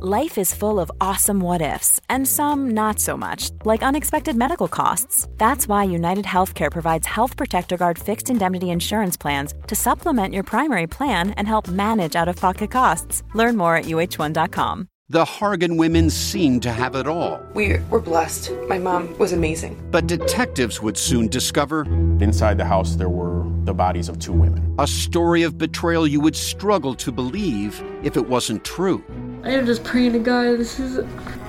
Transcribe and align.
Life 0.00 0.38
is 0.38 0.54
full 0.54 0.78
of 0.78 0.92
awesome 1.00 1.40
what 1.40 1.60
ifs, 1.60 2.00
and 2.08 2.24
some 2.24 2.70
not 2.70 3.00
so 3.00 3.16
much, 3.16 3.50
like 3.64 3.82
unexpected 3.82 4.36
medical 4.36 4.68
costs. 4.68 5.26
That's 5.38 5.66
why 5.66 5.82
United 5.90 6.24
Healthcare 6.24 6.70
provides 6.70 7.04
Health 7.04 7.36
Protector 7.36 7.76
Guard 7.76 7.98
fixed 7.98 8.30
indemnity 8.30 8.70
insurance 8.70 9.16
plans 9.16 9.54
to 9.66 9.74
supplement 9.74 10.34
your 10.34 10.44
primary 10.44 10.86
plan 10.86 11.30
and 11.32 11.48
help 11.48 11.66
manage 11.66 12.14
out 12.14 12.28
of 12.28 12.36
pocket 12.36 12.70
costs. 12.70 13.24
Learn 13.34 13.56
more 13.56 13.74
at 13.74 13.86
uh1.com. 13.86 14.88
The 15.08 15.24
Hargan 15.24 15.76
women 15.76 16.10
seemed 16.10 16.62
to 16.62 16.70
have 16.70 16.94
it 16.94 17.08
all. 17.08 17.40
We 17.54 17.78
were 17.90 18.00
blessed. 18.00 18.52
My 18.68 18.78
mom 18.78 19.18
was 19.18 19.32
amazing. 19.32 19.82
But 19.90 20.06
detectives 20.06 20.80
would 20.80 20.96
soon 20.96 21.26
discover 21.26 21.82
inside 22.22 22.56
the 22.58 22.66
house 22.66 22.94
there 22.94 23.08
were 23.08 23.44
the 23.64 23.74
bodies 23.74 24.08
of 24.08 24.20
two 24.20 24.32
women. 24.32 24.76
A 24.78 24.86
story 24.86 25.42
of 25.42 25.58
betrayal 25.58 26.06
you 26.06 26.20
would 26.20 26.36
struggle 26.36 26.94
to 26.94 27.10
believe 27.10 27.82
if 28.04 28.16
it 28.16 28.28
wasn't 28.28 28.64
true. 28.64 29.02
I 29.44 29.50
am 29.50 29.66
just 29.66 29.84
praying 29.84 30.12
to 30.14 30.18
God, 30.18 30.58
this 30.58 30.80
is 30.80 30.98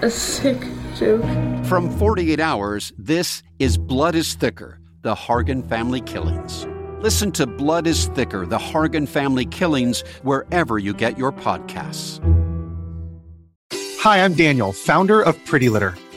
a 0.01 0.11
sick 0.11 0.61
joke. 0.95 1.23
From 1.65 1.89
48 1.97 2.39
Hours, 2.39 2.93
this 2.99 3.41
is 3.57 3.77
Blood 3.77 4.13
is 4.13 4.35
Thicker 4.35 4.79
The 5.01 5.15
Hargan 5.15 5.67
Family 5.67 6.01
Killings. 6.01 6.67
Listen 6.99 7.31
to 7.31 7.47
Blood 7.47 7.87
is 7.87 8.05
Thicker 8.09 8.45
The 8.45 8.59
Hargan 8.59 9.07
Family 9.07 9.45
Killings 9.45 10.01
wherever 10.21 10.77
you 10.77 10.93
get 10.93 11.17
your 11.17 11.31
podcasts. 11.31 12.19
Hi, 14.01 14.23
I'm 14.23 14.35
Daniel, 14.35 14.71
founder 14.71 15.21
of 15.21 15.43
Pretty 15.45 15.69
Litter. 15.69 15.95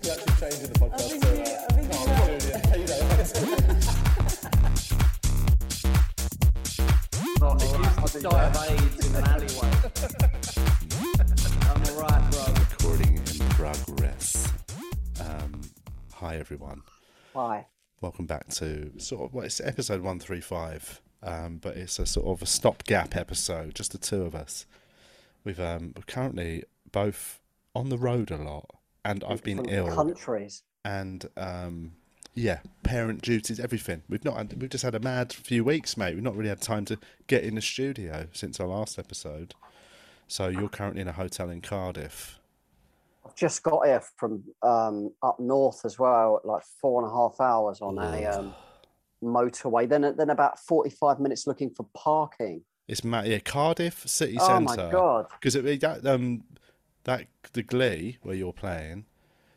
die 8.20 8.44
of 8.44 8.56
AIDS 8.56 9.06
in 9.06 9.14
an 9.14 9.24
alleyway. 9.24 9.70
I'm 11.68 11.82
alright, 11.84 12.30
bro. 12.30 12.44
Recording 12.54 13.18
in 13.18 13.38
progress. 13.50 14.50
Um, 15.20 15.60
hi, 16.14 16.36
everyone. 16.36 16.80
Hi. 17.34 17.66
Welcome 18.00 18.24
back 18.24 18.48
to 18.54 18.98
sort 18.98 19.24
of 19.24 19.34
well, 19.34 19.44
it's 19.44 19.60
episode 19.60 20.00
one 20.00 20.18
three 20.18 20.40
five, 20.40 21.02
um, 21.22 21.58
but 21.58 21.76
it's 21.76 21.98
a 21.98 22.06
sort 22.06 22.26
of 22.26 22.40
a 22.40 22.46
stopgap 22.46 23.16
episode, 23.16 23.74
just 23.74 23.92
the 23.92 23.98
two 23.98 24.22
of 24.22 24.34
us. 24.34 24.64
We've 25.44 25.60
um, 25.60 25.92
we're 25.94 26.04
currently 26.06 26.64
both 26.90 27.42
on 27.74 27.90
the 27.90 27.98
road 27.98 28.30
a 28.30 28.38
lot, 28.38 28.76
and 29.04 29.24
I've 29.24 29.42
been 29.42 29.64
ill. 29.68 29.94
Countries. 29.94 30.62
and 30.84 31.28
um, 31.36 31.92
yeah, 32.34 32.60
parent 32.82 33.22
duties, 33.22 33.58
everything. 33.58 34.02
We've 34.08 34.24
not 34.24 34.36
had, 34.36 34.60
we've 34.60 34.70
just 34.70 34.84
had 34.84 34.94
a 34.94 35.00
mad 35.00 35.32
few 35.32 35.64
weeks, 35.64 35.96
mate. 35.96 36.14
We've 36.14 36.22
not 36.22 36.36
really 36.36 36.48
had 36.48 36.60
time 36.60 36.84
to 36.86 36.98
get 37.26 37.42
in 37.44 37.56
the 37.56 37.60
studio 37.60 38.26
since 38.32 38.60
our 38.60 38.68
last 38.68 38.98
episode. 38.98 39.54
So 40.28 40.48
you're 40.48 40.68
currently 40.68 41.02
in 41.02 41.08
a 41.08 41.12
hotel 41.12 41.50
in 41.50 41.60
Cardiff. 41.60 42.38
I've 43.26 43.34
just 43.34 43.62
got 43.62 43.84
here 43.84 44.02
from 44.16 44.44
um, 44.62 45.12
up 45.22 45.40
north 45.40 45.84
as 45.84 45.98
well, 45.98 46.40
like 46.44 46.62
four 46.80 47.02
and 47.02 47.10
a 47.10 47.14
half 47.14 47.40
hours 47.40 47.80
on 47.80 47.98
a 47.98 48.26
um, 48.26 48.54
motorway. 49.22 49.88
Then 49.88 50.14
then 50.16 50.30
about 50.30 50.58
forty 50.58 50.90
five 50.90 51.18
minutes 51.20 51.46
looking 51.46 51.70
for 51.70 51.84
parking. 51.94 52.62
It's 52.88 53.04
mad, 53.04 53.26
yeah, 53.26 53.38
Cardiff 53.40 54.08
city 54.08 54.36
Oh 54.40 54.46
centre. 54.46 54.72
Oh 54.72 54.86
my 54.86 54.90
God. 54.90 55.26
Because 55.40 55.54
that 55.54 56.06
um 56.06 56.44
that 57.04 57.26
the 57.52 57.62
Glee 57.62 58.18
where 58.22 58.34
you're 58.34 58.52
playing, 58.52 59.06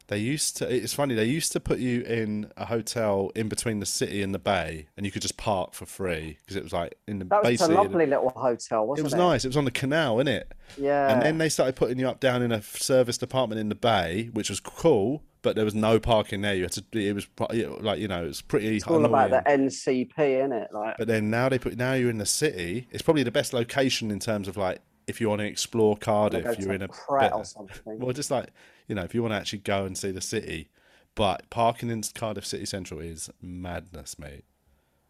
they 0.08 0.18
used 0.18 0.58
to. 0.58 0.74
It's 0.74 0.94
funny. 0.94 1.16
They 1.16 1.26
used 1.26 1.52
to 1.54 1.59
put 1.59 1.80
you 1.80 2.02
in 2.02 2.52
a 2.58 2.66
hotel 2.66 3.31
in 3.36 3.48
between 3.48 3.80
the 3.80 3.86
city 3.86 4.22
and 4.22 4.34
the 4.34 4.40
bay, 4.40 4.88
and 4.98 5.06
you 5.06 5.12
could 5.12 5.22
just 5.22 5.38
park 5.38 5.74
for 5.74 5.86
free 5.86 6.38
because 6.42 6.58
it 6.58 6.64
was 6.64 6.74
like 6.74 6.96
in 7.08 7.20
the 7.20 7.26
That 7.26 7.44
was 7.44 7.62
a 7.62 7.68
lovely 7.70 8.06
little 8.06 8.30
hotel, 8.30 8.86
wasn't 8.86 9.00
it? 9.00 9.02
It 9.02 9.16
was 9.16 9.16
nice. 9.16 9.46
It 9.46 9.48
was 9.48 9.58
on 9.58 9.66
the 9.66 9.72
canal, 9.72 10.18
innit? 10.18 10.28
it? 10.28 10.53
Yeah. 10.78 11.12
And 11.12 11.22
then 11.22 11.38
they 11.38 11.50
started 11.50 11.76
putting 11.76 12.00
you 12.00 12.08
up 12.08 12.20
down 12.20 12.42
in 12.42 12.52
a 12.52 12.62
service 12.62 13.18
department 13.18 13.62
in 13.62 13.70
the 13.70 13.76
bay, 13.76 14.30
which 14.34 14.50
was 14.50 14.59
cool, 14.59 15.24
but 15.42 15.56
there 15.56 15.66
was 15.66 15.76
no 15.76 16.00
parking 16.00 16.42
there. 16.42 16.53
You 16.53 16.64
had 16.64 16.74
to. 16.74 16.84
It 16.92 17.14
was 17.14 17.28
like 17.40 18.00
you 18.00 18.08
know, 18.08 18.26
it 18.26 18.28
was 18.28 18.42
pretty. 18.42 18.76
it's 18.76 18.86
all 18.86 19.06
about 19.06 19.30
the 19.30 19.42
NCP, 19.50 20.20
isn't 20.20 20.52
it? 20.52 20.68
Like 20.74 20.98
But 20.98 21.08
then 21.08 21.30
now 21.30 21.48
they 21.48 21.59
put 21.59 21.78
now 21.78 21.94
you're 21.94 22.09
in 22.09 22.18
the 22.18 22.26
city. 22.26 22.88
It's 22.92 23.02
probably 23.02 23.24
the 23.24 23.32
best 23.32 23.53
location 23.53 24.12
in 24.12 24.20
terms 24.20 24.50
of 24.50 24.58
like 24.58 24.80
if 25.08 25.19
you 25.22 25.30
want 25.30 25.40
to 25.40 25.47
explore 25.47 25.97
Cardiff, 25.97 26.44
go 26.44 26.56
you're 26.58 26.74
in 26.74 26.81
a 26.81 26.88
Pret 26.88 27.34
or 27.34 27.46
something. 27.46 28.00
Well, 28.00 28.14
just 28.14 28.31
like 28.31 28.50
you 28.88 28.96
know, 28.96 29.03
if 29.03 29.14
you 29.16 29.22
want 29.22 29.34
to 29.34 29.38
actually 29.38 29.59
go 29.59 29.86
and 29.86 29.97
see 29.97 30.12
the 30.12 30.22
city, 30.22 30.69
but 31.16 31.50
parking 31.50 31.90
in 31.90 32.02
Cardiff 32.16 32.46
City 32.46 32.66
Central 32.66 33.00
is 33.00 33.30
madness, 33.41 34.18
mate. 34.19 34.46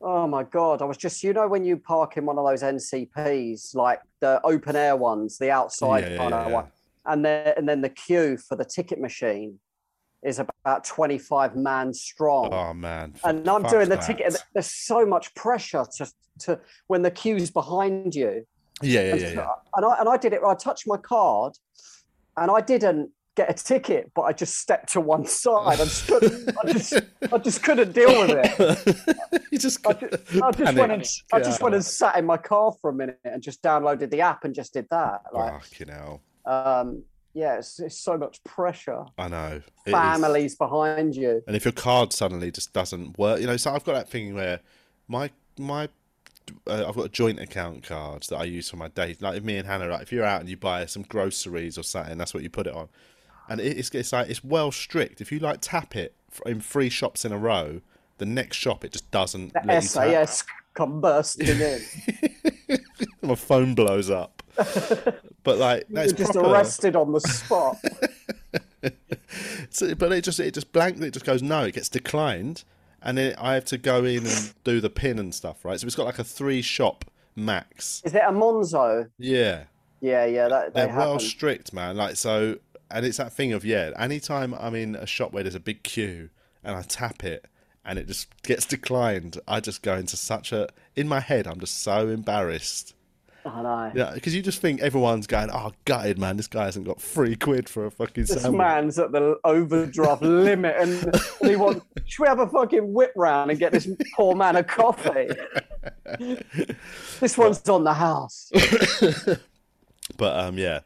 Oh 0.02 0.28
my 0.28 0.44
god! 0.44 0.82
I 0.82 0.86
was 0.86 0.98
just 0.98 1.24
you 1.24 1.32
know 1.34 1.48
when 1.48 1.64
you 1.64 1.78
park 1.78 2.18
in 2.18 2.26
one 2.26 2.38
of 2.38 2.46
those 2.46 2.62
NCPs, 2.62 3.74
like 3.76 4.02
the 4.20 4.42
open 4.44 4.76
air 4.76 4.96
ones, 4.98 5.38
the 5.38 5.50
outside 5.52 6.04
Yeah, 6.04 6.18
kind 6.18 6.32
yeah, 6.32 6.42
of 6.42 6.48
yeah. 6.48 6.54
one, 6.54 6.66
and 7.06 7.26
then 7.26 7.54
and 7.58 7.70
then 7.70 7.82
the 7.82 7.90
queue 7.90 8.38
for 8.38 8.56
the 8.58 8.66
ticket 8.66 9.00
machine 9.00 9.60
is 10.22 10.40
about 10.40 10.84
twenty 10.84 11.18
five 11.18 11.56
man 11.56 11.94
strong. 11.94 12.54
Oh 12.54 12.74
man, 12.74 13.14
and 13.24 13.48
I'm 13.48 13.64
doing 13.64 13.88
the 13.88 13.96
that. 13.96 14.06
ticket. 14.06 14.36
There's 14.54 14.74
so 14.74 15.06
much 15.06 15.34
pressure 15.36 15.86
to 15.98 16.12
to 16.40 16.60
when 16.88 17.02
the 17.02 17.12
queue's 17.12 17.50
behind 17.50 18.14
you. 18.14 18.46
Yeah, 18.82 19.02
yeah, 19.02 19.12
And, 19.12 19.22
yeah, 19.22 19.32
yeah. 19.34 19.48
and 19.76 19.86
I 19.86 20.00
and 20.00 20.10
I 20.10 20.18
did 20.18 20.34
it. 20.34 20.42
I 20.46 20.56
touched 20.56 20.88
my 20.88 20.98
card, 20.98 21.54
and 22.38 22.50
I 22.52 22.62
didn't 22.62 23.12
get 23.36 23.50
a 23.50 23.54
ticket, 23.54 24.12
but 24.14 24.24
I 24.24 24.34
just 24.34 24.60
stepped 24.60 24.94
to 24.94 25.02
one 25.02 25.26
side. 25.42 25.80
I 25.80 25.84
just 25.86 26.08
couldn't. 26.08 26.58
I 26.64 26.72
just 26.74 26.94
I 27.32 27.38
just 27.38 27.64
couldn't 27.64 27.92
deal 27.94 28.22
with 28.22 28.32
it. 28.32 29.44
you 29.52 29.58
just, 29.58 29.86
I 29.88 29.94
just, 29.94 30.42
I 30.42 30.52
just 30.52 30.76
went 30.78 30.92
and. 30.92 31.06
I 31.32 31.40
just 31.40 31.62
went 31.62 31.76
and 31.76 31.86
sat 31.86 32.18
in 32.18 32.26
my 32.26 32.38
car 32.38 32.74
for 32.82 32.90
a 32.90 32.94
minute 32.94 33.20
and 33.24 33.42
just 33.42 33.62
downloaded 33.62 34.10
the 34.10 34.22
app 34.22 34.44
and 34.44 34.54
just 34.54 34.74
did 34.74 34.88
that. 34.90 35.22
Like, 35.32 35.62
Fucking 35.64 35.88
hell. 35.88 36.22
um, 36.46 37.04
yeah, 37.36 37.58
it's, 37.58 37.80
it's 37.80 37.98
so 37.98 38.16
much 38.16 38.44
pressure. 38.44 39.06
I 39.18 39.28
know. 39.28 39.62
Families 39.88 40.56
behind 40.56 41.16
you. 41.16 41.42
And 41.48 41.56
if 41.56 41.66
your 41.66 41.72
card 41.72 42.14
suddenly 42.14 42.52
just 42.52 42.74
doesn't 42.74 43.18
work, 43.18 43.40
you 43.42 43.48
know, 43.48 43.58
so 43.58 43.74
I've 43.74 43.84
got 43.84 43.94
that 43.94 44.10
thing 44.10 44.36
where 44.36 44.60
my 45.08 45.32
my 45.58 45.90
uh, 46.68 46.86
I've 46.88 46.96
got 46.96 47.06
a 47.06 47.10
joint 47.10 47.40
account 47.40 47.84
cards 47.84 48.28
that 48.28 48.38
I 48.38 48.44
use 48.44 48.70
for 48.70 48.78
my 48.78 48.88
date. 48.90 49.22
Like 49.22 49.38
if 49.38 49.44
me 49.44 49.58
and 49.58 49.68
Hannah, 49.68 49.88
like 49.88 50.02
if 50.02 50.12
you're 50.12 50.26
out 50.26 50.42
and 50.42 50.50
you 50.50 50.58
buy 50.58 50.86
some 50.86 51.04
groceries 51.04 51.78
or 51.78 51.84
something, 51.84 52.18
that's 52.18 52.34
what 52.34 52.44
you 52.44 52.50
put 52.50 52.68
it 52.68 52.74
on. 52.74 52.90
And 53.50 53.60
it, 53.60 53.78
it's 53.78 53.90
it's 53.90 54.14
like 54.14 54.30
it's 54.30 54.44
well 54.44 54.72
strict. 54.72 55.22
If 55.22 55.32
you 55.32 55.40
like 55.40 55.60
tap 55.62 55.96
it 55.96 56.16
in 56.46 56.62
three 56.62 56.90
shops 56.90 57.26
in 57.26 57.32
a 57.32 57.38
row, 57.38 57.82
the 58.18 58.26
next 58.26 58.58
shop 58.58 58.84
it 58.86 58.92
just 58.94 59.10
doesn't. 59.12 59.54
The 59.54 59.62
let 59.66 59.84
you. 59.84 59.90
SAS 59.90 60.44
come 60.74 61.02
bursting 61.02 61.60
in. 61.60 61.82
My 63.22 63.36
phone 63.36 63.76
blows 63.76 64.10
up. 64.10 64.44
but 65.44 65.58
like, 65.58 65.84
no, 65.90 66.02
it's 66.02 66.14
just 66.14 66.34
proper. 66.34 66.50
arrested 66.50 66.96
on 66.96 67.12
the 67.12 67.22
spot. 67.22 67.78
So, 69.70 69.96
but 69.96 70.12
it 70.12 70.24
just 70.24 70.40
it 70.40 70.54
just 70.54 70.72
blankly 70.72 71.08
it 71.08 71.14
just 71.14 71.26
goes 71.26 71.42
no. 71.42 71.64
It 71.64 71.74
gets 71.74 71.90
declined, 71.90 72.64
and 73.04 73.18
then 73.18 73.36
I 73.38 73.54
have 73.54 73.66
to 73.66 73.78
go 73.78 74.04
in 74.06 74.26
and 74.26 74.54
do 74.64 74.80
the 74.82 74.90
pin 74.90 75.20
and 75.20 75.34
stuff, 75.36 75.64
right? 75.66 75.80
So 75.80 75.86
it's 75.86 75.96
got 75.96 76.06
like 76.06 76.20
a 76.20 76.24
three 76.24 76.62
shop 76.62 77.06
max. 77.36 78.02
Is 78.06 78.14
it 78.14 78.22
a 78.26 78.32
Monzo? 78.32 79.10
Yeah, 79.18 79.64
Yeah, 80.02 80.26
yeah, 80.26 80.48
that 80.48 80.74
they 80.74 80.86
they're 80.86 80.96
well 80.96 81.20
strict, 81.20 81.74
man. 81.74 81.98
Like 81.98 82.16
so, 82.16 82.58
and 82.90 83.06
it's 83.06 83.18
that 83.18 83.34
thing 83.34 83.54
of 83.54 83.66
yeah. 83.66 83.92
Anytime 83.98 84.54
I'm 84.54 84.76
in 84.76 84.96
a 84.96 85.06
shop 85.06 85.34
where 85.34 85.44
there's 85.44 85.56
a 85.56 85.60
big 85.60 85.84
queue 85.84 86.30
and 86.64 86.76
I 86.76 86.82
tap 86.84 87.24
it 87.24 87.46
and 87.86 88.00
it 88.00 88.08
just 88.08 88.28
gets 88.44 88.66
declined, 88.66 89.40
I 89.48 89.60
just 89.60 89.82
go 89.82 89.96
into 89.96 90.16
such 90.16 90.52
a 90.52 90.70
in 90.96 91.08
my 91.08 91.20
head. 91.20 91.48
I'm 91.48 91.60
just 91.60 91.82
so 91.82 92.08
embarrassed. 92.08 92.96
I 93.46 93.62
know. 93.62 93.92
Yeah, 93.94 94.12
because 94.14 94.34
you 94.34 94.42
just 94.42 94.60
think 94.60 94.82
everyone's 94.82 95.28
going, 95.28 95.50
"Oh, 95.52 95.72
gutted, 95.86 96.18
man! 96.18 96.38
This 96.38 96.48
guy 96.48 96.66
hasn't 96.66 96.86
got 96.86 97.02
three 97.02 97.36
quid 97.36 97.68
for 97.68 97.86
a 97.86 97.92
fucking 97.92 98.26
This 98.26 98.42
sandwich." 98.42 98.58
man's 98.58 98.98
at 99.00 99.12
the 99.12 99.38
overdraft 99.44 100.22
limit, 100.22 100.76
and, 100.80 101.04
and 101.42 101.50
he 101.50 101.56
wants. 101.56 101.86
Should 102.06 102.22
we 102.22 102.28
have 102.28 102.40
a 102.40 102.48
fucking 102.48 102.94
whip 102.94 103.12
round 103.16 103.52
and 103.52 103.60
get 103.60 103.72
this 103.72 103.88
poor 104.16 104.36
man 104.36 104.56
a 104.56 104.64
coffee? 104.64 105.30
this 107.20 107.38
one's 107.38 107.68
on 107.70 107.84
the 107.84 107.94
house. 107.94 108.52
But 110.18 110.38
um, 110.38 110.58
yeah, 110.58 110.82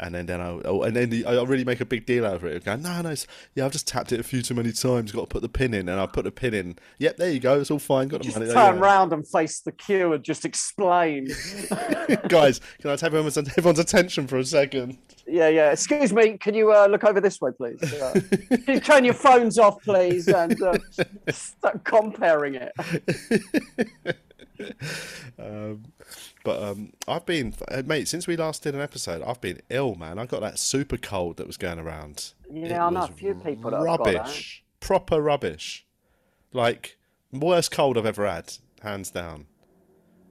And 0.00 0.14
then, 0.14 0.26
then 0.26 0.40
I, 0.40 0.60
oh, 0.64 0.82
and 0.82 0.94
then 0.94 1.10
the, 1.10 1.24
I 1.24 1.42
really 1.42 1.64
make 1.64 1.80
a 1.80 1.84
big 1.84 2.06
deal 2.06 2.24
out 2.24 2.36
of 2.36 2.44
it. 2.44 2.62
I 2.62 2.76
go, 2.76 2.80
no, 2.80 3.02
no, 3.02 3.14
yeah, 3.54 3.64
I've 3.64 3.72
just 3.72 3.88
tapped 3.88 4.12
it 4.12 4.20
a 4.20 4.22
few 4.22 4.42
too 4.42 4.54
many 4.54 4.70
times. 4.70 5.10
Got 5.10 5.22
to 5.22 5.26
put 5.26 5.42
the 5.42 5.48
pin 5.48 5.74
in, 5.74 5.88
and 5.88 6.00
I 6.00 6.06
put 6.06 6.24
the 6.24 6.30
pin 6.30 6.54
in. 6.54 6.76
Yep, 6.98 7.16
there 7.16 7.30
you 7.30 7.40
go. 7.40 7.58
It's 7.58 7.70
all 7.70 7.80
fine. 7.80 8.06
Got 8.06 8.18
the 8.18 8.24
Just 8.24 8.38
money. 8.38 8.52
turn 8.52 8.74
there, 8.74 8.82
round 8.82 9.12
and 9.12 9.26
face 9.26 9.60
the 9.60 9.72
queue 9.72 10.12
and 10.12 10.22
just 10.22 10.44
explain. 10.44 11.26
Guys, 12.28 12.60
can 12.80 12.90
I 12.90 12.92
have 12.92 13.02
everyone's, 13.02 13.36
everyone's 13.36 13.80
attention 13.80 14.28
for 14.28 14.38
a 14.38 14.44
second? 14.44 14.98
yeah, 15.26 15.48
yeah. 15.48 15.72
Excuse 15.72 16.12
me, 16.12 16.38
can 16.38 16.54
you 16.54 16.72
uh, 16.72 16.86
look 16.86 17.04
over 17.04 17.20
this 17.20 17.40
way, 17.40 17.50
please? 17.52 17.78
Uh, 17.98 18.12
can 18.50 18.74
you 18.74 18.80
turn 18.80 19.04
your 19.04 19.14
phones 19.14 19.58
off, 19.58 19.82
please, 19.82 20.28
and 20.28 20.60
uh, 20.62 20.78
start 21.30 21.82
comparing 21.84 22.54
it. 22.54 22.72
um, 25.38 25.84
but 26.44 26.62
um, 26.62 26.92
I've 27.06 27.26
been, 27.26 27.54
uh, 27.68 27.82
mate, 27.86 28.08
since 28.08 28.26
we 28.26 28.36
last 28.36 28.62
did 28.62 28.74
an 28.74 28.80
episode, 28.80 29.22
I've 29.22 29.40
been 29.40 29.60
ill, 29.70 29.94
man. 29.94 30.18
I 30.18 30.26
got 30.26 30.40
that 30.40 30.58
super 30.58 30.96
cold 30.96 31.36
that 31.36 31.46
was 31.46 31.56
going 31.56 31.78
around. 31.78 32.32
Yeah, 32.52 32.86
I 32.86 32.90
know 32.90 33.02
a 33.04 33.08
few 33.08 33.34
people 33.34 33.70
that 33.70 33.78
have 33.78 33.98
got 33.98 34.00
rubbish, 34.00 34.64
proper 34.80 35.20
rubbish. 35.20 35.86
Like 36.52 36.96
worst 37.32 37.70
cold 37.70 37.98
I've 37.98 38.06
ever 38.06 38.26
had, 38.26 38.54
hands 38.82 39.10
down. 39.10 39.46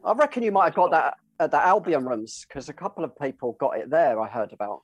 I 0.04 0.14
reckon 0.14 0.44
you 0.44 0.52
might 0.52 0.66
have 0.66 0.76
got 0.76 0.92
that 0.92 1.18
at 1.40 1.52
the 1.52 1.64
Albion 1.64 2.06
rooms 2.06 2.46
because 2.48 2.70
a 2.70 2.74
couple 2.74 3.04
of 3.04 3.18
people 3.18 3.54
got 3.60 3.78
it 3.78 3.90
there. 3.90 4.20
I 4.20 4.28
heard 4.28 4.54
about 4.54 4.82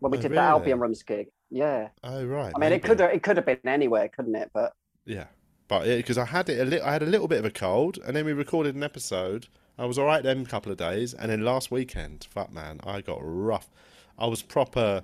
when 0.00 0.10
we 0.12 0.18
Oh, 0.18 0.20
did 0.20 0.32
the? 0.32 0.40
Albion 0.40 0.80
rooms 0.80 1.02
gig. 1.02 1.28
Yeah, 1.50 1.88
Oh 2.02 2.24
right. 2.24 2.52
I 2.54 2.58
mean, 2.58 2.72
it 2.72 2.82
could 2.82 3.00
have 3.00 3.10
it 3.14 3.22
could 3.22 3.36
have 3.36 3.46
been 3.46 3.58
anywhere, 3.64 4.08
couldn't 4.08 4.34
it? 4.34 4.50
But 4.52 4.72
Yeah, 5.04 5.26
but 5.72 5.84
because 5.86 6.18
I 6.18 6.26
had 6.26 6.48
it 6.50 6.60
a 6.60 6.64
li- 6.64 6.80
I 6.80 6.92
had 6.92 7.02
a 7.02 7.06
little 7.06 7.28
bit 7.28 7.38
of 7.38 7.44
a 7.46 7.50
cold, 7.50 7.98
and 8.04 8.14
then 8.14 8.26
we 8.26 8.32
recorded 8.34 8.74
an 8.74 8.82
episode. 8.82 9.46
I 9.78 9.86
was 9.86 9.96
all 9.98 10.04
right 10.04 10.22
then 10.22 10.42
a 10.42 10.44
couple 10.44 10.70
of 10.70 10.76
days, 10.76 11.14
and 11.14 11.30
then 11.30 11.44
last 11.44 11.70
weekend, 11.70 12.26
fuck 12.30 12.52
man, 12.52 12.78
I 12.84 13.00
got 13.00 13.18
rough. 13.22 13.70
I 14.18 14.26
was 14.26 14.42
proper 14.42 15.02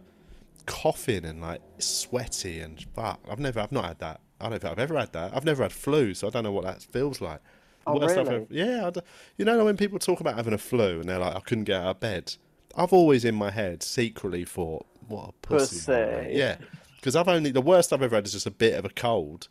coughing 0.67 1.25
and 1.25 1.41
like 1.41 1.63
sweaty 1.79 2.61
and 2.61 2.85
fuck. 2.95 3.21
I've 3.31 3.39
never, 3.39 3.61
I've 3.61 3.73
not 3.73 3.87
had 3.87 3.99
that. 4.01 4.21
I 4.41 4.51
don't 4.51 4.61
think 4.61 4.71
I've 4.73 4.79
ever 4.79 4.99
had 4.99 5.13
that. 5.15 5.35
I've 5.35 5.45
never 5.47 5.63
had 5.63 5.73
flu, 5.73 6.13
so 6.15 6.27
I 6.27 6.31
don't 6.31 6.45
know 6.45 6.53
what 6.53 6.65
that 6.65 6.83
feels 6.83 7.21
like. 7.21 7.41
Oh, 7.87 7.95
I've 8.01 8.11
really? 8.11 8.21
ever- 8.37 8.47
yeah, 8.51 8.91
I 8.95 9.01
you 9.39 9.45
know 9.47 9.65
when 9.65 9.79
people 9.79 9.99
talk 9.99 10.21
about 10.21 10.37
having 10.37 10.53
a 10.53 10.59
flu 10.59 11.01
and 11.01 11.09
they're 11.09 11.19
like, 11.19 11.35
I 11.35 11.41
couldn't 11.41 11.65
get 11.65 11.81
out 11.81 11.89
of 11.97 12.01
bed. 12.01 12.35
I've 12.77 12.93
always 12.93 13.25
in 13.25 13.35
my 13.35 13.51
head 13.51 13.83
secretly 13.83 14.45
thought, 14.45 14.85
what 15.09 15.31
a 15.31 15.33
pussy. 15.41 15.77
Pussy. 15.77 16.37
Yeah, 16.37 16.57
because 16.97 17.17
I've 17.17 17.29
only 17.29 17.51
the 17.53 17.63
worst 17.63 17.93
I've 17.93 18.03
ever 18.03 18.17
had 18.17 18.27
is 18.27 18.33
just 18.33 18.47
a 18.47 18.51
bit 18.51 18.75
of 18.75 18.85
a 18.85 18.91
cold, 18.91 19.49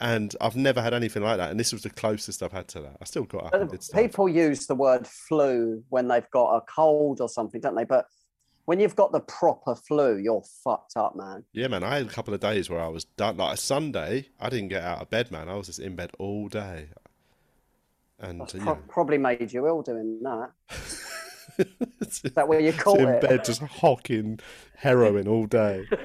and 0.00 0.34
I've 0.40 0.56
never 0.56 0.80
had 0.80 0.94
anything 0.94 1.22
like 1.22 1.38
that. 1.38 1.50
And 1.50 1.58
this 1.58 1.72
was 1.72 1.82
the 1.82 1.90
closest 1.90 2.42
I've 2.42 2.52
had 2.52 2.68
to 2.68 2.80
that. 2.80 2.96
I 3.00 3.04
still 3.04 3.24
got 3.24 3.54
up 3.54 3.72
people 3.94 4.28
use 4.28 4.66
the 4.66 4.74
word 4.74 5.06
flu 5.06 5.82
when 5.88 6.08
they've 6.08 6.30
got 6.30 6.56
a 6.56 6.60
cold 6.62 7.20
or 7.20 7.28
something, 7.28 7.60
don't 7.60 7.74
they? 7.74 7.84
But 7.84 8.06
when 8.66 8.78
you've 8.80 8.96
got 8.96 9.12
the 9.12 9.20
proper 9.20 9.74
flu, 9.74 10.18
you're 10.18 10.42
fucked 10.62 10.96
up, 10.96 11.16
man. 11.16 11.42
Yeah, 11.52 11.68
man. 11.68 11.82
I 11.82 11.98
had 11.98 12.06
a 12.06 12.10
couple 12.10 12.34
of 12.34 12.40
days 12.40 12.68
where 12.68 12.80
I 12.80 12.88
was 12.88 13.04
done. 13.04 13.38
Like 13.38 13.54
a 13.54 13.56
Sunday, 13.56 14.28
I 14.40 14.50
didn't 14.50 14.68
get 14.68 14.82
out 14.84 15.00
of 15.02 15.10
bed, 15.10 15.30
man. 15.30 15.48
I 15.48 15.54
was 15.54 15.66
just 15.66 15.80
in 15.80 15.96
bed 15.96 16.10
all 16.18 16.48
day. 16.48 16.88
And 18.20 18.42
uh, 18.42 18.46
pro- 18.46 18.74
probably 18.88 19.18
made 19.18 19.52
you 19.52 19.66
ill 19.66 19.82
doing 19.82 20.20
that. 20.22 20.50
Is 22.00 22.20
that 22.34 22.46
where 22.46 22.60
you 22.60 22.72
caught 22.72 23.00
in 23.00 23.08
it? 23.08 23.22
bed, 23.22 23.44
just 23.44 23.62
hocking 23.62 24.38
heroin 24.76 25.26
all 25.26 25.46
day. 25.46 25.86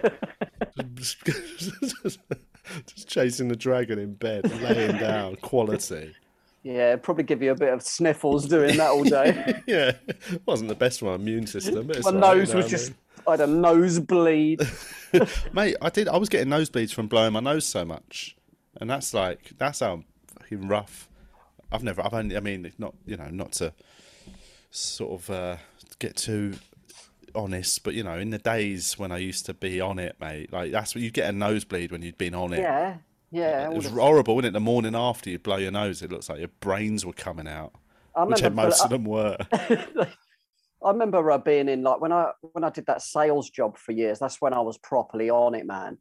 just, 2.63 2.85
just 2.95 3.07
chasing 3.07 3.47
the 3.47 3.55
dragon 3.55 3.99
in 3.99 4.13
bed, 4.13 4.49
laying 4.61 4.97
down, 4.97 5.35
quality. 5.41 6.13
Yeah, 6.63 6.95
probably 6.95 7.25
give 7.25 7.41
you 7.41 7.51
a 7.51 7.55
bit 7.55 7.73
of 7.73 7.81
sniffles 7.81 8.47
doing 8.47 8.77
that 8.77 8.91
all 8.91 9.03
day. 9.03 9.61
yeah, 9.67 9.93
wasn't 10.45 10.69
the 10.69 10.75
best 10.75 10.99
for 10.99 11.05
my 11.05 11.15
immune 11.15 11.45
system, 11.45 11.87
My 11.87 11.93
right, 11.93 12.05
you 12.05 12.11
nose 12.11 12.13
know 12.13 12.37
was 12.37 12.53
what 12.53 12.65
I 12.65 12.67
just, 12.67 12.89
mean? 12.89 12.97
I 13.27 13.31
had 13.31 13.41
a 13.41 13.47
nosebleed. 13.47 14.61
Mate, 15.53 15.75
I 15.81 15.89
did. 15.89 16.07
I 16.07 16.17
was 16.17 16.29
getting 16.29 16.47
nosebleeds 16.47 16.93
from 16.93 17.07
blowing 17.07 17.33
my 17.33 17.39
nose 17.41 17.65
so 17.65 17.83
much, 17.83 18.35
and 18.79 18.89
that's 18.89 19.13
like 19.13 19.51
that's 19.57 19.81
how 19.81 20.03
fucking 20.39 20.67
rough. 20.67 21.09
I've 21.71 21.83
never. 21.83 22.01
I've 22.01 22.13
only. 22.13 22.37
I 22.37 22.39
mean, 22.39 22.65
it's 22.65 22.79
not 22.79 22.93
you 23.05 23.17
know 23.17 23.29
not 23.29 23.51
to 23.53 23.73
sort 24.71 25.21
of 25.21 25.29
uh, 25.29 25.57
get 25.99 26.15
too 26.15 26.55
honest, 27.35 27.83
but 27.83 27.93
you 27.93 28.03
know, 28.03 28.17
in 28.17 28.29
the 28.29 28.37
days 28.37 28.97
when 28.97 29.11
I 29.11 29.17
used 29.17 29.45
to 29.47 29.53
be 29.53 29.79
on 29.81 29.99
it, 29.99 30.15
mate, 30.19 30.51
like 30.51 30.71
that's 30.71 30.95
what 30.95 31.01
you 31.01 31.11
get 31.11 31.29
a 31.29 31.31
nosebleed 31.31 31.91
when 31.91 32.01
you'd 32.01 32.17
been 32.17 32.35
on 32.35 32.53
it. 32.53 32.59
yeah, 32.59 32.97
yeah. 33.31 33.69
It 33.69 33.75
was 33.75 33.87
horrible, 33.87 34.35
wasn't 34.35 34.51
it? 34.51 34.53
The 34.53 34.59
morning 34.59 34.95
after 34.95 35.29
you 35.29 35.39
blow 35.39 35.57
your 35.57 35.71
nose, 35.71 36.01
it 36.01 36.11
looks 36.11 36.29
like 36.29 36.39
your 36.39 36.51
brains 36.59 37.05
were 37.05 37.13
coming 37.13 37.47
out, 37.47 37.73
I 38.15 38.23
which 38.23 38.37
remember, 38.41 38.63
most 38.63 38.81
I, 38.81 38.83
of 38.85 38.89
them 38.91 39.05
were. 39.05 39.37
I 40.83 40.91
remember 40.91 41.31
uh, 41.31 41.37
being 41.37 41.69
in 41.69 41.81
like 41.83 42.01
when 42.01 42.11
I 42.11 42.31
when 42.41 42.63
I 42.63 42.69
did 42.69 42.85
that 42.87 43.01
sales 43.01 43.49
job 43.49 43.77
for 43.77 43.91
years. 43.93 44.19
That's 44.19 44.41
when 44.41 44.53
I 44.53 44.59
was 44.59 44.77
properly 44.77 45.29
on 45.29 45.55
it, 45.55 45.65
man. 45.65 45.97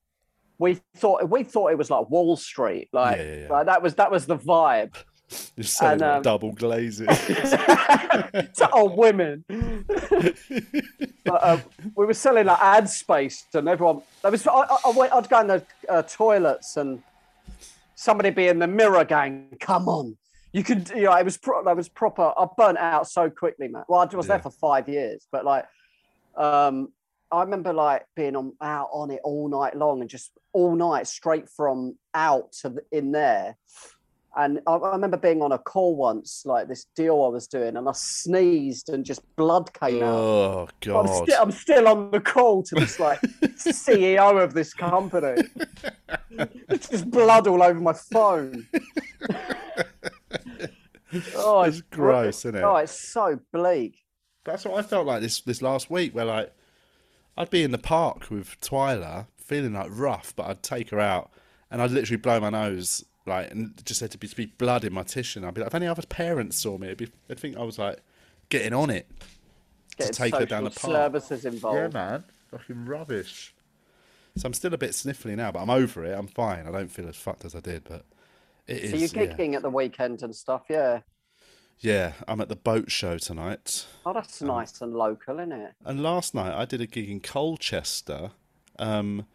We 0.58 0.81
thought 0.96 1.29
we 1.29 1.44
thought 1.44 1.73
it 1.73 1.79
was 1.79 1.90
like 1.90 2.11
Wall 2.11 2.37
Street, 2.37 2.88
like, 2.93 3.19
Yeah, 3.19 3.23
yeah, 3.25 3.40
yeah. 3.43 3.49
like, 3.49 3.67
that 3.67 3.82
was 3.82 3.94
that 3.94 4.11
was 4.11 4.26
the 4.26 4.37
vibe. 4.37 4.94
You're 5.56 5.64
selling 5.64 5.94
And, 5.94 6.02
um, 6.02 6.23
double 6.23 6.52
glazes. 6.52 7.06
to 7.26 8.70
old 8.73 8.96
women. 8.96 9.44
but, 11.25 11.43
uh, 11.43 11.58
we 11.94 12.06
were 12.06 12.14
selling 12.14 12.46
like 12.46 12.58
ad 12.61 12.88
space, 12.88 13.44
and 13.55 13.69
everyone. 13.69 14.02
There 14.23 14.31
was. 14.31 14.46
I, 14.46 14.52
I, 14.52 14.76
I 14.87 14.90
went, 14.90 15.12
I'd 15.12 15.29
go 15.29 15.40
in 15.40 15.46
the 15.49 15.64
uh, 15.88 16.02
toilets, 16.02 16.76
and 16.76 17.02
somebody 17.94 18.31
be 18.31 18.49
in 18.49 18.58
the 18.58 18.67
mirror 18.67 19.05
gang. 19.05 19.56
Come 19.61 19.88
on, 19.88 20.17
you 20.52 20.62
could. 20.64 20.90
You 20.90 21.05
know, 21.05 21.14
it 21.14 21.25
was. 21.25 21.37
Pro- 21.37 21.64
that 21.64 21.76
was 21.76 21.88
proper. 21.88 22.32
I 22.37 22.46
burnt 22.56 22.79
out 22.79 23.08
so 23.08 23.31
quickly, 23.31 23.69
man. 23.69 23.84
Well, 23.88 24.00
I 24.00 24.17
was 24.17 24.26
there 24.26 24.38
for 24.38 24.50
five 24.50 24.88
years, 24.88 25.26
but 25.31 25.44
like, 25.44 25.67
um, 26.37 26.93
I 27.31 27.43
remember 27.43 27.73
like 27.73 28.05
being 28.14 28.37
on 28.37 28.52
out 28.61 28.90
on 28.93 29.11
it 29.11 29.20
all 29.25 29.49
night 29.49 29.76
long, 29.76 30.00
and 30.00 30.11
just 30.11 30.32
all 30.52 30.75
night 30.75 31.06
straight 31.06 31.49
from 31.49 31.96
out 32.14 32.52
to 32.62 32.70
the, 32.70 32.82
in 32.90 33.12
there. 33.12 33.56
And 34.34 34.61
I, 34.67 34.73
I 34.73 34.93
remember 34.93 35.19
being 35.19 35.43
on 35.43 35.52
a 35.52 35.58
call 35.58 35.94
once, 35.94 36.44
like 36.46 36.67
this 36.67 36.87
deal 36.96 37.23
I 37.23 37.29
was 37.29 37.46
doing, 37.46 37.76
and 37.76 37.87
I 37.88 37.93
sneezed 37.93 38.88
and 38.88 39.05
just 39.05 39.20
blood 39.37 39.70
came 39.75 40.02
out. 40.02 40.14
oh 40.14 40.61
I'm, 40.62 40.69
god. 40.81 41.31
I'm 41.32 41.50
still 41.50 41.87
on 41.87 42.11
the 42.11 42.20
call 42.20 42.62
to 42.64 42.75
this 42.76 42.99
like 42.99 43.20
CEO 43.43 44.43
of 44.43 44.55
this 44.55 44.73
company. 44.73 45.43
It's 46.31 46.88
just 46.88 47.11
blood 47.11 47.46
all 47.46 47.62
over 47.62 47.79
my 47.79 47.93
phone. 47.93 48.67
oh, 51.37 51.62
It's 51.62 51.82
gross, 51.82 52.46
isn't 52.46 52.56
it? 52.56 52.62
Oh, 52.62 52.76
it's 52.76 52.99
so 52.99 53.38
bleak. 53.52 53.99
That's 54.44 54.64
what 54.64 54.79
I 54.79 54.82
felt 54.82 55.06
like 55.06 55.20
this 55.20 55.43
this 55.43 55.61
last 55.61 55.90
week, 55.90 56.14
where 56.14 56.25
like 56.25 56.55
I'd 57.37 57.50
be 57.50 57.62
in 57.62 57.70
the 57.70 57.79
park 57.79 58.31
with 58.31 58.58
Twyla, 58.61 59.26
feeling 59.37 59.75
like 59.75 59.90
rough, 59.90 60.34
but 60.34 60.46
I'd 60.46 60.62
take 60.62 60.90
her 60.90 61.00
out 61.00 61.31
and 61.70 61.81
I'd 61.81 61.90
literally 61.90 62.19
blow 62.19 62.40
my 62.40 62.50
nose, 62.50 63.05
like, 63.26 63.50
and 63.50 63.72
just 63.84 64.00
had 64.00 64.10
to 64.12 64.19
be, 64.19 64.28
to 64.28 64.36
be 64.36 64.46
blood 64.46 64.84
in 64.84 64.92
my 64.92 65.02
tissue. 65.02 65.38
And 65.40 65.46
I'd 65.46 65.54
be 65.54 65.60
like, 65.60 65.69
if 65.69 65.74
any 65.74 65.86
other 65.86 66.02
parents 66.06 66.58
saw 66.58 66.78
me, 66.78 66.88
it'd 66.88 66.98
be, 66.98 67.08
they'd 67.28 67.38
think 67.38 67.56
I 67.56 67.62
was 67.62 67.78
like 67.78 67.98
getting 68.48 68.72
on 68.74 68.90
it 68.90 69.06
Getting 69.96 70.12
to 70.12 70.19
take 70.19 70.34
her 70.34 70.46
down 70.46 70.64
the 70.64 70.70
social 70.70 70.90
park. 70.94 71.12
services 71.12 71.44
involved. 71.44 71.94
Yeah, 71.94 72.00
man, 72.10 72.24
fucking 72.50 72.84
rubbish. 72.86 73.54
So 74.36 74.46
I'm 74.46 74.54
still 74.54 74.72
a 74.72 74.78
bit 74.78 74.92
sniffly 74.92 75.36
now, 75.36 75.52
but 75.52 75.60
I'm 75.60 75.70
over 75.70 76.05
it. 76.05 76.19
I'm 76.19 76.26
fine. 76.26 76.67
I 76.67 76.70
don't 76.72 76.91
feel 76.91 77.06
as 77.08 77.17
fucked 77.17 77.44
as 77.44 77.55
I 77.55 77.60
did, 77.60 77.84
but 77.84 78.05
it 78.67 78.91
So 78.91 78.96
is. 78.96 79.12
you're 79.14 79.24
yeah. 79.24 79.32
gigging 79.34 79.55
at 79.55 79.62
the 79.62 79.69
weekend 79.70 80.22
and 80.22 80.34
stuff, 80.34 80.62
yeah. 80.70 81.00
yeah, 81.81 82.12
I'm 82.26 82.41
at 82.41 82.48
the 82.48 82.56
boat 82.56 82.91
show 82.91 83.19
tonight. 83.19 83.86
Oh, 84.06 84.12
that's 84.14 84.41
nice 84.41 84.81
and 84.81 84.94
local, 84.94 85.38
isn't 85.38 85.52
it? 85.52 85.72
And 85.84 86.02
last 86.02 86.34
night 86.34 86.55
I 86.55 86.64
did 86.64 86.81
a 86.81 86.86
gig 86.86 87.10
in 87.10 87.20
Colchester. 87.20 88.31
Um, 88.79 89.26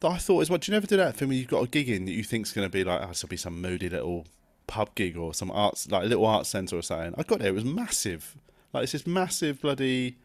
that 0.00 0.08
I 0.08 0.18
thought 0.18 0.40
is 0.42 0.50
what 0.50 0.62
do 0.62 0.70
you 0.72 0.76
never 0.76 0.86
do 0.86 0.96
that 0.96 1.16
thing 1.16 1.28
when 1.28 1.38
you've 1.38 1.48
got 1.48 1.64
a 1.64 1.68
gig 1.68 1.88
in 1.88 2.04
that 2.04 2.12
you 2.12 2.24
think's 2.24 2.52
going 2.52 2.66
to 2.66 2.72
be 2.72 2.84
like, 2.84 3.00
oh, 3.02 3.08
this 3.08 3.22
will 3.22 3.28
be 3.28 3.36
some 3.36 3.60
moody 3.60 3.88
little 3.88 4.26
pub 4.66 4.94
gig 4.94 5.16
or 5.16 5.34
some 5.34 5.50
arts 5.50 5.90
like 5.90 6.04
a 6.04 6.06
little 6.06 6.26
art 6.26 6.46
centre 6.46 6.76
or 6.76 6.82
something. 6.82 7.14
I 7.16 7.22
got 7.22 7.40
there, 7.40 7.48
it 7.48 7.54
was 7.54 7.64
massive. 7.64 8.36
Like 8.72 8.84
it's 8.84 8.92
this 8.92 9.06
massive 9.06 9.60
bloody 9.60 10.16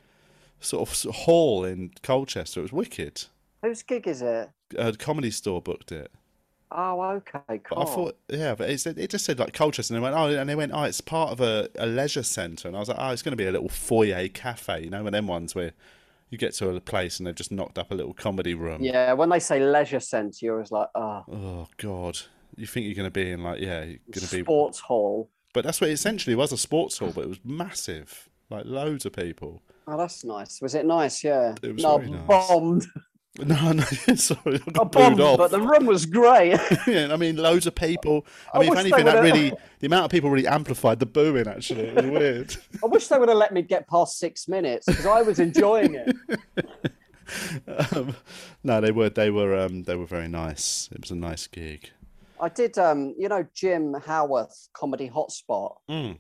sort 0.60 0.90
of, 0.90 1.16
hall 1.16 1.64
in 1.64 1.92
Colchester. 2.04 2.60
It 2.60 2.64
was 2.64 2.74
wicked. 2.74 3.26
Whose 3.62 3.84
gig 3.84 4.08
is 4.08 4.22
it? 4.22 4.50
A 4.78 4.94
comedy 4.94 5.32
store 5.32 5.62
booked 5.62 5.92
it. 5.92 6.12
Oh, 6.72 7.02
okay, 7.02 7.62
But. 7.68 7.80
I 7.80 7.86
thought, 7.86 8.18
yeah, 8.30 8.54
but 8.54 8.70
it, 8.70 8.80
said, 8.80 9.00
it 9.00 9.10
just 9.10 9.26
said 9.26 9.40
like 9.40 9.54
Colchester, 9.54 9.96
and 9.96 10.04
they 10.04 10.04
went, 10.04 10.16
oh, 10.16 10.28
and 10.28 10.48
they 10.48 10.54
went, 10.54 10.72
oh, 10.72 10.84
it's 10.84 11.02
part 11.02 11.32
of 11.32 11.42
a, 11.42 11.68
a 11.80 11.88
leisure 11.88 12.22
centre, 12.22 12.68
and 12.68 12.78
I 12.78 12.80
was 12.80 12.90
like, 12.90 12.98
oh, 13.00 13.10
it's 13.10 13.24
going 13.24 13.32
to 13.32 13.38
be 13.38 13.48
a 13.48 13.52
little 13.52 13.70
foyer 13.70 14.28
cafe, 14.28 14.84
you 14.84 14.92
know, 14.92 15.00
one 15.00 15.08
of 15.08 15.14
them 15.14 15.26
ones 15.26 15.56
where 15.56 15.72
you 16.30 16.38
get 16.38 16.54
to 16.56 16.70
a 16.70 16.80
place 16.80 17.20
and 17.20 17.28
they've 17.28 17.36
just 17.36 17.52
knocked 17.52 17.78
up 17.78 17.92
a 17.92 17.96
little 17.96 18.14
comedy 18.14 18.54
room. 18.54 18.82
Yeah, 18.84 19.14
when 19.14 19.30
they 19.30 19.40
say 19.40 19.60
leisure 19.60 20.00
centre, 20.00 20.38
you're 20.42 20.56
always 20.56 20.72
like, 20.72 20.88
oh, 20.96 21.24
Oh 21.32 21.68
God, 21.78 22.20
you 22.56 22.68
think 22.68 22.86
you're 22.86 22.96
going 22.96 23.08
to 23.08 23.12
be 23.12 23.32
in 23.32 23.44
like, 23.44 23.60
yeah, 23.60 23.84
you're 23.84 23.98
going 24.12 24.28
to 24.28 24.36
be, 24.36 24.44
sports 24.44 24.80
hall. 24.80 25.30
but 25.54 25.64
that's 25.64 25.82
what 25.82 25.90
it 25.90 25.94
essentially 25.94 26.36
was 26.36 26.52
a 26.52 26.58
sports 26.58 26.98
hall, 27.00 27.12
but 27.14 27.24
it 27.24 27.30
was 27.30 27.40
massive, 27.44 28.30
like 28.50 28.66
loads 28.66 29.06
of 29.06 29.14
people. 29.14 29.62
Oh, 29.88 29.98
that's 29.98 30.24
nice. 30.24 30.62
Was 30.62 30.76
it 30.76 30.86
nice? 30.86 31.24
Yeah. 31.24 31.56
It 31.64 31.74
was 31.74 31.84
no, 31.84 31.98
very 31.98 32.12
nice. 32.12 32.28
bombed. 32.28 32.86
No, 33.38 33.72
no, 33.72 33.84
sorry, 34.16 34.60
I 34.68 34.72
bomb, 34.84 34.90
booed 35.16 35.22
off. 35.22 35.38
but 35.38 35.52
the 35.52 35.62
room 35.62 35.86
was 35.86 36.06
great. 36.06 36.60
yeah, 36.88 37.10
I 37.12 37.16
mean, 37.16 37.38
loads 37.38 37.68
of 37.68 37.76
people. 37.76 38.26
I, 38.54 38.58
I 38.58 38.62
mean, 38.62 38.74
if 38.74 38.80
anything, 38.80 39.06
that 39.06 39.22
really 39.24 39.54
the 39.80 39.86
amount 39.88 40.06
of 40.06 40.12
people 40.12 40.30
really 40.30 40.48
amplified 40.48 41.00
the 41.00 41.06
booing. 41.06 41.48
Actually, 41.48 41.84
it 41.84 41.96
was 41.96 42.06
weird. 42.20 42.58
I 42.84 42.88
wish 42.88 43.08
they 43.08 43.18
would 43.18 43.30
have 43.30 43.38
let 43.38 43.54
me 43.54 43.62
get 43.62 43.88
past 43.88 44.18
six 44.18 44.48
minutes 44.48 44.88
because 44.88 45.06
I 45.06 45.22
was 45.22 45.40
enjoying 45.40 45.96
it. 45.96 46.16
um, 47.96 48.16
no, 48.64 48.82
they 48.82 48.92
were 48.92 49.10
they 49.10 49.30
were 49.30 49.58
um, 49.58 49.84
they 49.84 49.96
were 49.96 50.08
very 50.08 50.28
nice. 50.28 50.90
It 50.92 51.02
was 51.02 51.12
a 51.12 51.16
nice 51.16 51.48
gig. 51.48 51.92
I 52.42 52.50
did, 52.50 52.78
um, 52.78 53.14
you 53.18 53.28
know, 53.28 53.46
Jim 53.54 53.94
Howarth, 53.94 54.70
Comedy 54.74 55.10
Hotspot. 55.10 55.76
Mm. 55.90 56.18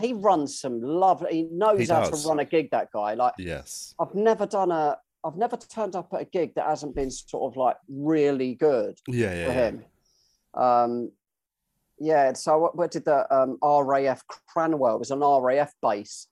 He 0.00 0.12
runs 0.14 0.58
some 0.60 0.80
lovely. 0.80 1.32
He 1.32 1.42
knows 1.50 1.80
He 1.80 1.86
how 1.86 2.08
to 2.08 2.28
run 2.28 2.38
a 2.38 2.44
gig. 2.44 2.70
That 2.70 2.90
guy, 2.92 3.14
like, 3.14 3.34
Yes. 3.38 3.94
I've 4.00 4.14
never 4.14 4.46
done 4.46 4.70
a. 4.70 4.96
I've 5.24 5.36
never 5.36 5.56
turned 5.56 5.96
up 5.96 6.12
at 6.14 6.20
a 6.22 6.24
gig 6.24 6.54
that 6.54 6.66
hasn't 6.66 6.94
been 6.94 7.10
sort 7.10 7.52
of 7.52 7.56
like 7.56 7.76
really 7.88 8.54
good 8.54 8.98
Yeah, 9.08 9.34
yeah. 9.34 9.46
for 9.46 9.52
yeah. 9.52 9.68
him. 9.68 9.84
Um, 10.54 11.12
yeah. 11.98 12.32
So 12.34 12.72
I- 12.78 12.82
I 12.82 12.86
did 12.86 13.04
the 13.04 13.34
um, 13.34 13.58
RAF 13.62 14.22
Cranwell. 14.54 14.94
It 14.94 14.98
was 15.00 15.10
an 15.10 15.20
RAF 15.20 15.74
base, 15.82 16.28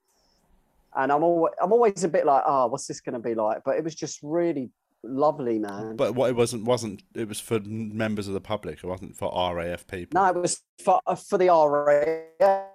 and 0.94 1.10
I'm 1.12 1.24
always 1.24 1.52
I'm 1.60 1.72
always 1.72 2.04
a 2.04 2.08
bit 2.08 2.24
like, 2.26 2.44
oh, 2.46 2.66
what's 2.68 2.86
this 2.86 3.00
going 3.00 3.14
to 3.14 3.18
be 3.18 3.34
like? 3.34 3.62
But 3.64 3.76
it 3.76 3.84
was 3.84 3.94
just 3.94 4.20
really 4.22 4.70
lovely, 5.02 5.58
man. 5.58 5.96
But 5.96 6.14
what 6.14 6.30
it 6.30 6.36
wasn't 6.36 6.64
wasn't 6.64 7.02
it 7.14 7.28
was 7.28 7.40
for 7.40 7.58
members 7.60 8.28
of 8.28 8.34
the 8.34 8.40
public. 8.40 8.78
It 8.78 8.86
wasn't 8.86 9.16
for 9.16 9.32
RAF 9.54 9.86
people. 9.88 10.20
No, 10.20 10.28
it 10.28 10.36
was 10.36 10.60
for 10.84 11.00
uh, 11.06 11.16
for 11.16 11.38
the 11.38 11.48
RAF. 11.48 12.66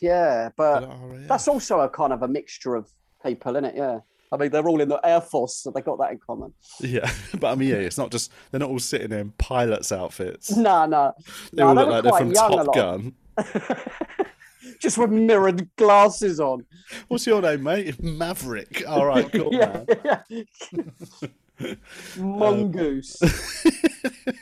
Yeah, 0.00 0.50
but 0.56 0.88
RAF. 0.88 1.28
that's 1.28 1.48
also 1.48 1.80
a 1.80 1.88
kind 1.88 2.12
of 2.12 2.22
a 2.22 2.28
mixture 2.28 2.74
of 2.74 2.90
people, 3.24 3.52
isn't 3.56 3.64
it? 3.64 3.76
Yeah. 3.76 4.00
I 4.32 4.36
mean, 4.36 4.50
they're 4.50 4.66
all 4.68 4.80
in 4.80 4.88
the 4.88 5.00
Air 5.04 5.20
Force, 5.20 5.56
so 5.56 5.70
they 5.70 5.80
got 5.80 5.98
that 5.98 6.12
in 6.12 6.18
common. 6.18 6.52
Yeah, 6.80 7.10
but 7.40 7.52
I 7.52 7.54
mean, 7.54 7.70
yeah, 7.70 7.76
it's 7.76 7.98
not 7.98 8.10
just 8.10 8.32
they're 8.50 8.60
not 8.60 8.70
all 8.70 8.78
sitting 8.78 9.08
there 9.08 9.20
in 9.20 9.32
pilots' 9.32 9.92
outfits. 9.92 10.50
No, 10.56 10.86
no. 10.86 11.14
They 11.52 11.62
no, 11.62 11.68
all 11.68 11.74
they 11.74 11.84
look 11.84 12.04
like 12.04 12.04
they're 12.04 12.18
from 12.18 12.32
Top. 12.32 12.74
Gun. 12.74 13.14
Just 14.80 14.98
with 14.98 15.10
mirrored 15.10 15.68
glasses 15.76 16.38
on. 16.38 16.64
What's 17.08 17.26
your 17.26 17.42
name, 17.42 17.64
mate? 17.64 18.00
Maverick. 18.02 18.84
All 18.86 19.06
right, 19.06 19.30
cool, 19.32 19.52
yeah, 19.52 19.84
man. 20.04 20.46
yeah. 20.84 21.74
Mongoose. 22.16 23.16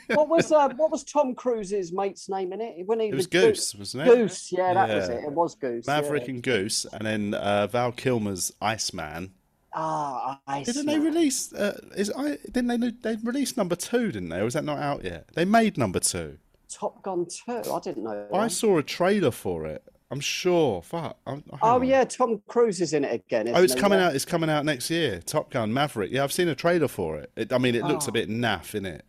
what 0.07 0.29
was 0.29 0.51
uh, 0.51 0.69
what 0.75 0.91
was 0.91 1.03
Tom 1.03 1.33
Cruise's 1.33 1.91
mate's 1.91 2.29
name 2.29 2.53
in 2.53 2.61
it? 2.61 2.85
When 2.85 2.99
he 2.99 3.07
It 3.07 3.15
was 3.15 3.27
the- 3.27 3.39
Goose, 3.39 3.73
wasn't 3.73 4.07
it? 4.07 4.15
Goose, 4.15 4.51
yeah, 4.51 4.73
that 4.73 4.89
was 4.89 5.09
it. 5.09 5.23
It 5.23 5.31
was 5.31 5.55
Goose. 5.55 5.87
Maverick 5.87 6.27
yeah. 6.27 6.33
and 6.35 6.43
Goose, 6.43 6.85
and 6.85 7.05
then 7.05 7.33
uh, 7.33 7.67
Val 7.67 7.91
Kilmer's 7.91 8.51
Iceman. 8.61 9.31
Ah, 9.79 10.41
I 10.47 10.63
Didn't 10.63 10.87
they 10.87 10.97
release? 10.97 11.53
Uh, 11.53 11.79
is 11.95 12.11
I 12.17 12.37
didn't 12.51 12.67
they? 12.79 12.89
They 12.89 13.15
released 13.23 13.57
number 13.57 13.75
two, 13.75 14.11
didn't 14.11 14.29
they? 14.29 14.39
Or 14.39 14.45
was 14.45 14.55
that 14.55 14.63
not 14.63 14.79
out 14.79 15.03
yet? 15.03 15.27
They 15.35 15.45
made 15.45 15.77
number 15.77 15.99
two. 15.99 16.39
Top 16.67 17.01
Gun 17.03 17.25
2. 17.45 17.71
I 17.71 17.79
didn't 17.79 18.03
know. 18.03 18.27
I 18.33 18.47
saw 18.49 18.77
a 18.77 18.83
trailer 18.83 19.31
for 19.31 19.65
it. 19.67 19.83
I'm 20.09 20.19
sure. 20.19 20.81
Fuck. 20.81 21.17
I'm, 21.27 21.43
Oh 21.61 21.81
yeah, 21.81 22.03
Tom 22.05 22.41
Cruise 22.47 22.81
is 22.81 22.93
in 22.93 23.05
it 23.05 23.13
again. 23.13 23.49
Oh, 23.49 23.61
it's 23.61 23.75
coming 23.75 23.99
out. 23.99 24.15
It's 24.15 24.25
coming 24.25 24.49
out 24.49 24.65
next 24.65 24.89
year. 24.89 25.19
Top 25.19 25.51
Gun 25.51 25.71
Maverick. 25.73 26.11
Yeah, 26.11 26.23
I've 26.23 26.33
seen 26.33 26.47
a 26.47 26.55
trailer 26.55 26.87
for 26.87 27.17
it. 27.17 27.31
it 27.35 27.53
I 27.53 27.57
mean, 27.57 27.75
it 27.75 27.83
looks 27.83 28.05
Oh. 28.07 28.09
a 28.09 28.11
bit 28.13 28.29
naff, 28.29 28.73
in 28.73 28.85
it? 28.85 29.05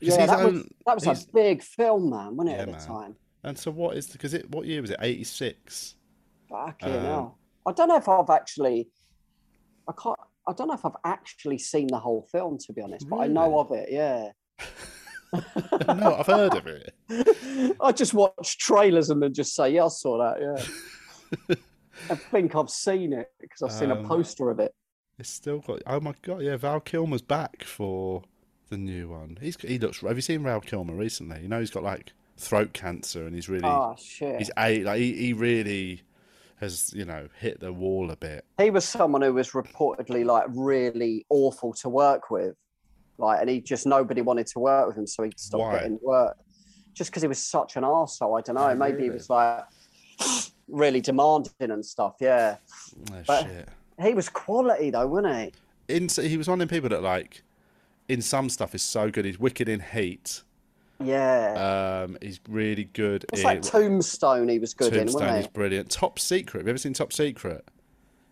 Yeah, 0.00 0.26
that 0.26 0.44
was, 0.52 0.64
that 0.86 0.94
was 0.94 1.06
a 1.06 1.32
big 1.32 1.62
film, 1.62 2.10
man, 2.10 2.36
wasn't 2.36 2.50
it, 2.50 2.52
Yeah, 2.56 2.62
at 2.62 2.66
the 2.66 2.72
man. 2.72 2.86
time? 2.86 3.16
And 3.42 3.58
so, 3.58 3.70
what 3.70 3.96
is 3.96 4.06
because 4.08 4.34
it? 4.34 4.48
What 4.50 4.66
year 4.66 4.80
was 4.80 4.90
it? 4.90 4.98
Eighty 5.00 5.24
six. 5.24 5.94
Fucking 6.48 6.88
Um, 6.94 7.00
hell. 7.00 7.38
I 7.66 7.72
don't 7.72 7.88
know 7.88 7.96
if 7.96 8.08
I've 8.08 8.30
actually. 8.30 8.88
I 9.88 9.92
can't. 10.00 10.18
I 10.46 10.52
don't 10.52 10.68
know 10.68 10.74
if 10.74 10.84
I've 10.84 10.92
actually 11.04 11.58
seen 11.58 11.88
the 11.88 11.98
whole 11.98 12.26
film, 12.30 12.58
to 12.58 12.72
be 12.72 12.80
honest, 12.82 13.08
but 13.08 13.16
I 13.18 13.26
know 13.26 13.58
of 13.58 13.70
it. 13.72 13.88
Yeah. 13.90 14.30
no, 15.94 16.16
I've 16.16 16.26
heard 16.26 16.54
of 16.54 16.66
it. 16.66 16.94
I 17.80 17.92
just 17.92 18.14
watch 18.14 18.58
trailers 18.58 19.10
and 19.10 19.22
then 19.22 19.34
just 19.34 19.54
say, 19.54 19.70
"Yeah, 19.70 19.84
I 19.84 19.88
saw 19.88 20.18
that." 20.18 20.40
Yeah. 21.48 21.56
I 22.10 22.14
think 22.14 22.54
I've 22.54 22.70
seen 22.70 23.12
it 23.12 23.28
because 23.40 23.62
I've 23.62 23.72
seen 23.72 23.90
a 23.90 23.96
Um, 23.96 24.06
poster 24.06 24.50
of 24.50 24.60
it. 24.60 24.74
It's 25.18 25.28
still 25.28 25.58
got. 25.58 25.82
Oh 25.86 26.00
my 26.00 26.14
god! 26.22 26.42
Yeah, 26.42 26.56
Val 26.56 26.80
Kilmer's 26.80 27.22
back 27.22 27.64
for 27.64 28.22
the 28.70 28.78
new 28.78 29.08
one. 29.08 29.38
He's 29.40 29.60
he 29.60 29.78
looks. 29.78 30.00
Have 30.00 30.16
you 30.16 30.22
seen 30.22 30.42
Val 30.44 30.60
Kilmer 30.60 30.94
recently? 30.94 31.42
You 31.42 31.48
know 31.48 31.60
he's 31.60 31.70
got 31.70 31.82
like 31.82 32.12
throat 32.36 32.72
cancer 32.72 33.26
and 33.26 33.34
he's 33.34 33.48
really. 33.48 33.64
Oh 33.64 33.96
shit. 33.98 34.38
He's 34.38 34.50
a 34.56 34.84
like 34.84 34.98
he, 34.98 35.12
he 35.14 35.32
really 35.32 36.02
has 36.60 36.92
you 36.94 37.04
know 37.04 37.28
hit 37.40 37.60
the 37.60 37.72
wall 37.72 38.10
a 38.10 38.16
bit. 38.16 38.44
he 38.58 38.70
was 38.70 38.84
someone 38.84 39.22
who 39.22 39.32
was 39.32 39.50
reportedly 39.52 40.24
like 40.24 40.44
really 40.48 41.24
awful 41.28 41.72
to 41.72 41.88
work 41.88 42.30
with 42.30 42.54
like 43.18 43.40
and 43.40 43.48
he 43.50 43.60
just 43.60 43.86
nobody 43.86 44.20
wanted 44.22 44.46
to 44.46 44.58
work 44.58 44.86
with 44.88 44.96
him 44.96 45.06
so 45.06 45.22
he 45.22 45.30
stopped 45.36 45.60
Why? 45.62 45.72
getting 45.78 45.98
work 46.02 46.36
just 46.94 47.10
because 47.10 47.22
he 47.22 47.28
was 47.28 47.38
such 47.42 47.76
an 47.76 47.82
arsehole. 47.84 48.38
i 48.38 48.42
don't 48.42 48.56
know 48.56 48.68
Oh, 48.68 48.74
maybe 48.74 49.04
he 49.04 49.10
was 49.10 49.28
like 49.30 49.64
really 50.68 51.00
demanding 51.00 51.52
and 51.60 51.84
stuff 51.84 52.16
yeah 52.20 52.56
Oh, 53.12 53.22
But- 53.26 53.42
shit. 53.44 53.68
he 54.02 54.14
was 54.14 54.28
quality 54.28 54.90
though 54.90 55.06
wasn't 55.06 55.52
he 55.88 55.94
In 55.94 56.08
he 56.08 56.36
was 56.36 56.48
one 56.48 56.60
of 56.60 56.68
them 56.68 56.74
people 56.76 56.88
that 56.90 57.02
like 57.02 57.42
in 58.08 58.22
some 58.22 58.48
stuff 58.48 58.74
is 58.74 58.80
so 58.82 59.10
good. 59.10 59.26
He's 59.26 59.38
wicked 59.38 59.68
in 59.68 59.80
Heat. 59.80 60.40
Yeah 61.02 62.04
Um, 62.04 62.18
he's 62.20 62.40
really 62.48 62.84
good 62.84 63.24
it's 63.32 63.44
like 63.44 63.62
tombstone 63.62 64.48
he 64.48 64.58
was 64.58 64.74
good 64.74 64.92
in 64.92 65.06
Tombstone. 65.06 65.36
He's 65.36 65.46
brilliant. 65.46 65.90
Top 65.90 66.18
Secret. 66.18 66.60
Have 66.60 66.66
you 66.66 66.70
ever 66.70 66.78
seen 66.78 66.92
Top 66.92 67.12
Secret? 67.12 67.64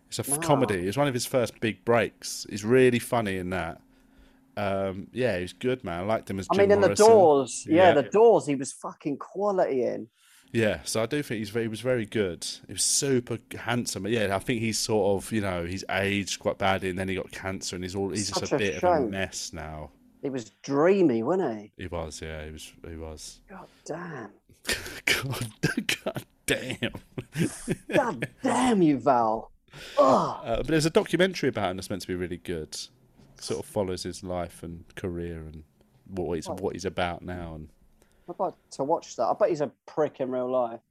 It's 0.09 0.19
a 0.19 0.29
No. 0.29 0.37
comedy. 0.37 0.87
It's 0.87 0.97
one 0.97 1.07
of 1.07 1.13
his 1.13 1.25
first 1.25 1.59
big 1.59 1.83
breaks. 1.85 2.45
He's 2.49 2.63
really 2.65 2.99
funny 2.99 3.37
in 3.37 3.49
that. 3.51 3.81
Um, 4.55 5.07
yeah, 5.13 5.37
he's 5.37 5.53
good, 5.53 5.83
man. 5.83 5.99
I 5.99 6.03
liked 6.03 6.29
him 6.29 6.39
as. 6.39 6.47
i 6.49 6.55
Jim 6.55 6.69
mean 6.69 6.71
in 6.71 6.81
the 6.81 6.95
doors 6.95 7.65
yeah, 7.69 7.89
Yeah. 7.89 7.91
the 7.93 8.03
doors 8.03 8.45
he 8.47 8.55
was 8.55 8.71
fucking 8.73 9.17
quality 9.17 9.83
in 9.83 10.07
Yeah, 10.51 10.79
so 10.83 11.03
I 11.03 11.05
do 11.05 11.21
think 11.21 11.39
he's 11.39 11.49
very, 11.51 11.65
he 11.65 11.69
was 11.69 11.81
very 11.81 12.05
good. 12.05 12.43
He 12.67 12.73
was 12.73 12.83
super 12.83 13.37
handsome. 13.57 14.03
But 14.03 14.13
yeah, 14.13 14.35
I 14.35 14.39
think 14.39 14.61
he's 14.61 14.79
sort 14.79 15.23
of 15.23 15.31
you 15.31 15.41
know 15.41 15.65
he's 15.65 15.83
aged 15.91 16.39
quite 16.39 16.57
badly, 16.57 16.89
and 16.89 16.97
then 16.97 17.07
he 17.07 17.15
got 17.15 17.29
cancer, 17.31 17.75
and 17.75 17.83
he's 17.85 17.95
all 17.95 18.09
he's 18.09 18.31
just 18.31 18.51
a 18.51 18.55
a 18.55 18.57
bit 18.57 18.83
of 18.83 18.83
a 18.83 19.01
mess 19.05 19.53
now. 19.53 19.91
He 20.21 20.29
was 20.29 20.51
dreamy 20.63 21.23
wasn't 21.23 21.59
he 21.61 21.71
He 21.83 21.87
was, 21.87 22.21
yeah, 22.21 22.45
he 22.45 22.51
was, 22.51 22.73
he 22.89 22.95
was. 22.95 23.39
god 23.49 23.67
damn 23.85 24.29
God, 25.05 25.47
God 26.03 26.23
damn. 26.45 26.91
god 27.93 28.27
damn 28.43 28.81
you 28.81 28.97
val. 28.99 29.51
Uh, 29.97 30.57
but 30.57 30.67
there's 30.67 30.85
a 30.85 30.89
documentary 30.89 31.47
about 31.49 31.71
him 31.71 31.77
that's 31.77 31.89
meant 31.89 32.01
to 32.01 32.07
be 32.07 32.15
really 32.15 32.37
good. 32.37 32.75
Sort 33.39 33.59
of 33.61 33.65
follows 33.65 34.03
his 34.03 34.23
life 34.23 34.63
and 34.63 34.83
career 34.95 35.37
and 35.39 35.63
what 36.07 36.33
he's 36.35 36.47
what 36.49 36.73
he's 36.73 36.83
about 36.85 37.21
now. 37.21 37.53
And 37.55 37.69
I'd 38.29 38.39
like 38.39 38.55
to 38.71 38.83
watch 38.83 39.15
that. 39.15 39.23
I 39.23 39.33
bet 39.39 39.49
he's 39.49 39.61
a 39.61 39.71
prick 39.85 40.19
in 40.19 40.31
real 40.31 40.49
life. 40.51 40.81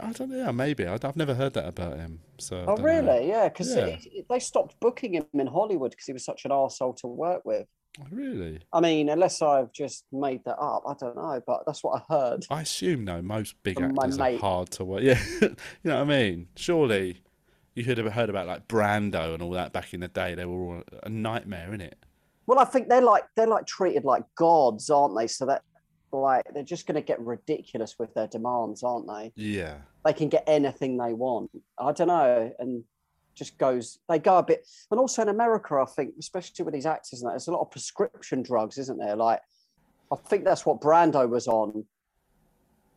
I 0.00 0.12
don't 0.12 0.30
know, 0.30 0.36
yeah, 0.44 0.50
maybe 0.50 0.86
I've 0.86 1.16
never 1.16 1.34
heard 1.34 1.54
that 1.54 1.66
about 1.66 1.96
him. 1.96 2.20
So 2.38 2.58
Oh, 2.62 2.66
don't 2.76 2.78
know. 2.78 2.84
really? 2.84 3.28
Yeah, 3.28 3.48
because 3.48 3.74
Yeah. 3.74 3.96
they 4.30 4.38
stopped 4.38 4.78
booking 4.80 5.14
him 5.14 5.26
in 5.34 5.46
Hollywood 5.46 5.90
because 5.90 6.06
he 6.06 6.12
was 6.12 6.24
such 6.24 6.44
an 6.44 6.50
arsehole 6.52 6.96
to 6.98 7.06
work 7.06 7.44
with. 7.44 7.66
Oh, 8.00 8.06
really? 8.10 8.60
I 8.72 8.80
mean, 8.80 9.08
unless 9.08 9.40
I've 9.40 9.72
just 9.72 10.04
made 10.12 10.44
that 10.46 10.58
up, 10.58 10.82
I 10.86 10.94
don't 10.98 11.14
know, 11.16 11.40
but 11.46 11.62
that's 11.64 11.84
what 11.84 12.02
I 12.08 12.12
heard. 12.12 12.44
I 12.50 12.62
assume 12.62 13.04
though, 13.04 13.22
most 13.22 13.54
big 13.62 13.76
From 13.76 13.94
my 13.94 14.04
actors 14.04 14.18
are 14.18 14.22
mate. 14.22 14.40
hard 14.40 14.70
to 14.72 14.84
work. 14.84 15.02
Yeah, 15.04 15.20
you 15.40 15.48
know 15.84 15.96
what 15.96 16.02
I 16.02 16.04
mean. 16.04 16.48
Surely 16.56 17.22
you 17.74 17.84
could 17.84 17.98
have 17.98 18.12
heard 18.12 18.30
about 18.30 18.46
like 18.48 18.66
Brando 18.68 19.34
and 19.34 19.42
all 19.42 19.50
that 19.52 19.72
back 19.72 19.94
in 19.94 20.00
the 20.00 20.08
day. 20.08 20.34
They 20.34 20.44
were 20.44 20.60
all 20.76 20.82
a 21.04 21.08
nightmare, 21.08 21.72
in 21.72 21.80
it. 21.80 21.96
Well, 22.46 22.58
I 22.58 22.64
think 22.64 22.88
they're 22.88 23.00
like 23.00 23.24
they're 23.36 23.46
like 23.46 23.66
treated 23.66 24.04
like 24.04 24.24
gods, 24.34 24.90
aren't 24.90 25.16
they? 25.16 25.26
So 25.28 25.46
that 25.46 25.62
like 26.12 26.44
they're 26.52 26.62
just 26.62 26.86
going 26.86 26.94
to 26.96 27.00
get 27.00 27.20
ridiculous 27.20 27.96
with 27.98 28.12
their 28.14 28.26
demands, 28.28 28.82
aren't 28.82 29.06
they? 29.08 29.32
Yeah, 29.36 29.78
They 30.04 30.12
can 30.12 30.28
get 30.28 30.44
anything 30.46 30.96
they 30.96 31.12
want. 31.12 31.50
I 31.78 31.92
don't 31.92 32.08
know, 32.08 32.52
and 32.58 32.84
just 33.34 33.58
goes 33.58 33.98
they 34.08 34.18
go 34.18 34.38
a 34.38 34.42
bit. 34.42 34.66
And 34.90 35.00
also 35.00 35.22
in 35.22 35.28
America, 35.28 35.76
I 35.76 35.84
think, 35.84 36.14
especially 36.18 36.64
with 36.64 36.74
these 36.74 36.86
actors, 36.86 37.20
and 37.20 37.28
that 37.28 37.32
there's 37.32 37.48
a 37.48 37.52
lot 37.52 37.62
of 37.62 37.70
prescription 37.70 38.42
drugs, 38.42 38.78
isn't 38.78 38.98
there? 38.98 39.16
Like, 39.16 39.40
I 40.12 40.16
think 40.16 40.44
that's 40.44 40.64
what 40.64 40.80
Brando 40.80 41.28
was 41.28 41.48
on. 41.48 41.84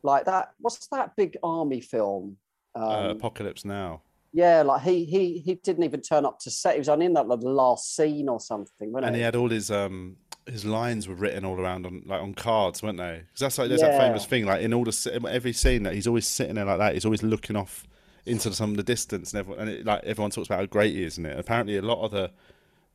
Like 0.03 0.25
that. 0.25 0.51
What's 0.60 0.88
that 0.88 1.15
big 1.15 1.38
army 1.44 1.82
film? 1.82 2.38
Um, 2.75 2.84
uh, 2.84 3.10
Apocalypse 3.10 3.65
Now. 3.65 4.01
yeah, 4.32 4.62
like 4.62 4.84
he 4.84 5.03
he 5.06 5.39
he 5.39 5.56
didn't 5.56 5.84
even 5.84 6.01
turn 6.01 6.25
up 6.25 6.39
to 6.41 6.51
set. 6.51 6.74
He 6.74 6.79
was 6.79 6.89
only 6.89 7.08
in 7.08 7.13
that 7.13 7.27
like, 7.27 7.39
last 7.41 7.96
scene 7.96 8.29
or 8.29 8.39
something, 8.39 8.91
wasn't 8.91 9.08
and 9.08 9.15
he? 9.15 9.22
he 9.22 9.25
had 9.25 9.36
all 9.36 9.50
his 9.50 9.72
um 9.72 10.17
his 10.46 10.63
lines 10.63 11.08
were 11.08 11.15
written 11.15 11.44
all 11.44 11.60
around 11.60 11.86
on 11.86 12.03
like 12.06 12.22
on 12.22 12.34
cards, 12.34 12.84
weren't 12.84 12.98
they? 13.00 13.24
Because 13.25 13.39
that's 13.39 13.58
like 13.58 13.70
there's 13.70 13.82
that 13.82 14.00
famous 14.00 14.25
thing 14.25 14.46
like 14.46 14.62
in 14.62 14.74
all 14.74 14.84
the 14.84 15.27
every 15.29 15.53
scene 15.53 15.84
that 15.84 15.94
he's 15.94 16.08
always 16.08 16.27
sitting 16.27 16.56
there 16.56 16.65
like 16.65 16.77
that. 16.77 16.94
He's 16.94 17.06
always 17.06 17.24
looking 17.24 17.56
off 17.56 17.88
into 18.28 18.54
some 18.54 18.72
of 18.72 18.78
the 18.78 18.84
distance, 18.84 19.34
and 19.34 19.40
everyone 19.40 19.62
and 19.68 19.70
it, 19.70 19.86
like 19.86 20.04
everyone 20.04 20.32
talks 20.32 20.48
about 20.48 20.60
how 20.60 20.66
great 20.66 20.96
he 20.96 21.04
is, 21.04 21.18
and 21.18 21.26
it 21.28 21.38
apparently 21.40 21.78
a 21.78 21.82
lot 21.82 22.04
of 22.04 22.12
the 22.12 22.32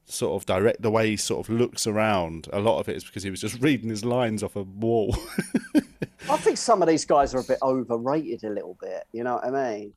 sort 0.05 0.41
of 0.41 0.47
direct 0.47 0.83
the 0.83 0.91
way 0.91 1.11
he 1.11 1.17
sort 1.17 1.47
of 1.49 1.55
looks 1.55 1.87
around. 1.87 2.49
A 2.53 2.61
lot 2.61 2.79
of 2.81 2.89
it 2.89 2.97
is 2.97 3.05
because 3.05 3.23
he 3.23 3.31
was 3.31 3.41
just 3.41 3.59
reading 3.61 3.91
his 3.91 4.05
lines 4.05 4.43
off 4.43 4.57
a 4.57 4.63
wall. 4.63 5.17
I 6.31 6.37
think 6.37 6.57
some 6.57 6.83
of 6.83 6.89
these 6.89 7.05
guys 7.05 7.35
are 7.35 7.39
a 7.39 7.45
bit 7.45 7.59
overrated 7.63 8.45
a 8.45 8.51
little 8.51 8.77
bit. 8.81 9.05
You 9.13 9.25
know 9.25 9.35
what 9.35 9.45
I 9.45 9.71
mean? 9.77 9.93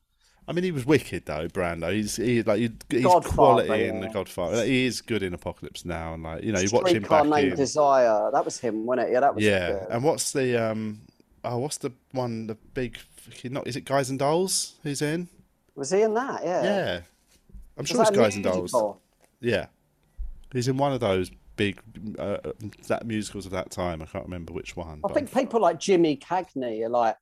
I 0.48 0.52
mean, 0.52 0.62
he 0.62 0.70
was 0.70 0.86
wicked 0.86 1.26
though, 1.26 1.48
Brando. 1.48 1.92
He's 1.92 2.16
he 2.16 2.42
like 2.42 2.58
he, 2.58 2.70
he's 2.88 3.02
Godfather, 3.02 3.34
quality 3.66 3.84
in 3.88 4.00
the. 4.00 4.08
Godfather. 4.08 4.58
Like, 4.58 4.66
he 4.66 4.86
is 4.86 5.00
good 5.00 5.24
in 5.24 5.34
Apocalypse 5.34 5.84
Now, 5.84 6.14
and 6.14 6.22
like 6.22 6.44
you 6.44 6.52
know, 6.52 6.60
you 6.60 6.68
watch 6.72 6.92
him 6.92 7.02
back 7.02 7.26
Named 7.26 7.52
in. 7.52 7.56
Desire. 7.56 8.30
That 8.32 8.44
was 8.44 8.60
him, 8.60 8.86
wasn't 8.86 9.08
it? 9.08 9.12
Yeah, 9.12 9.20
that 9.20 9.34
was 9.34 9.44
Yeah, 9.44 9.72
good. 9.72 9.86
and 9.90 10.04
what's 10.04 10.32
the 10.32 10.70
um? 10.70 11.00
Oh, 11.46 11.58
what's 11.58 11.78
the 11.78 11.92
one? 12.12 12.48
The 12.48 12.56
big 12.74 12.98
not? 13.44 13.66
Is 13.66 13.76
it 13.76 13.84
Guys 13.84 14.10
and 14.10 14.18
Dolls? 14.18 14.74
Who's 14.82 15.00
in? 15.00 15.28
Was 15.76 15.90
he 15.90 16.02
in 16.02 16.14
that? 16.14 16.42
Yeah. 16.44 16.62
Yeah, 16.64 17.00
I'm 17.76 17.82
Was 17.82 17.88
sure 17.88 18.02
it's 18.02 18.10
Guys 18.10 18.34
and 18.34 18.44
Dolls. 18.44 18.72
musical? 18.72 19.00
Yeah, 19.40 19.66
he's 20.52 20.66
in 20.66 20.76
one 20.76 20.92
of 20.92 21.00
those 21.00 21.30
big 21.56 21.80
uh, 22.18 22.38
that 22.88 23.06
musicals 23.06 23.46
of 23.46 23.52
that 23.52 23.70
time. 23.70 24.02
I 24.02 24.06
can't 24.06 24.24
remember 24.24 24.52
which 24.52 24.76
one. 24.76 25.00
I 25.08 25.12
think 25.12 25.32
people 25.32 25.60
like 25.60 25.78
Jimmy 25.78 26.16
Cagney 26.16 26.84
are 26.84 26.88
like, 26.88 27.16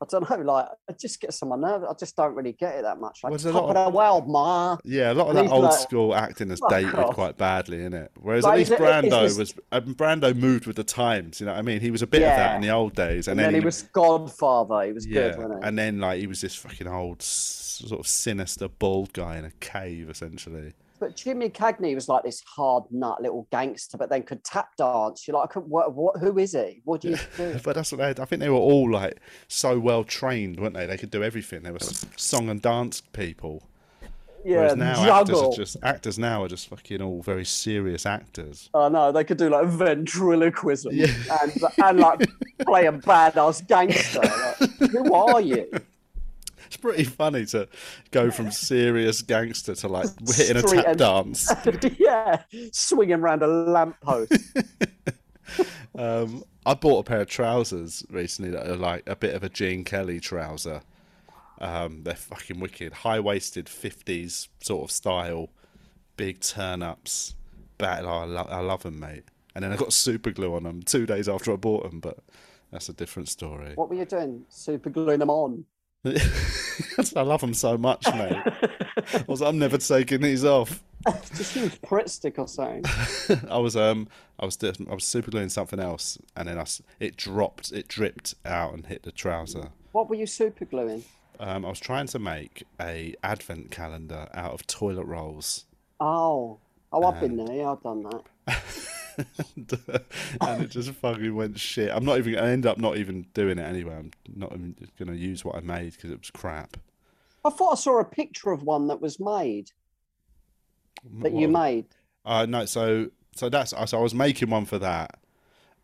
I 0.00 0.06
don't 0.08 0.30
know, 0.30 0.36
like 0.52 0.66
I 0.88 0.92
just 0.92 1.20
get 1.20 1.36
on 1.42 1.48
my 1.48 1.56
nerves. 1.56 1.84
I 1.90 1.92
just 1.98 2.14
don't 2.14 2.34
really 2.34 2.52
get 2.52 2.76
it 2.76 2.82
that 2.82 3.00
much. 3.00 3.20
Like, 3.24 3.32
Well, 3.32 3.40
a 3.40 3.52
top 3.52 3.66
lot 3.66 3.76
of 3.76 3.92
the 3.92 3.96
world, 3.96 4.28
ma. 4.28 4.76
Yeah, 4.84 5.12
a 5.12 5.14
lot 5.14 5.26
of 5.28 5.34
that 5.34 5.48
old 5.50 5.64
like, 5.64 5.72
school 5.74 6.14
acting 6.14 6.50
has 6.50 6.60
dated 6.70 6.94
off." 6.94 7.14
quite 7.14 7.36
badly, 7.36 7.78
isn't 7.80 7.94
it? 7.94 8.12
Whereas 8.20 8.44
Like, 8.44 8.52
at 8.52 8.58
least 8.58 8.72
is 8.72 8.78
Brando 8.78 9.22
this- 9.22 9.38
was 9.38 9.54
uh, 9.72 9.80
Brando 9.80 10.36
moved 10.36 10.66
with 10.66 10.76
the 10.76 10.84
times. 10.84 11.40
You 11.40 11.46
know 11.46 11.52
what 11.52 11.58
I 11.58 11.62
mean? 11.62 11.80
He 11.80 11.90
was 11.90 12.02
a 12.02 12.06
bit 12.06 12.22
of 12.22 12.28
that 12.28 12.54
in 12.56 12.62
the 12.62 12.70
old 12.70 12.94
days, 12.94 13.26
And, 13.26 13.40
and, 13.40 13.46
then, 13.54 13.60
he 13.60 13.64
was 13.64 13.82
Godfather. 13.92 14.82
He 14.86 14.92
was 14.92 15.04
yeah, 15.06 15.30
good, 15.30 15.36
wasn't 15.38 15.62
he? 15.64 15.68
and 15.68 15.78
then 15.78 15.98
like 15.98 16.20
he 16.20 16.26
was 16.28 16.40
this 16.40 16.54
fucking 16.54 16.86
old 16.86 17.20
sort 17.22 17.98
of 18.00 18.06
sinister 18.06 18.68
bald 18.68 19.12
guy 19.12 19.36
in 19.36 19.44
a 19.44 19.50
cave, 19.58 20.08
essentially. 20.10 20.74
But 21.00 21.16
Jimmy 21.16 21.48
Cagney 21.48 21.94
was 21.94 22.08
like 22.08 22.24
this 22.24 22.42
hard 22.46 22.84
nut 22.90 23.22
little 23.22 23.46
gangster, 23.50 23.96
but 23.96 24.10
then 24.10 24.22
could 24.22 24.42
tap 24.44 24.76
dance. 24.76 25.26
You're 25.28 25.36
like, 25.36 25.54
what, 25.54 25.94
what, 25.94 26.18
who 26.18 26.38
is 26.38 26.52
he? 26.52 26.80
What 26.84 27.00
do 27.00 27.10
you 27.10 27.18
do? 27.36 27.58
But 27.64 27.74
that's 27.76 27.92
what 27.92 27.98
they. 27.98 28.08
Had. 28.08 28.20
I 28.20 28.24
think 28.24 28.40
they 28.40 28.48
were 28.48 28.56
all 28.56 28.90
like 28.90 29.18
so 29.46 29.78
well 29.78 30.04
trained, 30.04 30.58
weren't 30.58 30.74
they? 30.74 30.86
They 30.86 30.96
could 30.96 31.10
do 31.10 31.22
everything. 31.22 31.62
They 31.62 31.70
were 31.70 31.78
song 32.16 32.48
and 32.48 32.60
dance 32.60 33.00
people. 33.12 33.62
yeah, 34.44 34.56
Whereas 34.58 34.76
now 34.76 35.20
actors 35.20 35.40
are 35.40 35.52
just 35.52 35.76
actors 35.82 36.18
now 36.18 36.42
are 36.44 36.48
just 36.48 36.68
fucking 36.68 37.02
all 37.02 37.22
very 37.22 37.44
serious 37.44 38.06
actors. 38.06 38.70
I 38.74 38.88
know 38.88 39.12
they 39.12 39.24
could 39.24 39.38
do 39.38 39.50
like 39.50 39.66
ventriloquism 39.66 40.92
and 40.92 41.52
and 41.84 42.00
like 42.00 42.20
play 42.66 42.86
a 42.86 42.92
badass 42.92 43.66
gangster. 43.66 44.20
Like, 44.20 44.90
who 44.90 45.14
are 45.14 45.40
you? 45.40 45.70
It's 46.68 46.76
pretty 46.76 47.04
funny 47.04 47.46
to 47.46 47.66
go 48.10 48.30
from 48.30 48.50
serious 48.50 49.22
gangster 49.22 49.74
to 49.74 49.88
like 49.88 50.08
hitting 50.36 50.58
a 50.58 50.62
tap 50.62 50.96
dance. 50.96 51.50
yeah, 51.98 52.42
swinging 52.72 53.16
around 53.20 53.42
a 53.42 53.46
lamppost. 53.46 54.32
Um, 55.98 56.44
I 56.64 56.74
bought 56.74 57.00
a 57.00 57.02
pair 57.02 57.22
of 57.22 57.28
trousers 57.28 58.04
recently 58.08 58.50
that 58.52 58.68
are 58.68 58.76
like 58.76 59.08
a 59.08 59.16
bit 59.16 59.34
of 59.34 59.42
a 59.42 59.48
Gene 59.48 59.82
Kelly 59.82 60.20
trouser. 60.20 60.82
Um, 61.60 62.04
they're 62.04 62.14
fucking 62.14 62.60
wicked, 62.60 62.92
high 62.92 63.18
waisted 63.18 63.66
'50s 63.66 64.48
sort 64.60 64.84
of 64.84 64.92
style, 64.92 65.48
big 66.16 66.40
turn 66.40 66.82
ups. 66.82 67.34
Bat, 67.78 68.04
I, 68.04 68.24
lo- 68.24 68.46
I 68.48 68.60
love 68.60 68.82
them, 68.84 69.00
mate. 69.00 69.24
And 69.54 69.64
then 69.64 69.72
I 69.72 69.76
got 69.76 69.92
super 69.92 70.30
glue 70.30 70.54
on 70.54 70.62
them 70.64 70.82
two 70.82 71.06
days 71.06 71.28
after 71.28 71.52
I 71.52 71.56
bought 71.56 71.90
them, 71.90 71.98
but 71.98 72.18
that's 72.70 72.88
a 72.88 72.92
different 72.92 73.28
story. 73.28 73.72
What 73.74 73.88
were 73.88 73.96
you 73.96 74.04
doing? 74.04 74.44
Super 74.48 74.90
gluing 74.90 75.18
them 75.18 75.30
on. 75.30 75.64
I 77.16 77.20
love 77.22 77.40
them 77.40 77.54
so 77.54 77.76
much, 77.76 78.06
mate. 78.06 78.36
I 79.14 79.24
was, 79.26 79.42
I'm 79.42 79.58
never 79.58 79.78
taking 79.78 80.20
these 80.20 80.44
off. 80.44 80.82
Just 81.34 81.56
use 81.56 81.74
Pritt 81.76 82.08
stick 82.08 82.38
or 82.38 82.48
something. 82.48 82.84
I 83.50 83.58
was 83.58 83.76
um 83.76 84.08
I 84.38 84.44
was 84.44 84.56
doing- 84.56 84.88
I 84.90 84.94
was 84.94 85.04
super 85.04 85.30
gluing 85.30 85.48
something 85.48 85.78
else, 85.80 86.18
and 86.36 86.48
then 86.48 86.58
I 86.58 86.64
it 87.00 87.16
dropped, 87.16 87.72
it 87.72 87.88
dripped 87.88 88.34
out 88.44 88.74
and 88.74 88.86
hit 88.86 89.02
the 89.04 89.12
trouser. 89.12 89.68
What 89.92 90.08
were 90.08 90.16
you 90.16 90.26
super 90.26 90.64
gluing? 90.64 91.04
Um, 91.40 91.64
I 91.64 91.68
was 91.68 91.78
trying 91.80 92.08
to 92.08 92.18
make 92.18 92.64
a 92.80 93.14
advent 93.22 93.70
calendar 93.70 94.28
out 94.34 94.52
of 94.52 94.66
toilet 94.66 95.04
rolls, 95.06 95.64
Oh, 96.00 96.58
oh, 96.92 97.04
I've 97.04 97.20
been 97.20 97.36
there. 97.36 97.54
Yeah, 97.56 97.72
I've 97.72 97.82
done 97.82 98.02
that. 98.46 98.58
and 100.40 100.62
it 100.62 100.70
just 100.70 100.90
fucking 100.92 101.34
went 101.34 101.58
shit. 101.58 101.90
I'm 101.92 102.04
not 102.04 102.18
even. 102.18 102.36
I 102.36 102.50
ended 102.50 102.70
up 102.70 102.78
not 102.78 102.96
even 102.96 103.26
doing 103.34 103.58
it 103.58 103.62
anyway. 103.62 103.94
I'm 103.94 104.12
not 104.34 104.52
even 104.52 104.74
going 104.98 105.10
to 105.10 105.16
use 105.16 105.44
what 105.44 105.56
I 105.56 105.60
made 105.60 105.92
because 105.92 106.10
it 106.10 106.18
was 106.18 106.30
crap. 106.30 106.76
I 107.44 107.50
thought 107.50 107.72
I 107.72 107.76
saw 107.76 108.00
a 108.00 108.04
picture 108.04 108.50
of 108.50 108.62
one 108.62 108.88
that 108.88 109.00
was 109.00 109.18
made 109.18 109.70
that 111.20 111.32
you 111.32 111.48
made. 111.48 111.86
Uh, 112.24 112.46
no, 112.46 112.64
so 112.64 113.10
so 113.34 113.48
that's 113.48 113.70
so 113.70 113.98
I 113.98 114.02
was 114.02 114.14
making 114.14 114.50
one 114.50 114.64
for 114.64 114.78
that, 114.78 115.18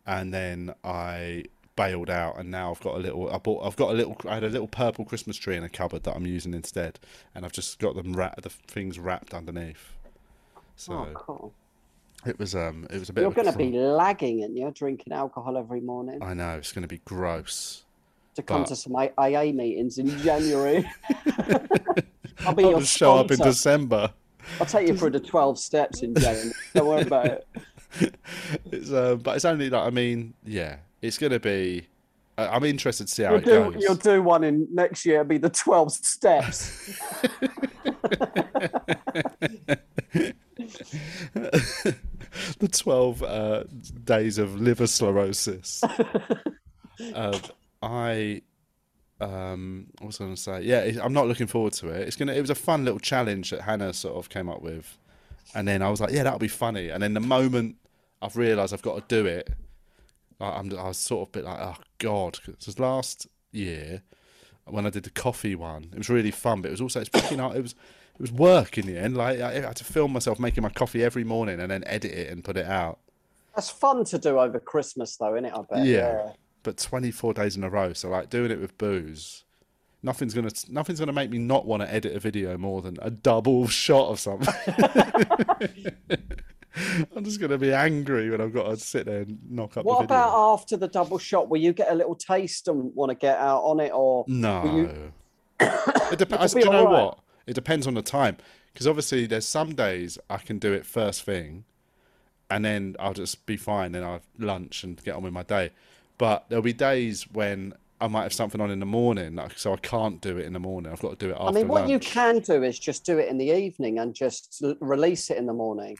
and 0.05 0.33
then 0.33 0.73
I 0.83 1.45
bailed 1.75 2.09
out, 2.09 2.39
and 2.39 2.51
now 2.51 2.71
I've 2.71 2.81
got 2.81 2.95
a 2.95 2.99
little. 2.99 3.33
I 3.33 3.37
bought. 3.37 3.65
I've 3.65 3.75
got 3.75 3.91
a 3.91 3.93
little. 3.93 4.15
I 4.27 4.35
had 4.35 4.43
a 4.43 4.49
little 4.49 4.67
purple 4.67 5.05
Christmas 5.05 5.37
tree 5.37 5.55
in 5.55 5.63
a 5.63 5.69
cupboard 5.69 6.03
that 6.03 6.15
I'm 6.15 6.25
using 6.25 6.53
instead, 6.53 6.99
and 7.33 7.45
I've 7.45 7.51
just 7.51 7.79
got 7.79 7.95
them 7.95 8.13
wrapped. 8.13 8.43
The 8.43 8.49
things 8.49 8.99
wrapped 8.99 9.33
underneath. 9.33 9.93
So 10.75 10.93
Oh, 10.93 11.07
cool. 11.13 11.53
It 12.25 12.37
was 12.39 12.55
um 12.55 12.87
it 12.91 12.99
was 12.99 13.09
a 13.09 13.13
bit. 13.13 13.21
You're 13.21 13.31
going 13.31 13.51
to 13.51 13.57
be 13.57 13.71
lagging 13.71 14.43
and 14.43 14.57
you're 14.57 14.71
drinking 14.71 15.13
alcohol 15.13 15.57
every 15.57 15.81
morning 15.81 16.19
I 16.21 16.33
know 16.33 16.55
it's 16.57 16.71
going 16.71 16.83
to 16.83 16.87
be 16.87 17.01
gross. 17.05 17.83
to 18.35 18.43
come 18.43 18.61
but- 18.61 18.67
to 18.69 18.75
some 18.75 18.95
AA 18.95 19.51
meetings 19.53 19.97
in 19.97 20.09
January. 20.19 20.89
I'll 22.45 22.53
be 22.53 22.63
I'll 22.63 22.71
your 22.71 22.79
just 22.81 22.97
show 22.97 23.15
up 23.15 23.31
in. 23.31 23.39
December. 23.39 24.11
I'll 24.59 24.65
take 24.67 24.87
you 24.87 24.95
through 24.97 25.11
the 25.11 25.19
12 25.19 25.57
steps 25.57 26.01
in 26.03 26.13
January. 26.15 26.51
Don't 26.73 26.87
worry 26.87 27.01
about 27.03 27.25
it. 27.27 27.47
It's 28.71 28.91
uh, 28.91 29.15
but 29.15 29.37
it's 29.37 29.45
only 29.45 29.69
like 29.69 29.87
I 29.87 29.89
mean 29.89 30.33
yeah, 30.43 30.77
it's 31.01 31.17
going 31.17 31.31
to 31.31 31.39
be. 31.39 31.87
I- 32.37 32.49
I'm 32.49 32.65
interested 32.65 33.07
to 33.07 33.13
see 33.13 33.23
how 33.23 33.31
You'll 33.31 33.39
it 33.39 33.45
do, 33.45 33.71
goes. 33.71 33.75
you'll 33.83 33.95
do 33.95 34.21
one 34.21 34.43
in 34.43 34.67
next 34.73 35.05
year, 35.05 35.21
it'll 35.21 35.29
be 35.29 35.37
the 35.37 35.49
12 35.49 35.93
steps. 35.93 36.99
the 41.33 42.67
12 42.71 43.23
uh, 43.23 43.63
days 44.03 44.37
of 44.37 44.59
liver 44.59 44.87
sclerosis. 44.87 45.83
uh, 47.13 47.39
I 47.81 48.41
um, 49.21 49.87
what 49.99 50.07
was 50.07 50.19
I 50.19 50.25
going 50.25 50.35
to 50.35 50.41
say? 50.41 50.61
Yeah, 50.63 50.91
I'm 51.01 51.13
not 51.13 51.27
looking 51.27 51.47
forward 51.47 51.73
to 51.73 51.89
it. 51.89 52.07
It's 52.07 52.15
gonna. 52.15 52.33
It 52.33 52.41
was 52.41 52.49
a 52.49 52.55
fun 52.55 52.83
little 52.83 52.99
challenge 52.99 53.51
that 53.51 53.61
Hannah 53.61 53.93
sort 53.93 54.17
of 54.17 54.29
came 54.29 54.49
up 54.49 54.61
with, 54.61 54.97
and 55.53 55.67
then 55.67 55.81
I 55.81 55.89
was 55.89 56.01
like, 56.01 56.11
yeah, 56.11 56.23
that'll 56.23 56.39
be 56.39 56.47
funny. 56.47 56.89
And 56.89 57.01
then 57.01 57.13
the 57.13 57.21
moment 57.21 57.77
I've 58.21 58.35
realised 58.35 58.73
I've 58.73 58.81
got 58.81 59.07
to 59.07 59.15
do 59.15 59.25
it, 59.25 59.49
I, 60.41 60.49
I'm, 60.49 60.77
I 60.77 60.87
was 60.87 60.97
sort 60.97 61.29
of 61.29 61.35
a 61.35 61.37
bit 61.39 61.45
like, 61.45 61.59
oh 61.59 61.77
god, 61.99 62.39
because 62.45 62.77
last 62.79 63.27
year 63.51 64.01
when 64.65 64.85
I 64.85 64.89
did 64.89 65.03
the 65.03 65.11
coffee 65.11 65.55
one, 65.55 65.89
it 65.91 65.97
was 65.97 66.09
really 66.09 66.31
fun, 66.31 66.61
but 66.61 66.69
it 66.69 66.71
was 66.71 66.81
also 66.81 67.01
it's 67.01 67.09
fucking 67.09 67.39
hard. 67.39 67.55
It 67.55 67.61
was 67.61 67.75
it 68.15 68.21
was 68.21 68.31
work 68.31 68.77
in 68.77 68.85
the 68.87 68.97
end. 68.97 69.15
Like 69.17 69.39
I 69.39 69.53
had 69.61 69.75
to 69.77 69.83
film 69.83 70.13
myself 70.13 70.39
making 70.39 70.63
my 70.63 70.69
coffee 70.69 71.03
every 71.03 71.23
morning 71.23 71.59
and 71.59 71.69
then 71.69 71.83
edit 71.85 72.11
it 72.11 72.31
and 72.31 72.43
put 72.43 72.57
it 72.57 72.65
out. 72.65 72.99
That's 73.55 73.69
fun 73.69 74.03
to 74.05 74.17
do 74.17 74.39
over 74.39 74.59
Christmas, 74.59 75.15
though, 75.17 75.35
isn't 75.35 75.45
it? 75.45 75.53
I 75.55 75.61
bet. 75.61 75.85
Yeah. 75.85 76.31
But 76.63 76.77
24 76.77 77.33
days 77.35 77.55
in 77.55 77.63
a 77.63 77.69
row, 77.69 77.93
so 77.93 78.09
like 78.09 78.29
doing 78.29 78.51
it 78.51 78.59
with 78.59 78.77
booze, 78.77 79.43
nothing's 80.03 80.33
gonna 80.33 80.49
nothing's 80.69 80.99
gonna 80.99 81.13
make 81.13 81.29
me 81.29 81.37
not 81.37 81.65
want 81.65 81.81
to 81.83 81.93
edit 81.93 82.15
a 82.15 82.19
video 82.19 82.57
more 82.57 82.81
than 82.81 82.97
a 83.01 83.09
double 83.11 83.67
shot 83.83 84.09
of 84.09 84.19
something. 84.19 84.53
I'm 87.15 87.23
just 87.23 87.39
gonna 87.39 87.57
be 87.57 87.71
angry 87.73 88.29
when 88.29 88.41
I've 88.41 88.53
got 88.53 88.65
to 88.69 88.75
sit 88.77 89.05
there 89.05 89.21
and 89.21 89.39
knock 89.49 89.77
up 89.77 89.85
What 89.85 90.03
about 90.03 90.33
after 90.53 90.75
the 90.75 90.89
double 90.89 91.17
shot? 91.17 91.47
Will 91.49 91.61
you 91.61 91.71
get 91.71 91.89
a 91.89 91.95
little 91.95 92.15
taste 92.15 92.67
and 92.67 92.93
want 92.95 93.11
to 93.11 93.15
get 93.15 93.37
out 93.37 93.61
on 93.61 93.79
it, 93.79 93.91
or 93.93 94.25
No. 94.27 94.63
you- 94.65 95.13
it 96.11 96.19
depends. 96.19 96.53
Do 96.53 96.59
you 96.59 96.65
know 96.65 96.85
alright. 96.85 97.05
what? 97.05 97.19
It 97.47 97.53
depends 97.53 97.87
on 97.87 97.93
the 97.93 98.01
time. 98.01 98.37
Because 98.73 98.87
obviously, 98.87 99.25
there's 99.25 99.47
some 99.47 99.73
days 99.73 100.17
I 100.29 100.37
can 100.37 100.59
do 100.59 100.73
it 100.73 100.85
first 100.85 101.23
thing, 101.23 101.63
and 102.49 102.65
then 102.65 102.95
I'll 102.99 103.13
just 103.13 103.45
be 103.45 103.55
fine. 103.57 103.93
Then 103.93 104.03
I'll 104.03 104.21
lunch 104.37 104.83
and 104.83 105.01
get 105.03 105.15
on 105.15 105.23
with 105.23 105.33
my 105.33 105.43
day. 105.43 105.71
But 106.17 106.45
there'll 106.49 106.61
be 106.63 106.73
days 106.73 107.23
when 107.31 107.73
I 108.01 108.07
might 108.07 108.23
have 108.23 108.33
something 108.33 108.59
on 108.59 108.71
in 108.71 108.79
the 108.79 108.85
morning, 108.85 109.35
like, 109.35 109.57
so 109.57 109.73
I 109.73 109.77
can't 109.77 110.19
do 110.19 110.37
it 110.37 110.45
in 110.45 110.53
the 110.53 110.59
morning. 110.59 110.91
I've 110.91 110.99
got 110.99 111.17
to 111.17 111.25
do 111.25 111.31
it 111.31 111.37
after 111.39 111.47
I 111.47 111.51
mean, 111.51 111.67
what 111.69 111.87
you 111.87 111.99
can 111.99 112.39
do 112.39 112.63
is 112.63 112.77
just 112.77 113.05
do 113.05 113.17
it 113.17 113.29
in 113.29 113.37
the 113.37 113.51
evening 113.51 113.97
and 113.99 114.13
just 114.13 114.61
l- 114.61 114.75
release 114.81 115.29
it 115.29 115.37
in 115.37 115.45
the 115.45 115.53
morning. 115.53 115.97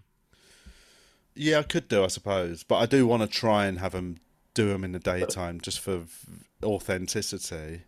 Yeah, 1.34 1.60
I 1.60 1.64
could 1.64 1.88
do, 1.88 2.04
I 2.04 2.08
suppose. 2.08 2.64
But 2.64 2.78
I 2.78 2.86
do 2.86 3.08
want 3.08 3.22
to 3.24 3.28
try 3.28 3.66
and 3.66 3.80
have 3.80 3.94
them 3.94 4.18
do 4.54 4.70
them 4.70 4.84
in 4.84 4.92
the 4.92 5.00
daytime, 5.00 5.62
just 5.62 5.80
for 5.80 6.04
authenticity. 6.64 7.82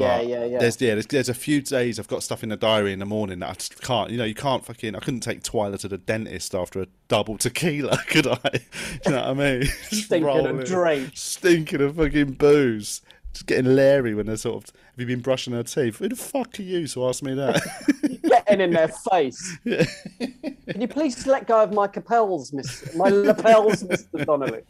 Yeah, 0.00 0.20
yeah, 0.20 0.44
yeah. 0.44 0.58
There's 0.58 0.80
yeah, 0.80 0.94
there's, 0.94 1.06
there's 1.06 1.28
a 1.28 1.34
few 1.34 1.60
days 1.60 1.98
I've 1.98 2.08
got 2.08 2.22
stuff 2.22 2.42
in 2.42 2.48
the 2.48 2.56
diary 2.56 2.92
in 2.92 2.98
the 2.98 3.06
morning 3.06 3.40
that 3.40 3.50
I 3.50 3.54
just 3.54 3.80
can't. 3.82 4.10
You 4.10 4.18
know, 4.18 4.24
you 4.24 4.34
can't 4.34 4.64
fucking. 4.64 4.94
I 4.94 5.00
couldn't 5.00 5.20
take 5.20 5.42
Twyla 5.42 5.78
to 5.80 5.88
the 5.88 5.98
dentist 5.98 6.54
after 6.54 6.80
a 6.82 6.86
double 7.08 7.38
tequila, 7.38 7.98
could 8.06 8.26
I? 8.26 8.38
you 9.04 9.12
know 9.12 9.16
what 9.16 9.24
I 9.26 9.34
mean? 9.34 9.64
Stinking 9.82 10.46
of 10.46 10.64
drink. 10.64 11.10
stinking 11.14 11.80
of 11.80 11.96
fucking 11.96 12.32
booze. 12.32 13.02
Just 13.32 13.46
getting 13.46 13.76
leery 13.76 14.14
when 14.14 14.26
they're 14.26 14.36
sort 14.36 14.64
of. 14.64 14.70
Have 14.70 15.00
you 15.00 15.06
been 15.06 15.22
brushing 15.22 15.52
her 15.52 15.62
teeth? 15.62 15.98
Who 15.98 16.08
the 16.08 16.16
fuck 16.16 16.58
are 16.58 16.62
you 16.62 16.86
to 16.88 17.06
ask 17.06 17.22
me 17.22 17.34
that? 17.34 17.62
Getting 18.22 18.60
in 18.60 18.72
their 18.72 18.88
face. 18.88 19.58
Can 19.64 20.80
you 20.80 20.88
please 20.88 21.24
let 21.24 21.46
go 21.46 21.62
of 21.62 21.72
my 21.72 21.86
capels, 21.86 22.52
Miss 22.52 22.96
my 22.96 23.08
lapels, 23.08 23.84
Mr. 23.84 24.26
Donnelly? 24.26 24.62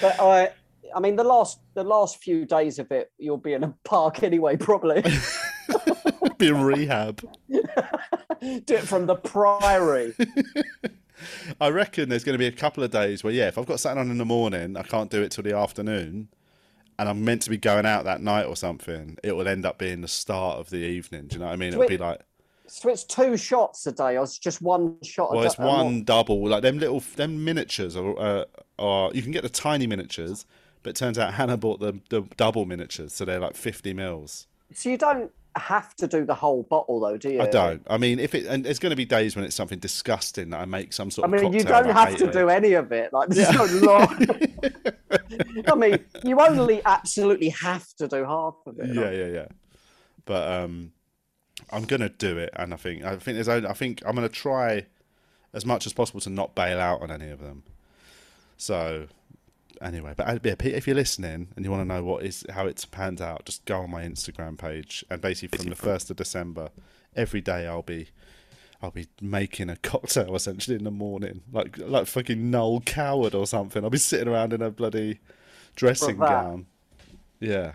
But 0.00 0.20
I, 0.20 0.50
I 0.94 1.00
mean, 1.00 1.16
the 1.16 1.24
last 1.24 1.60
the 1.74 1.84
last 1.84 2.22
few 2.22 2.44
days 2.46 2.78
of 2.78 2.90
it, 2.92 3.10
you'll 3.18 3.36
be 3.36 3.52
in 3.54 3.64
a 3.64 3.74
park 3.84 4.22
anyway, 4.22 4.56
probably. 4.56 5.02
Be 6.38 6.48
in 6.48 6.62
rehab. 6.62 7.20
Do 7.48 8.74
it 8.74 8.80
from 8.82 9.06
the 9.06 9.14
Priory. 9.14 10.14
I 11.60 11.68
reckon 11.70 12.08
there's 12.08 12.24
going 12.24 12.34
to 12.34 12.38
be 12.38 12.46
a 12.46 12.52
couple 12.52 12.82
of 12.82 12.90
days 12.90 13.22
where, 13.22 13.32
yeah, 13.32 13.48
if 13.48 13.56
I've 13.56 13.66
got 13.66 13.80
something 13.80 14.00
on 14.00 14.10
in 14.10 14.18
the 14.18 14.24
morning, 14.24 14.76
I 14.76 14.82
can't 14.82 15.10
do 15.10 15.22
it 15.22 15.30
till 15.30 15.44
the 15.44 15.56
afternoon, 15.56 16.28
and 16.98 17.08
I'm 17.08 17.24
meant 17.24 17.42
to 17.42 17.50
be 17.50 17.56
going 17.56 17.86
out 17.86 18.04
that 18.04 18.20
night 18.20 18.44
or 18.44 18.56
something. 18.56 19.16
It 19.22 19.36
will 19.36 19.48
end 19.48 19.64
up 19.64 19.78
being 19.78 20.00
the 20.00 20.08
start 20.08 20.58
of 20.58 20.70
the 20.70 20.78
evening. 20.78 21.28
Do 21.28 21.34
you 21.34 21.40
know 21.40 21.46
what 21.46 21.52
I 21.52 21.56
mean? 21.56 21.72
It'll 21.72 21.86
be 21.86 21.96
like, 21.98 22.20
So 22.66 22.88
it's 22.88 23.04
two 23.04 23.36
shots 23.36 23.86
a 23.86 23.92
day, 23.92 24.16
or 24.18 24.24
it's 24.24 24.38
just 24.38 24.60
one 24.60 24.96
shot. 25.02 25.30
a 25.32 25.36
well, 25.36 25.44
it's 25.44 25.58
one 25.58 26.02
double, 26.04 26.46
like 26.48 26.62
them 26.62 26.78
little, 26.78 27.00
them 27.16 27.44
miniatures 27.44 27.96
are, 27.96 28.18
uh, 28.18 28.44
are. 28.78 29.10
You 29.14 29.22
can 29.22 29.32
get 29.32 29.44
the 29.44 29.48
tiny 29.48 29.86
miniatures, 29.86 30.46
but 30.84 30.90
it 30.90 30.96
turns 30.96 31.18
out 31.18 31.34
Hannah 31.34 31.56
bought 31.56 31.80
the 31.80 31.98
the 32.10 32.22
double 32.36 32.66
miniatures, 32.66 33.12
so 33.12 33.24
they're 33.24 33.40
like 33.40 33.56
50 33.56 33.92
mils. 33.94 34.46
So 34.74 34.90
you 34.90 34.98
don't 34.98 35.32
have 35.56 35.94
to 35.96 36.06
do 36.06 36.24
the 36.24 36.34
whole 36.34 36.62
bottle, 36.64 37.00
though, 37.00 37.16
do 37.16 37.30
you? 37.30 37.40
I 37.40 37.46
don't. 37.46 37.82
I 37.88 37.96
mean, 37.96 38.20
if 38.20 38.34
it 38.34 38.46
and 38.46 38.64
there's 38.64 38.78
going 38.78 38.90
to 38.90 38.96
be 38.96 39.06
days 39.06 39.34
when 39.34 39.44
it's 39.44 39.56
something 39.56 39.78
disgusting 39.78 40.50
that 40.50 40.60
I 40.60 40.66
make 40.66 40.92
some 40.92 41.10
sort 41.10 41.26
of. 41.26 41.34
I 41.34 41.42
mean, 41.42 41.52
you 41.54 41.64
don't 41.64 41.90
have 41.90 42.16
to 42.16 42.28
it. 42.28 42.32
do 42.32 42.48
any 42.50 42.74
of 42.74 42.92
it. 42.92 43.12
Like 43.12 43.30
this 43.30 43.48
is 43.48 43.54
no 43.54 43.64
law. 43.80 44.06
I 45.72 45.74
mean, 45.74 45.98
you 46.22 46.38
only 46.38 46.82
absolutely 46.84 47.48
have 47.48 47.86
to 47.94 48.06
do 48.06 48.24
half 48.24 48.54
of 48.66 48.78
it. 48.78 48.94
Yeah, 48.94 49.10
yeah, 49.10 49.26
yeah. 49.26 49.46
But 50.26 50.64
um, 50.64 50.92
I'm 51.70 51.84
gonna 51.84 52.10
do 52.10 52.36
it, 52.36 52.50
and 52.56 52.74
I 52.74 52.76
think 52.76 53.04
I 53.04 53.16
think 53.16 53.36
there's 53.36 53.48
only, 53.48 53.68
I 53.68 53.72
think 53.72 54.02
I'm 54.04 54.14
gonna 54.14 54.28
try 54.28 54.84
as 55.54 55.64
much 55.64 55.86
as 55.86 55.94
possible 55.94 56.20
to 56.20 56.30
not 56.30 56.54
bail 56.54 56.78
out 56.78 57.00
on 57.00 57.10
any 57.10 57.30
of 57.30 57.40
them. 57.40 57.62
So 58.58 59.06
anyway, 59.80 60.14
but 60.16 60.28
uh, 60.28 60.38
yeah, 60.42 60.54
Pete, 60.54 60.74
if 60.74 60.86
you're 60.86 60.96
listening 60.96 61.48
and 61.56 61.64
you 61.64 61.70
want 61.70 61.80
to 61.82 61.94
know 61.94 62.02
what 62.02 62.24
is 62.24 62.44
how 62.50 62.66
it's 62.66 62.84
panned 62.84 63.20
out, 63.20 63.46
just 63.46 63.64
go 63.64 63.80
on 63.80 63.90
my 63.90 64.02
Instagram 64.04 64.58
page, 64.58 65.04
and 65.10 65.20
basically 65.20 65.58
from 65.58 65.70
the 65.70 65.76
first 65.76 66.10
of 66.10 66.16
December, 66.16 66.70
every 67.16 67.40
day 67.40 67.66
I'll 67.66 67.82
be. 67.82 68.08
I'll 68.82 68.90
be 68.90 69.06
making 69.18 69.70
a 69.70 69.76
cocktail 69.76 70.34
essentially 70.36 70.76
in 70.76 70.84
the 70.84 70.90
morning, 70.90 71.40
like 71.50 71.78
like 71.78 72.06
fucking 72.06 72.50
Noel 72.50 72.80
Coward 72.80 73.34
or 73.34 73.46
something. 73.46 73.82
I'll 73.82 73.88
be 73.88 73.96
sitting 73.96 74.28
around 74.28 74.52
in 74.52 74.60
a 74.60 74.70
bloody 74.70 75.20
dressing 75.74 76.18
gown. 76.18 76.66
Yeah. 77.40 77.72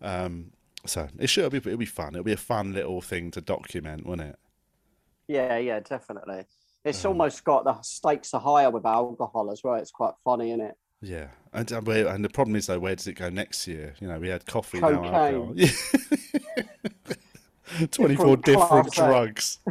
Um, 0.00 0.52
so 0.86 1.08
it 1.18 1.28
should 1.28 1.50
be 1.52 1.58
it'll 1.58 1.76
be 1.76 1.84
fun. 1.84 2.14
It'll 2.14 2.24
be 2.24 2.32
a 2.32 2.36
fun 2.38 2.72
little 2.72 3.00
thing 3.00 3.30
to 3.32 3.40
document, 3.42 4.06
won't 4.06 4.22
it? 4.22 4.38
Yeah, 5.28 5.58
yeah, 5.58 5.80
definitely. 5.80 6.40
Um, 6.40 6.44
It's 6.84 7.04
almost 7.04 7.44
got 7.44 7.64
the 7.64 7.80
stakes 7.82 8.34
are 8.34 8.40
higher 8.40 8.70
with 8.70 8.84
alcohol 8.84 9.50
as 9.52 9.62
well. 9.62 9.76
It's 9.76 9.90
quite 9.90 10.14
funny, 10.24 10.50
isn't 10.50 10.66
it? 10.66 10.76
Yeah. 11.02 11.28
And 11.52 11.70
uh, 11.70 11.80
and 11.80 12.24
the 12.24 12.30
problem 12.30 12.56
is 12.56 12.66
though, 12.66 12.78
where 12.78 12.96
does 12.96 13.06
it 13.06 13.14
go 13.14 13.28
next 13.28 13.68
year? 13.68 13.94
You 14.00 14.08
know, 14.08 14.18
we 14.18 14.28
had 14.28 14.46
coffee 14.46 14.80
now 14.80 14.88
Cocaine. 14.90 15.14
alcohol. 15.14 15.54
Twenty 17.90 18.16
four 18.16 18.36
different 18.38 18.68
Class 18.68 18.86
A. 18.86 18.90
drugs. 18.94 19.58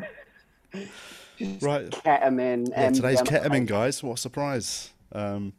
right. 1.61 1.89
Ketamine. 1.89 2.69
Yeah, 2.69 2.91
today's 2.91 3.21
MDMA. 3.21 3.43
ketamine, 3.43 3.65
guys. 3.65 4.03
What 4.03 4.19
a 4.19 4.21
surprise. 4.21 4.91
Um, 5.11 5.53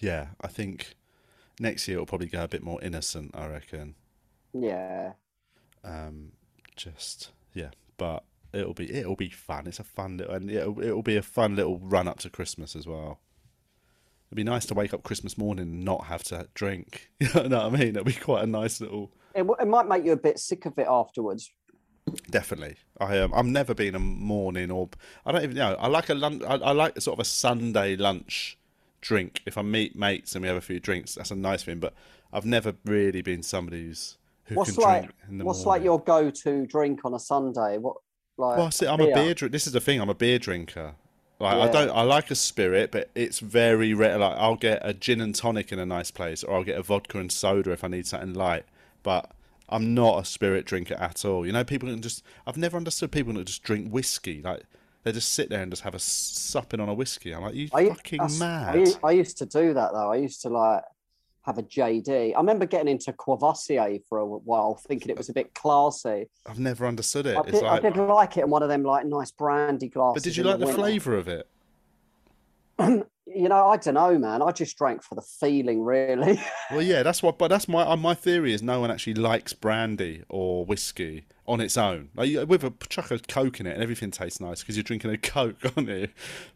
yeah, 0.00 0.28
I 0.40 0.48
think 0.48 0.94
next 1.58 1.88
year 1.88 1.96
it'll 1.96 2.06
probably 2.06 2.26
go 2.26 2.44
a 2.44 2.48
bit 2.48 2.62
more 2.62 2.82
innocent. 2.82 3.30
I 3.34 3.46
reckon. 3.46 3.94
Yeah. 4.52 5.12
Um, 5.84 6.32
just 6.76 7.30
yeah, 7.54 7.70
but 7.96 8.24
it'll 8.52 8.74
be 8.74 8.92
it'll 8.92 9.16
be 9.16 9.30
fun. 9.30 9.66
It's 9.66 9.80
a 9.80 9.84
fun 9.84 10.18
little 10.18 10.34
and 10.34 10.50
it'll 10.50 10.78
it'll 10.80 11.02
be 11.02 11.16
a 11.16 11.22
fun 11.22 11.56
little 11.56 11.78
run 11.78 12.06
up 12.06 12.18
to 12.20 12.30
Christmas 12.30 12.76
as 12.76 12.86
well. 12.86 13.18
It'd 14.32 14.36
be 14.38 14.44
nice 14.50 14.64
to 14.64 14.74
wake 14.74 14.94
up 14.94 15.02
Christmas 15.02 15.36
morning 15.36 15.64
and 15.64 15.84
not 15.84 16.06
have 16.06 16.22
to 16.24 16.48
drink. 16.54 17.10
You 17.20 17.28
know 17.50 17.64
what 17.68 17.74
I 17.74 17.76
mean? 17.76 17.88
It'd 17.88 18.06
be 18.06 18.14
quite 18.14 18.42
a 18.42 18.46
nice 18.46 18.80
little. 18.80 19.12
It, 19.34 19.40
w- 19.40 19.56
it 19.60 19.68
might 19.68 19.86
make 19.86 20.06
you 20.06 20.12
a 20.12 20.16
bit 20.16 20.38
sick 20.38 20.64
of 20.64 20.78
it 20.78 20.86
afterwards. 20.88 21.50
Definitely, 22.30 22.76
I 22.98 23.18
um, 23.18 23.34
I've 23.34 23.44
never 23.44 23.74
been 23.74 23.94
a 23.94 23.98
morning 23.98 24.70
or 24.70 24.88
I 25.26 25.32
don't 25.32 25.42
even 25.44 25.56
know. 25.56 25.76
I 25.78 25.88
like 25.88 26.08
a 26.08 26.14
lunch. 26.14 26.42
I, 26.44 26.54
I 26.54 26.72
like 26.72 26.98
sort 27.02 27.16
of 27.16 27.20
a 27.20 27.26
Sunday 27.26 27.94
lunch 27.94 28.56
drink. 29.02 29.42
If 29.44 29.58
I 29.58 29.62
meet 29.62 29.96
mates 29.96 30.34
and 30.34 30.40
we 30.40 30.48
have 30.48 30.56
a 30.56 30.62
few 30.62 30.80
drinks, 30.80 31.14
that's 31.16 31.30
a 31.30 31.36
nice 31.36 31.62
thing. 31.64 31.78
But 31.78 31.92
I've 32.32 32.46
never 32.46 32.72
really 32.86 33.20
been 33.20 33.42
somebody 33.42 33.84
who's 33.84 34.16
who 34.44 34.54
What's 34.54 34.72
can 34.76 34.82
like? 34.82 35.02
drink 35.02 35.14
in 35.28 35.38
the 35.38 35.44
What's 35.44 35.62
morning. 35.62 35.82
like 35.82 35.84
your 35.84 36.00
go-to 36.00 36.64
drink 36.66 37.04
on 37.04 37.12
a 37.12 37.20
Sunday? 37.20 37.76
What 37.76 37.98
like? 38.38 38.56
Well, 38.56 38.70
see, 38.70 38.86
I'm 38.86 38.96
beer? 38.96 39.12
a 39.12 39.14
beer 39.14 39.34
drinker. 39.34 39.52
This 39.52 39.66
is 39.66 39.74
the 39.74 39.80
thing. 39.80 40.00
I'm 40.00 40.08
a 40.08 40.14
beer 40.14 40.38
drinker. 40.38 40.94
Like 41.42 41.56
I 41.56 41.72
don't. 41.72 41.90
I 41.90 42.02
like 42.02 42.30
a 42.30 42.36
spirit, 42.36 42.92
but 42.92 43.10
it's 43.16 43.40
very 43.40 43.92
rare. 43.94 44.16
Like 44.16 44.36
I'll 44.38 44.56
get 44.56 44.80
a 44.82 44.94
gin 44.94 45.20
and 45.20 45.34
tonic 45.34 45.72
in 45.72 45.78
a 45.80 45.86
nice 45.86 46.12
place, 46.12 46.44
or 46.44 46.54
I'll 46.54 46.64
get 46.64 46.78
a 46.78 46.82
vodka 46.82 47.18
and 47.18 47.32
soda 47.32 47.72
if 47.72 47.82
I 47.82 47.88
need 47.88 48.06
something 48.06 48.32
light. 48.32 48.64
But 49.02 49.30
I'm 49.68 49.92
not 49.92 50.22
a 50.22 50.24
spirit 50.24 50.66
drinker 50.66 50.94
at 50.94 51.24
all. 51.24 51.44
You 51.44 51.52
know, 51.52 51.64
people 51.64 51.88
can 51.88 52.00
just. 52.00 52.22
I've 52.46 52.56
never 52.56 52.76
understood 52.76 53.10
people 53.10 53.32
that 53.34 53.46
just 53.46 53.64
drink 53.64 53.90
whiskey. 53.90 54.40
Like 54.40 54.62
they 55.02 55.10
just 55.10 55.32
sit 55.32 55.50
there 55.50 55.62
and 55.62 55.72
just 55.72 55.82
have 55.82 55.96
a 55.96 55.98
supping 55.98 56.78
on 56.78 56.88
a 56.88 56.94
whiskey. 56.94 57.34
I'm 57.34 57.42
like, 57.42 57.54
you 57.54 57.68
I, 57.72 57.88
fucking 57.88 58.38
mad. 58.38 58.88
I, 59.02 59.08
I 59.08 59.10
used 59.10 59.38
to 59.38 59.46
do 59.46 59.74
that 59.74 59.92
though. 59.92 60.12
I 60.12 60.16
used 60.16 60.42
to 60.42 60.48
like 60.48 60.84
have 61.44 61.58
a 61.58 61.62
JD. 61.62 62.34
I 62.34 62.38
remember 62.38 62.66
getting 62.66 62.88
into 62.88 63.12
Courvoisier 63.12 63.98
for 64.08 64.18
a 64.18 64.26
while, 64.26 64.74
thinking 64.86 65.10
it 65.10 65.18
was 65.18 65.28
a 65.28 65.32
bit 65.32 65.54
classy. 65.54 66.28
I've 66.46 66.58
never 66.60 66.86
understood 66.86 67.26
it. 67.26 67.36
I 67.36 67.40
It's 67.40 67.50
did, 67.52 67.62
like, 67.62 67.84
I 67.84 67.90
did 67.90 67.96
like 67.98 68.36
it 68.36 68.44
in 68.44 68.50
one 68.50 68.62
of 68.62 68.68
them 68.68 68.84
like 68.84 69.06
nice 69.06 69.30
brandy 69.32 69.88
glasses. 69.88 70.22
but 70.22 70.24
did 70.24 70.36
you 70.36 70.44
like 70.44 70.58
the 70.58 70.66
winter. 70.66 70.80
flavour 70.80 71.16
of 71.16 71.28
it? 71.28 71.48
You 73.26 73.48
know, 73.48 73.68
I 73.68 73.76
don't 73.76 73.94
know, 73.94 74.18
man. 74.18 74.42
I 74.42 74.50
just 74.50 74.76
drank 74.76 75.02
for 75.04 75.14
the 75.14 75.22
feeling, 75.22 75.82
really. 75.82 76.40
Well, 76.70 76.82
yeah, 76.82 77.02
that's 77.02 77.22
what. 77.22 77.38
But 77.38 77.48
that's 77.48 77.68
my 77.68 77.82
uh, 77.82 77.96
my 77.96 78.14
theory 78.14 78.52
is 78.52 78.62
no 78.62 78.80
one 78.80 78.90
actually 78.90 79.14
likes 79.14 79.52
brandy 79.52 80.24
or 80.28 80.64
whiskey 80.64 81.26
on 81.46 81.60
its 81.60 81.76
own. 81.76 82.08
Like 82.14 82.48
with 82.48 82.64
a 82.64 82.72
chuck 82.88 83.10
of 83.10 83.28
coke 83.28 83.60
in 83.60 83.66
it, 83.66 83.74
and 83.74 83.82
everything 83.82 84.10
tastes 84.10 84.40
nice 84.40 84.60
because 84.60 84.76
you're 84.76 84.82
drinking 84.82 85.10
a 85.10 85.18
coke, 85.18 85.58
aren't 85.76 85.88
you? 85.88 86.08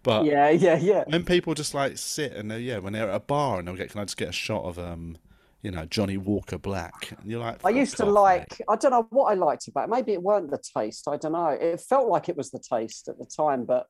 But 0.03 0.25
yeah, 0.25 0.49
yeah, 0.49 0.77
yeah. 0.77 1.05
when 1.07 1.25
people 1.25 1.55
just 1.55 1.75
like 1.75 1.99
sit 1.99 2.33
and 2.33 2.51
they 2.51 2.61
yeah, 2.61 2.79
when 2.79 2.95
they're 2.95 3.11
at 3.11 3.15
a 3.15 3.21
bar 3.21 3.59
and 3.59 3.69
they'll 3.69 3.77
get, 3.77 3.91
can 3.91 4.01
I 4.01 4.05
just 4.05 4.17
get 4.17 4.31
a 4.31 4.33
shot 4.33 4.65
of 4.65 4.79
um, 4.79 5.19
you 5.63 5.71
know, 5.71 5.85
Johnnie 5.85 6.17
Walker 6.17 6.59
Black? 6.59 7.13
And 7.19 7.31
you're 7.31 7.41
like, 7.41 7.65
I 7.65 7.71
used 7.71 7.97
to 7.99 8.07
like. 8.07 8.59
mate." 8.59 8.67
I 8.69 8.77
don't 8.77 8.91
know 8.91 9.07
what 9.11 9.33
I 9.33 9.35
liked 9.35 9.69
about 9.69 9.89
it. 9.89 9.91
Maybe 9.91 10.13
it 10.13 10.23
weren't 10.23 10.51
the 10.51 10.63
taste. 10.77 11.09
I 11.09 11.17
don't 11.17 11.33
know. 11.33 11.49
It 11.49 11.81
felt 11.81 12.09
like 12.09 12.29
it 12.29 12.37
was 12.37 12.51
the 12.51 12.61
taste 12.61 13.09
at 13.09 13.19
the 13.19 13.27
time, 13.27 13.65
but 13.65 13.87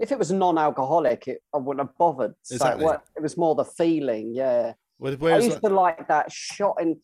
if 0.00 0.10
it 0.10 0.18
was 0.18 0.32
non-alcoholic, 0.32 1.28
it, 1.28 1.42
I 1.54 1.58
wouldn't 1.58 1.86
have 1.86 1.96
bothered. 1.98 2.34
So 2.42 2.54
it, 2.66 3.00
it 3.16 3.22
was 3.22 3.36
more 3.36 3.54
the 3.54 3.64
feeling. 3.64 4.34
Yeah. 4.34 4.72
Where- 4.98 5.34
I 5.34 5.38
used 5.38 5.50
like, 5.50 5.60
to 5.62 5.68
like 5.68 6.08
that 6.08 6.32
shot 6.32 6.76
in 6.80 6.98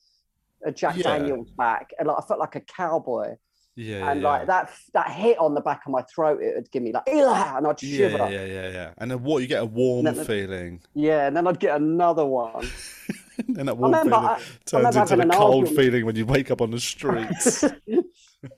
a 0.64 0.72
Jack 0.72 0.96
Yeah. 0.96 1.02
Daniels 1.18 1.50
back, 1.52 1.90
and 1.98 2.08
like 2.08 2.16
I 2.18 2.26
felt 2.26 2.40
like 2.40 2.56
a 2.56 2.60
cowboy. 2.60 3.36
yeah, 3.76 4.10
and 4.10 4.22
yeah, 4.22 4.28
like 4.28 4.46
that 4.46 4.70
that 4.94 5.10
hit 5.10 5.38
on 5.38 5.52
the 5.54 5.60
back 5.60 5.82
of 5.86 5.92
my 5.92 6.02
throat, 6.02 6.42
it 6.42 6.54
would 6.56 6.70
give 6.70 6.82
me 6.82 6.92
like, 6.92 7.06
and 7.08 7.66
I'd 7.66 7.78
shiver. 7.78 8.16
yeah, 8.16 8.28
yeah, 8.28 8.44
yeah, 8.44 8.68
yeah. 8.70 8.90
And 8.98 9.10
then 9.10 9.22
what 9.22 9.42
you 9.42 9.46
get 9.48 9.62
a 9.62 9.66
warm 9.66 10.12
feeling, 10.24 10.80
Yeah, 10.94 11.26
and 11.26 11.36
then 11.36 11.46
I'd 11.46 11.60
get 11.60 11.76
another 11.76 12.24
one. 12.24 12.66
and 13.38 13.68
that 13.68 13.76
warm 13.76 13.92
feeling 13.92 14.12
I- 14.14 14.40
turns 14.64 14.96
into 14.96 15.16
the 15.16 15.26
cold 15.32 15.64
argument. 15.64 15.76
feeling 15.76 16.06
when 16.06 16.16
you 16.16 16.24
wake 16.26 16.50
up 16.50 16.60
on 16.62 16.70
the 16.70 16.80
streets. 16.80 17.64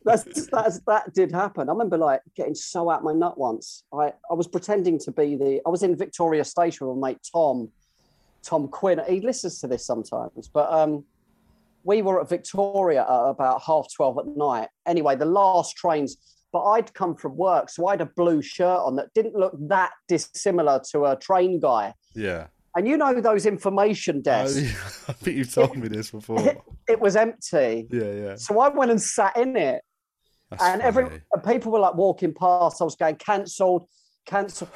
that's, 0.04 0.46
that's 0.46 0.80
that 0.86 1.12
did 1.14 1.32
happen. 1.32 1.68
I 1.68 1.72
remember 1.72 1.98
like 1.98 2.22
getting 2.34 2.54
so 2.54 2.90
out 2.90 3.02
my 3.02 3.12
nut 3.12 3.38
once. 3.38 3.84
I, 3.92 4.12
I 4.30 4.34
was 4.34 4.46
pretending 4.46 4.98
to 5.00 5.10
be 5.10 5.36
the 5.36 5.60
I 5.66 5.70
was 5.70 5.82
in 5.82 5.96
Victoria 5.96 6.44
Station 6.44 6.86
with 6.86 6.98
my 6.98 7.10
mate 7.10 7.18
Tom, 7.32 7.70
Tom 8.42 8.68
Quinn. 8.68 9.00
He 9.08 9.20
listens 9.20 9.60
to 9.60 9.66
this 9.66 9.84
sometimes, 9.86 10.48
but 10.48 10.72
um 10.72 11.04
we 11.84 12.02
were 12.02 12.20
at 12.20 12.28
Victoria 12.28 13.02
at 13.02 13.30
about 13.30 13.62
half 13.62 13.86
twelve 13.94 14.18
at 14.18 14.26
night. 14.36 14.68
Anyway, 14.86 15.16
the 15.16 15.24
last 15.24 15.76
trains, 15.76 16.16
but 16.52 16.64
I'd 16.64 16.92
come 16.92 17.14
from 17.14 17.36
work, 17.36 17.70
so 17.70 17.86
I 17.86 17.92
had 17.92 18.00
a 18.00 18.06
blue 18.06 18.42
shirt 18.42 18.80
on 18.80 18.96
that 18.96 19.12
didn't 19.14 19.34
look 19.34 19.56
that 19.68 19.92
dissimilar 20.08 20.80
to 20.90 21.06
a 21.06 21.16
train 21.16 21.60
guy. 21.60 21.94
yeah. 22.14 22.48
And 22.78 22.86
you 22.86 22.96
know 22.96 23.20
those 23.20 23.44
information 23.44 24.18
Oh, 24.18 24.22
desks, 24.22 24.60
yeah. 24.62 24.68
I 25.08 25.12
think 25.12 25.36
you've 25.36 25.52
told 25.52 25.76
me 25.76 25.88
this 25.88 26.12
before. 26.12 26.40
it, 26.40 26.58
it 26.88 27.00
was 27.00 27.16
empty. 27.16 27.88
Yeah, 27.90 28.12
yeah. 28.12 28.34
So 28.36 28.60
I 28.60 28.68
went 28.68 28.90
and 28.92 29.02
sat 29.02 29.36
in 29.36 29.56
it. 29.56 29.82
That's 30.50 30.62
and 30.62 30.80
every 30.80 31.06
and 31.32 31.44
people 31.44 31.72
were 31.72 31.80
like 31.80 31.94
walking 31.96 32.32
past. 32.32 32.80
I 32.80 32.84
was 32.84 32.94
going 32.94 33.16
cancelled, 33.16 33.86
cancelled, 34.26 34.70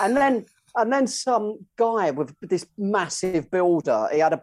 and 0.00 0.16
then 0.16 0.46
and 0.76 0.92
then 0.92 1.08
some 1.08 1.58
guy 1.76 2.12
with 2.12 2.32
this 2.40 2.64
massive 2.78 3.50
builder. 3.50 4.08
He 4.12 4.20
had 4.20 4.32
a 4.34 4.42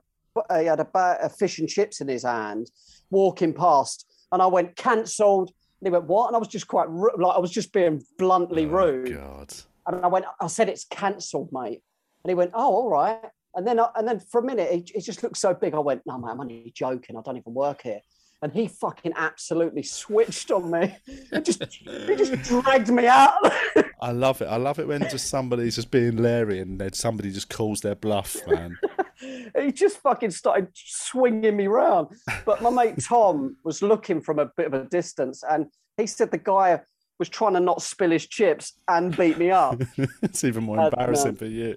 he 0.60 0.66
had 0.66 0.80
a, 0.82 0.86
ba- 0.86 1.18
a 1.24 1.30
fish 1.30 1.58
and 1.60 1.68
chips 1.70 2.02
in 2.02 2.08
his 2.10 2.24
hand, 2.24 2.70
walking 3.10 3.54
past, 3.54 4.06
and 4.34 4.42
I 4.42 4.48
went 4.48 4.76
cancelled. 4.76 5.52
And 5.80 5.88
he 5.88 5.92
went 5.92 6.06
what? 6.06 6.28
And 6.28 6.36
I 6.36 6.40
was 6.40 6.48
just 6.50 6.68
quite 6.68 6.90
like 6.90 7.36
I 7.36 7.40
was 7.40 7.52
just 7.52 7.72
being 7.72 8.04
bluntly 8.18 8.66
Oh, 8.66 8.70
rude. 8.70 9.14
God. 9.16 9.54
And 9.88 10.04
I 10.04 10.08
went, 10.08 10.26
I 10.42 10.48
said 10.48 10.68
it's 10.68 10.84
cancelled, 10.84 11.50
mate. 11.54 11.82
And 12.24 12.30
he 12.30 12.36
went, 12.36 12.52
oh, 12.54 12.74
all 12.74 12.90
right. 12.90 13.20
And 13.56 13.66
then, 13.66 13.80
I- 13.80 13.90
and 13.96 14.08
then 14.08 14.20
for 14.20 14.40
a 14.40 14.44
minute, 14.44 14.72
he, 14.72 14.86
he 14.96 15.02
just 15.02 15.24
looked 15.24 15.38
so 15.38 15.54
big. 15.54 15.74
I 15.74 15.80
went, 15.80 16.02
no, 16.06 16.18
man, 16.18 16.32
I'm 16.32 16.40
only 16.42 16.72
joking. 16.76 17.18
I 17.18 17.22
don't 17.24 17.38
even 17.38 17.54
work 17.54 17.82
here. 17.84 18.02
And 18.44 18.54
he 18.54 18.68
fucking 18.68 19.14
absolutely 19.16 19.82
switched 19.82 20.52
on 20.52 20.70
me. 20.70 20.96
He 21.34 21.42
just, 21.42 21.64
he 21.64 22.16
just 22.16 22.44
dragged 22.44 22.90
me 22.90 23.08
out. 23.08 23.34
I 24.02 24.12
love 24.12 24.42
it. 24.42 24.46
I 24.46 24.58
love 24.58 24.80
it 24.80 24.88
when 24.88 25.02
just 25.10 25.30
somebody's 25.30 25.76
just 25.76 25.90
being 25.90 26.18
Larry 26.18 26.60
and 26.60 26.80
then 26.80 26.94
somebody 26.94 27.32
just 27.32 27.50
calls 27.50 27.82
their 27.82 27.96
bluff, 27.96 28.38
man. 28.48 28.78
he 29.60 29.72
just 29.72 29.98
fucking 29.98 30.32
started 30.32 30.68
swinging 30.74 31.58
me 31.58 31.68
round. 31.68 32.10
But 32.46 32.62
my 32.62 32.70
mate 32.70 33.04
Tom 33.04 33.58
was 33.64 33.82
looking 33.82 34.22
from 34.22 34.38
a 34.40 34.46
bit 34.56 34.68
of 34.68 34.74
a 34.74 34.86
distance, 34.86 35.44
and 35.50 35.66
he 35.98 36.06
said 36.06 36.30
the 36.32 36.38
guy 36.38 36.80
was 37.20 37.30
trying 37.30 37.54
to 37.54 37.60
not 37.60 37.82
spill 37.82 38.12
his 38.12 38.28
chips 38.28 38.74
and 38.88 39.16
beat 39.16 39.38
me 39.38 39.50
up. 39.52 39.82
it's 40.22 40.44
even 40.44 40.64
more 40.64 40.80
Uh, 40.80 40.86
embarrassing 40.90 41.34
no. 41.34 41.38
for 41.38 41.46
you. 41.46 41.76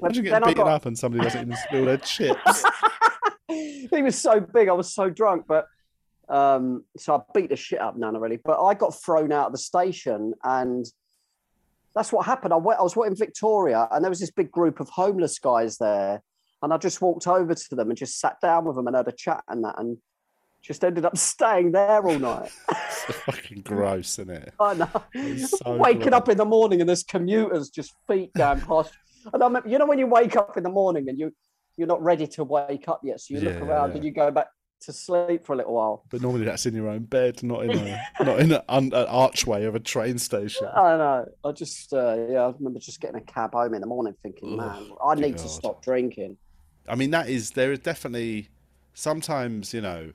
Imagine 0.00 0.24
getting 0.24 0.48
beaten 0.48 0.64
got- 0.64 0.72
up 0.72 0.86
and 0.86 0.98
somebody 0.98 1.22
doesn't 1.24 1.42
even 1.42 1.56
spill 1.56 1.84
their 1.84 1.98
chips. 1.98 2.64
he 3.48 4.02
was 4.02 4.18
so 4.18 4.40
big, 4.40 4.68
I 4.68 4.72
was 4.72 4.92
so 4.92 5.08
drunk, 5.10 5.44
but 5.46 5.66
um, 6.28 6.84
so 6.96 7.16
I 7.16 7.20
beat 7.38 7.50
the 7.50 7.56
shit 7.56 7.80
up 7.80 7.96
Nana 7.96 8.18
really. 8.18 8.38
But 8.42 8.62
I 8.64 8.74
got 8.74 8.94
thrown 9.00 9.32
out 9.32 9.46
of 9.46 9.52
the 9.52 9.58
station, 9.58 10.32
and 10.42 10.84
that's 11.94 12.12
what 12.12 12.24
happened. 12.26 12.54
I 12.54 12.56
went, 12.56 12.80
I 12.80 12.82
was 12.82 12.96
in 12.96 13.14
Victoria, 13.14 13.86
and 13.90 14.02
there 14.04 14.10
was 14.10 14.20
this 14.20 14.30
big 14.30 14.50
group 14.50 14.80
of 14.80 14.88
homeless 14.88 15.38
guys 15.38 15.76
there, 15.78 16.22
and 16.62 16.72
I 16.72 16.78
just 16.78 17.02
walked 17.02 17.26
over 17.26 17.54
to 17.54 17.74
them 17.74 17.90
and 17.90 17.98
just 17.98 18.18
sat 18.18 18.40
down 18.40 18.64
with 18.64 18.76
them 18.76 18.86
and 18.86 18.96
had 18.96 19.08
a 19.08 19.12
chat 19.12 19.44
and 19.48 19.62
that, 19.64 19.74
and 19.78 19.98
just 20.62 20.84
ended 20.84 21.04
up 21.04 21.16
staying 21.16 21.72
there 21.72 22.06
all 22.06 22.18
night. 22.18 22.50
It's 23.08 23.18
fucking 23.18 23.62
gross, 23.62 24.16
isn't 24.20 24.30
it? 24.30 24.54
I 24.60 24.74
know. 24.74 24.88
So 25.38 25.76
Waking 25.76 26.02
gross. 26.02 26.14
up 26.14 26.28
in 26.28 26.36
the 26.36 26.44
morning 26.44 26.80
and 26.80 26.88
there's 26.88 27.02
commuters 27.02 27.68
just 27.68 27.94
feet 28.06 28.32
going 28.34 28.60
past. 28.60 28.92
And 29.32 29.42
I 29.42 29.46
remember, 29.46 29.68
you 29.68 29.76
know, 29.78 29.86
when 29.86 29.98
you 29.98 30.06
wake 30.06 30.36
up 30.36 30.56
in 30.56 30.62
the 30.62 30.70
morning 30.70 31.08
and 31.08 31.18
you 31.18 31.34
you're 31.76 31.88
not 31.88 32.00
ready 32.00 32.28
to 32.28 32.44
wake 32.44 32.86
up 32.86 33.00
yet, 33.02 33.20
so 33.20 33.34
you 33.34 33.40
look 33.40 33.60
around 33.60 33.90
yeah. 33.90 33.96
and 33.96 34.04
you 34.04 34.12
go 34.12 34.30
back 34.30 34.46
to 34.82 34.92
sleep 34.92 35.44
for 35.44 35.54
a 35.54 35.56
little 35.56 35.74
while. 35.74 36.04
But 36.10 36.22
normally 36.22 36.44
that's 36.44 36.66
in 36.66 36.74
your 36.74 36.88
own 36.88 37.04
bed, 37.04 37.42
not 37.42 37.64
in 37.64 37.70
a 37.70 38.02
not 38.20 38.38
in 38.38 38.52
a, 38.52 38.62
un, 38.68 38.92
an 38.92 39.06
archway 39.06 39.64
of 39.64 39.74
a 39.74 39.80
train 39.80 40.18
station. 40.18 40.68
I 40.68 40.96
know. 40.96 41.26
I 41.44 41.52
just, 41.52 41.92
uh, 41.92 42.16
yeah, 42.28 42.42
I 42.42 42.50
remember 42.50 42.78
just 42.78 43.00
getting 43.00 43.16
a 43.16 43.24
cab 43.24 43.52
home 43.52 43.74
in 43.74 43.80
the 43.80 43.86
morning 43.86 44.14
thinking, 44.22 44.56
man, 44.56 44.90
I 45.04 45.14
need 45.14 45.38
to 45.38 45.48
stop 45.48 45.82
drinking. 45.82 46.36
I 46.88 46.94
mean, 46.94 47.10
that 47.10 47.28
is 47.28 47.52
there 47.52 47.72
is 47.72 47.80
definitely 47.80 48.48
sometimes 48.94 49.72
you 49.72 49.80
know. 49.80 50.12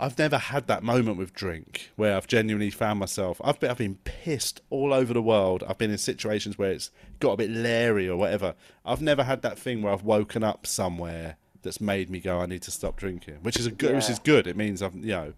I've 0.00 0.18
never 0.18 0.38
had 0.38 0.66
that 0.68 0.82
moment 0.82 1.18
with 1.18 1.34
drink 1.34 1.90
where 1.96 2.16
I've 2.16 2.26
genuinely 2.26 2.70
found 2.70 2.98
myself. 2.98 3.40
I've 3.44 3.60
been, 3.60 3.70
I've 3.70 3.78
been 3.78 3.98
pissed 4.04 4.62
all 4.70 4.94
over 4.94 5.12
the 5.12 5.22
world. 5.22 5.62
I've 5.68 5.76
been 5.78 5.90
in 5.90 5.98
situations 5.98 6.56
where 6.56 6.72
it's 6.72 6.90
got 7.20 7.32
a 7.32 7.36
bit 7.36 7.50
leery 7.50 8.08
or 8.08 8.16
whatever. 8.16 8.54
I've 8.84 9.02
never 9.02 9.24
had 9.24 9.42
that 9.42 9.58
thing 9.58 9.82
where 9.82 9.92
I've 9.92 10.02
woken 10.02 10.42
up 10.42 10.66
somewhere 10.66 11.36
that's 11.62 11.80
made 11.80 12.08
me 12.08 12.20
go, 12.20 12.40
I 12.40 12.46
need 12.46 12.62
to 12.62 12.70
stop 12.70 12.96
drinking, 12.96 13.38
which 13.42 13.58
is 13.58 13.66
a 13.66 13.70
good, 13.70 13.94
which 13.94 14.08
is 14.08 14.18
good. 14.18 14.46
It 14.46 14.56
means 14.56 14.80
I've, 14.80 14.94
you 14.94 15.12
know, 15.12 15.34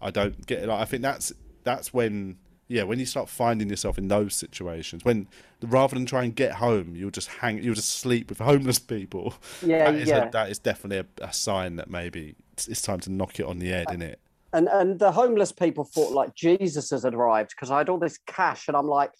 I 0.00 0.10
don't 0.10 0.46
get 0.46 0.66
like 0.66 0.80
I 0.80 0.84
think 0.84 1.02
that's 1.02 1.32
that's 1.62 1.92
when 1.92 2.38
yeah 2.68 2.84
when 2.84 2.98
you 2.98 3.06
start 3.06 3.28
finding 3.28 3.68
yourself 3.68 3.98
in 3.98 4.08
those 4.08 4.34
situations 4.34 5.04
when 5.04 5.28
rather 5.62 5.94
than 5.94 6.06
try 6.06 6.24
and 6.24 6.34
get 6.34 6.52
home 6.52 6.94
you'll 6.94 7.10
just 7.10 7.28
hang 7.28 7.62
you'll 7.62 7.74
just 7.74 7.90
sleep 7.90 8.28
with 8.30 8.38
homeless 8.50 8.78
people 8.78 9.34
Yeah, 9.62 9.90
that 9.90 10.00
is, 10.00 10.08
yeah. 10.08 10.28
a, 10.28 10.30
that 10.30 10.50
is 10.50 10.58
definitely 10.58 11.06
a, 11.20 11.26
a 11.26 11.32
sign 11.32 11.76
that 11.76 11.90
maybe 11.90 12.34
it's, 12.60 12.68
it's 12.68 12.82
time 12.82 13.00
to 13.00 13.10
knock 13.10 13.40
it 13.40 13.46
on 13.46 13.58
the 13.58 13.68
head 13.68 13.86
isn't 13.90 14.02
it 14.02 14.20
And 14.52 14.68
and 14.68 14.98
the 14.98 15.12
homeless 15.12 15.52
people 15.52 15.84
thought 15.84 16.12
like 16.12 16.34
Jesus 16.34 16.90
has 16.90 17.04
arrived 17.04 17.50
because 17.50 17.70
I 17.70 17.78
had 17.78 17.88
all 17.88 17.98
this 17.98 18.18
cash 18.26 18.68
and 18.68 18.76
I'm 18.76 18.88
like 18.88 19.12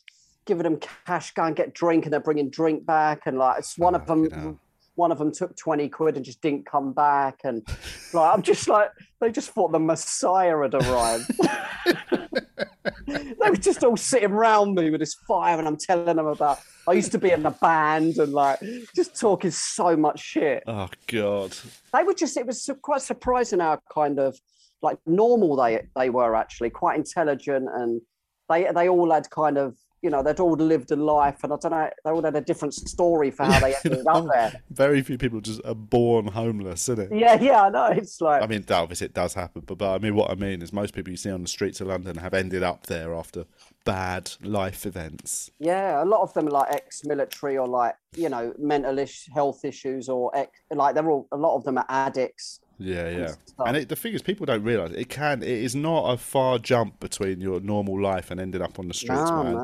giving 0.46 0.64
them 0.64 0.80
cash, 1.06 1.32
go 1.34 1.44
and 1.44 1.54
get 1.54 1.72
drink, 1.74 2.04
and 2.04 2.12
they're 2.12 2.20
bringing 2.20 2.50
drink 2.50 2.84
back, 2.84 3.22
and 3.26 3.38
like 3.38 3.60
it's 3.60 3.78
one 3.78 3.94
of 3.94 4.06
them. 4.06 4.58
One 4.96 5.12
of 5.12 5.18
them 5.18 5.32
took 5.32 5.56
twenty 5.56 5.88
quid 5.88 6.16
and 6.16 6.24
just 6.24 6.42
didn't 6.42 6.66
come 6.66 6.92
back, 6.92 7.40
and 7.44 7.64
like 8.12 8.34
I'm 8.34 8.42
just 8.42 8.68
like 8.68 8.90
they 9.20 9.30
just 9.30 9.50
thought 9.50 9.70
the 9.70 9.78
Messiah 9.78 10.60
had 10.60 10.74
arrived. 10.74 11.30
they 13.06 13.50
were 13.50 13.56
just 13.56 13.82
all 13.84 13.96
sitting 13.96 14.30
around 14.30 14.74
me 14.74 14.90
with 14.90 15.00
this 15.00 15.14
fire, 15.26 15.58
and 15.58 15.66
I'm 15.66 15.76
telling 15.76 16.16
them 16.16 16.26
about 16.26 16.60
I 16.88 16.92
used 16.92 17.12
to 17.12 17.18
be 17.18 17.30
in 17.30 17.44
a 17.46 17.50
band 17.50 18.16
and 18.18 18.32
like 18.32 18.60
just 18.94 19.18
talking 19.18 19.50
so 19.50 19.96
much 19.96 20.20
shit. 20.20 20.62
Oh 20.66 20.88
god. 21.06 21.56
They 21.92 22.02
were 22.02 22.14
just 22.14 22.36
it 22.36 22.46
was 22.46 22.68
quite 22.82 23.02
surprising 23.02 23.60
how 23.60 23.80
kind 23.92 24.18
of 24.18 24.38
like 24.82 24.98
normal 25.06 25.56
they 25.56 25.86
they 25.96 26.10
were 26.10 26.34
actually 26.34 26.70
quite 26.70 26.96
intelligent 26.96 27.68
and 27.72 28.00
they 28.48 28.68
they 28.74 28.88
all 28.88 29.10
had 29.10 29.28
kind 29.30 29.58
of 29.58 29.76
you 30.02 30.10
know 30.10 30.22
they'd 30.22 30.40
all 30.40 30.52
lived 30.52 30.90
a 30.90 30.96
life 30.96 31.44
and 31.44 31.52
i 31.52 31.56
don't 31.60 31.72
know 31.72 31.90
they 32.04 32.10
all 32.10 32.22
had 32.22 32.34
a 32.36 32.40
different 32.40 32.74
story 32.74 33.30
for 33.30 33.44
how 33.44 33.60
they 33.60 33.74
ended 33.84 34.06
up 34.06 34.26
there. 34.32 34.62
very 34.70 35.02
few 35.02 35.18
people 35.18 35.40
just 35.40 35.60
are 35.64 35.74
born 35.74 36.26
homeless 36.26 36.88
isn't 36.88 37.12
it? 37.12 37.18
Yeah 37.18 37.40
yeah 37.40 37.62
i 37.62 37.68
know 37.68 37.86
it's 37.86 38.20
like 38.20 38.42
I 38.42 38.46
mean, 38.46 38.62
that 38.62 38.78
obviously 38.78 39.06
it 39.06 39.14
does 39.14 39.34
happen, 39.34 39.62
but, 39.66 39.78
but 39.78 39.94
I 39.94 39.98
mean, 39.98 40.14
what 40.14 40.30
I 40.30 40.34
mean 40.34 40.62
is 40.62 40.72
most 40.72 40.94
people 40.94 41.10
you 41.10 41.16
see 41.16 41.30
on 41.30 41.42
the 41.42 41.48
streets 41.48 41.80
of 41.80 41.88
London 41.88 42.16
have 42.16 42.34
ended 42.34 42.62
up 42.62 42.86
there 42.86 43.14
after 43.14 43.44
bad 43.84 44.32
life 44.42 44.86
events. 44.86 45.50
yeah 45.58 46.02
a 46.02 46.06
lot 46.06 46.22
of 46.22 46.32
them 46.34 46.46
are 46.48 46.50
like 46.50 46.72
ex-military 46.72 47.56
or 47.58 47.66
like 47.68 47.94
you 48.14 48.28
know 48.28 48.52
mental 48.58 49.04
health 49.34 49.64
issues 49.64 50.08
or 50.08 50.34
ex, 50.36 50.50
like 50.70 50.94
they're 50.94 51.10
all 51.10 51.26
a 51.32 51.36
lot 51.36 51.56
of 51.56 51.64
them 51.64 51.78
are 51.78 51.86
addicts 51.88 52.60
Yeah, 52.80 53.10
yeah. 53.10 53.26
stuff. 53.46 53.66
And 53.66 53.76
it, 53.76 53.88
the 53.88 53.96
thing 53.96 54.14
is, 54.14 54.22
people 54.22 54.46
don't 54.46 54.62
realise 54.64 54.92
it 54.92 55.08
can. 55.08 55.42
It 55.42 55.48
is 55.48 55.74
not 55.76 56.10
a 56.12 56.16
far 56.16 56.58
jump 56.58 56.98
between 56.98 57.40
your 57.40 57.60
normal 57.60 58.00
life 58.00 58.30
and 58.30 58.40
ending 58.40 58.62
up 58.62 58.78
on 58.78 58.88
the 58.88 58.94
streets, 58.94 59.30
Nah, 59.30 59.42
man. 59.42 59.54
man. 59.54 59.62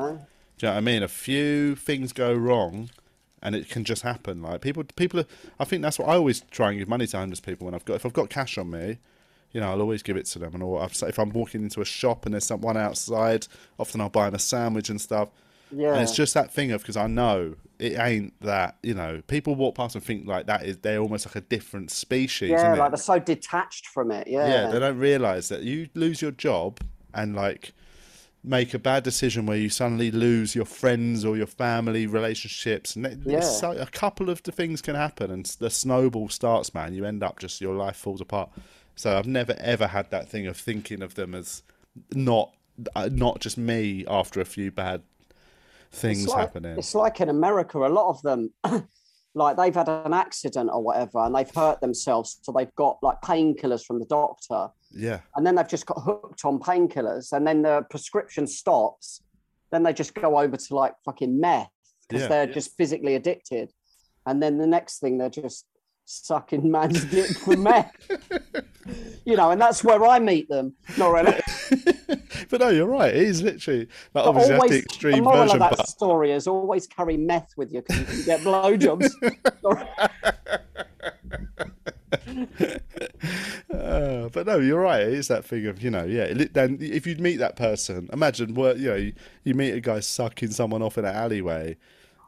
Do 0.57 0.65
you 0.65 0.69
know 0.69 0.71
what 0.73 0.77
I 0.77 0.81
mean? 0.81 1.03
A 1.03 1.07
few 1.07 1.75
things 1.75 2.13
go 2.13 2.33
wrong, 2.33 2.89
and 3.41 3.55
it 3.55 3.69
can 3.69 3.83
just 3.83 4.03
happen. 4.03 4.41
Like 4.41 4.61
people, 4.61 4.83
people. 4.95 5.19
Are, 5.21 5.25
I 5.59 5.65
think 5.65 5.81
that's 5.81 5.99
what 5.99 6.09
I 6.09 6.13
always 6.15 6.41
try 6.51 6.69
and 6.69 6.79
give 6.79 6.87
money 6.87 7.07
to 7.07 7.17
homeless 7.17 7.39
people 7.39 7.65
when 7.65 7.73
I've 7.73 7.85
got. 7.85 7.95
If 7.95 8.05
I've 8.05 8.13
got 8.13 8.29
cash 8.29 8.57
on 8.57 8.69
me, 8.69 8.97
you 9.51 9.61
know, 9.61 9.71
I'll 9.71 9.81
always 9.81 10.03
give 10.03 10.17
it 10.17 10.25
to 10.27 10.39
them. 10.39 10.53
And 10.53 10.63
all, 10.63 10.81
if 10.83 11.17
I'm 11.19 11.31
walking 11.31 11.63
into 11.63 11.81
a 11.81 11.85
shop 11.85 12.25
and 12.25 12.33
there's 12.33 12.45
someone 12.45 12.77
outside, 12.77 13.47
often 13.79 14.01
I'll 14.01 14.09
buy 14.09 14.25
them 14.25 14.35
a 14.35 14.39
sandwich 14.39 14.89
and 14.89 14.99
stuff. 15.01 15.29
Yeah. 15.71 15.93
And 15.93 16.01
it's 16.01 16.15
just 16.15 16.33
that 16.33 16.51
thing 16.51 16.71
of 16.71 16.81
because 16.81 16.97
I 16.97 17.07
know 17.07 17.55
it 17.79 17.97
ain't 17.99 18.39
that. 18.41 18.77
You 18.83 18.93
know, 18.93 19.21
people 19.27 19.55
walk 19.55 19.75
past 19.75 19.95
and 19.95 20.03
think 20.03 20.27
like 20.27 20.47
that 20.47 20.63
is 20.65 20.77
they're 20.77 20.99
almost 20.99 21.25
like 21.25 21.35
a 21.35 21.41
different 21.41 21.91
species. 21.91 22.49
yeah 22.51 22.73
like 22.73 22.91
they're 22.91 22.97
so 22.97 23.19
detached 23.19 23.87
from 23.87 24.11
it 24.11 24.27
yeah 24.27 24.47
yeah, 24.47 24.67
they 24.71 24.79
don't 24.79 24.97
realize 24.97 25.49
that 25.49 25.61
you 25.63 25.89
lose 25.93 26.21
your 26.21 26.31
job 26.31 26.79
and 27.13 27.35
like 27.35 27.73
make 28.43 28.73
a 28.73 28.79
bad 28.79 29.03
decision 29.03 29.45
where 29.45 29.57
you 29.57 29.67
suddenly 29.67 30.09
lose 30.09 30.55
your 30.55 30.63
friends 30.63 31.25
or 31.25 31.35
your 31.35 31.47
family 31.47 32.07
relationships 32.07 32.95
and 32.95 33.21
Yeah. 33.25 33.41
so, 33.41 33.71
a 33.71 33.87
couple 33.87 34.29
of 34.29 34.41
the 34.43 34.51
things 34.53 34.81
can 34.81 34.95
happen 34.95 35.29
and 35.31 35.45
the 35.59 35.69
snowball 35.69 36.29
starts 36.29 36.73
man 36.73 36.93
you 36.93 37.03
end 37.03 37.23
up 37.23 37.39
just 37.39 37.59
your 37.59 37.75
life 37.75 37.97
falls 37.97 38.21
apart 38.21 38.49
so 38.95 39.17
i've 39.17 39.27
never 39.27 39.53
ever 39.59 39.87
had 39.87 40.09
that 40.11 40.29
thing 40.29 40.47
of 40.47 40.55
thinking 40.55 41.01
of 41.01 41.15
them 41.15 41.35
as 41.35 41.63
not 42.13 42.53
uh, 42.95 43.09
not 43.11 43.39
just 43.41 43.57
me 43.57 44.05
after 44.07 44.39
a 44.39 44.45
few 44.45 44.71
bad 44.71 45.01
things 45.91 46.23
it's 46.23 46.31
like, 46.31 46.39
happening. 46.39 46.77
It's 46.77 46.95
like 46.95 47.21
in 47.21 47.29
America, 47.29 47.77
a 47.79 47.87
lot 47.87 48.09
of 48.09 48.21
them, 48.21 48.51
like 49.35 49.57
they've 49.57 49.75
had 49.75 49.89
an 49.89 50.13
accident 50.13 50.69
or 50.71 50.81
whatever, 50.83 51.19
and 51.19 51.35
they've 51.35 51.53
hurt 51.53 51.81
themselves, 51.81 52.39
so 52.41 52.51
they've 52.51 52.73
got 52.75 52.97
like 53.01 53.21
painkillers 53.21 53.83
from 53.85 53.99
the 53.99 54.05
doctor, 54.05 54.69
yeah. 54.91 55.19
And 55.35 55.45
then 55.45 55.55
they've 55.55 55.67
just 55.67 55.85
got 55.85 56.01
hooked 56.01 56.45
on 56.45 56.59
painkillers, 56.59 57.33
and 57.33 57.45
then 57.45 57.61
the 57.61 57.85
prescription 57.89 58.47
stops, 58.47 59.21
then 59.71 59.83
they 59.83 59.93
just 59.93 60.13
go 60.13 60.39
over 60.39 60.57
to 60.57 60.75
like 60.75 60.93
fucking 61.05 61.39
meth 61.39 61.69
because 62.07 62.23
Yeah. 62.23 62.27
they're 62.29 62.47
just 62.47 62.75
physically 62.77 63.15
addicted, 63.15 63.71
and 64.25 64.41
then 64.41 64.57
the 64.57 64.67
next 64.67 64.99
thing 64.99 65.17
they're 65.17 65.29
just 65.29 65.65
sucking 66.07 66.71
man's 66.71 67.03
dick 67.05 67.37
for 67.37 67.57
meth. 67.57 67.91
You 69.25 69.35
know, 69.35 69.51
and 69.51 69.59
that's 69.59 69.83
where 69.83 70.05
I 70.05 70.19
meet 70.19 70.47
them. 70.47 70.73
Not 70.97 71.09
really. 71.09 71.37
but 72.49 72.61
no 72.61 72.69
you're 72.69 72.87
right 72.87 73.13
it 73.13 73.21
is 73.21 73.41
literally 73.41 73.79
like 73.79 73.89
But 74.13 74.25
obviously 74.25 74.53
that's 74.53 74.63
the 74.63 74.69
the 74.69 74.79
extreme 74.79 75.23
moral 75.23 75.43
version 75.43 75.61
of 75.61 75.69
that 75.69 75.77
but 75.77 75.89
story 75.89 76.31
is 76.31 76.47
always 76.47 76.87
carry 76.87 77.17
meth 77.17 77.53
with 77.57 77.73
you 77.73 77.81
because 77.81 77.99
you 77.99 78.05
can 78.05 78.25
get 78.25 78.39
blowjobs. 78.41 79.11
Uh, 83.73 84.29
but 84.29 84.47
no, 84.47 84.59
you're 84.59 84.79
right. 84.79 85.01
It 85.01 85.13
is 85.13 85.27
that 85.27 85.45
thing 85.45 85.67
of 85.67 85.83
you 85.83 85.91
know, 85.91 86.05
yeah. 86.05 86.33
Then 86.51 86.77
if 86.79 87.05
you'd 87.05 87.19
meet 87.19 87.37
that 87.37 87.55
person, 87.55 88.09
imagine 88.11 88.53
what 88.53 88.77
you 88.77 88.89
know. 88.89 88.95
You, 88.95 89.13
you 89.43 89.53
meet 89.53 89.71
a 89.71 89.79
guy 89.79 89.99
sucking 89.99 90.51
someone 90.51 90.81
off 90.81 90.97
in 90.97 91.05
an 91.05 91.15
alleyway. 91.15 91.77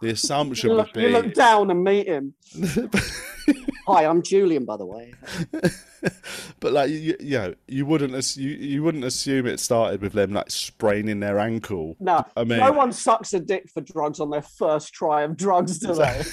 The 0.02 0.12
assumption 0.12 0.70
you, 0.70 0.76
would 0.78 0.86
look, 0.86 0.94
be, 0.94 1.02
you 1.02 1.10
look 1.10 1.34
down 1.34 1.70
and 1.72 1.84
meet 1.84 2.08
him. 2.08 2.34
Hi, 3.88 4.06
I'm 4.06 4.22
Julian, 4.22 4.64
by 4.64 4.78
the 4.78 4.86
way. 4.86 5.14
but 6.60 6.72
like 6.72 6.90
you, 6.90 7.18
you 7.20 7.38
know, 7.38 7.54
you 7.68 7.86
wouldn't 7.86 8.16
ass- 8.16 8.38
you, 8.38 8.52
you 8.52 8.82
wouldn't 8.82 9.04
assume 9.04 9.46
it 9.46 9.60
started 9.60 10.02
with 10.02 10.14
them 10.14 10.32
like 10.32 10.52
spraining 10.52 11.20
their 11.20 11.38
ankle. 11.38 11.98
No, 12.00 12.24
I 12.38 12.46
mean, 12.46 12.60
no 12.60 12.72
one 12.72 12.94
sucks 12.94 13.34
a 13.34 13.40
dick 13.42 13.68
for 13.70 13.82
drugs 13.82 14.22
on 14.22 14.30
their 14.30 14.42
first 14.42 14.94
try 14.94 15.24
of 15.24 15.36
drugs, 15.36 15.80
do 15.80 15.94
they? 15.94 16.24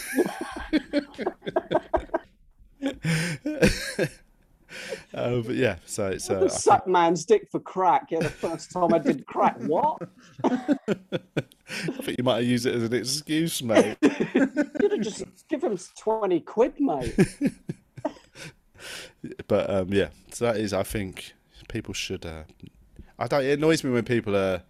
uh, 5.14 5.40
but 5.40 5.54
yeah. 5.54 5.76
So 5.86 6.08
it's 6.08 6.30
uh, 6.30 6.48
Suck 6.48 6.86
man's 6.86 7.24
dick 7.24 7.48
for 7.50 7.58
crack. 7.58 8.08
Yeah, 8.10 8.20
the 8.20 8.28
first 8.28 8.70
time 8.70 8.94
I 8.94 8.98
did 8.98 9.26
crack. 9.26 9.56
What? 9.62 10.02
I 11.68 12.02
think 12.02 12.18
you 12.18 12.24
might 12.24 12.36
have 12.36 12.44
used 12.44 12.66
it 12.66 12.74
as 12.74 12.84
an 12.84 12.94
excuse, 12.94 13.62
mate. 13.62 13.96
You'd 14.02 14.92
have 14.92 15.00
just 15.00 15.24
give 15.48 15.64
him 15.64 15.78
20 15.98 16.40
quid, 16.40 16.74
mate. 16.78 17.14
but 19.48 19.70
um, 19.70 19.92
yeah, 19.92 20.08
so 20.30 20.46
that 20.46 20.56
is. 20.56 20.72
I 20.72 20.82
think 20.82 21.32
people 21.68 21.94
should. 21.94 22.24
Uh, 22.24 22.44
I 23.18 23.26
don't. 23.26 23.44
It 23.44 23.58
annoys 23.58 23.82
me 23.82 23.90
when 23.90 24.04
people 24.04 24.36
uh, 24.36 24.60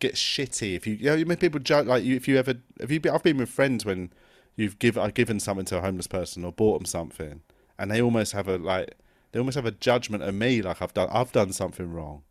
get 0.00 0.14
shitty. 0.14 0.74
If 0.74 0.86
you, 0.86 0.94
you 0.94 1.06
know, 1.06 1.14
you 1.14 1.26
mean 1.26 1.38
people 1.38 1.60
joke 1.60 1.86
like 1.86 2.04
you. 2.04 2.16
If 2.16 2.26
you 2.26 2.38
ever, 2.38 2.54
have 2.80 2.90
you? 2.90 3.00
Been, 3.00 3.14
I've 3.14 3.22
been 3.22 3.38
with 3.38 3.48
friends 3.48 3.84
when 3.84 4.10
you've 4.56 4.78
give 4.78 4.98
I've 4.98 5.14
given 5.14 5.40
something 5.40 5.64
to 5.66 5.78
a 5.78 5.80
homeless 5.80 6.06
person 6.06 6.44
or 6.44 6.52
bought 6.52 6.78
them 6.78 6.86
something, 6.86 7.42
and 7.78 7.90
they 7.90 8.02
almost 8.02 8.32
have 8.32 8.48
a 8.48 8.58
like 8.58 8.96
they 9.30 9.38
almost 9.38 9.54
have 9.54 9.66
a 9.66 9.70
judgment 9.70 10.22
of 10.22 10.34
me 10.34 10.62
like 10.62 10.82
I've 10.82 10.94
done 10.94 11.08
I've 11.12 11.32
done 11.32 11.52
something 11.52 11.92
wrong, 11.92 12.22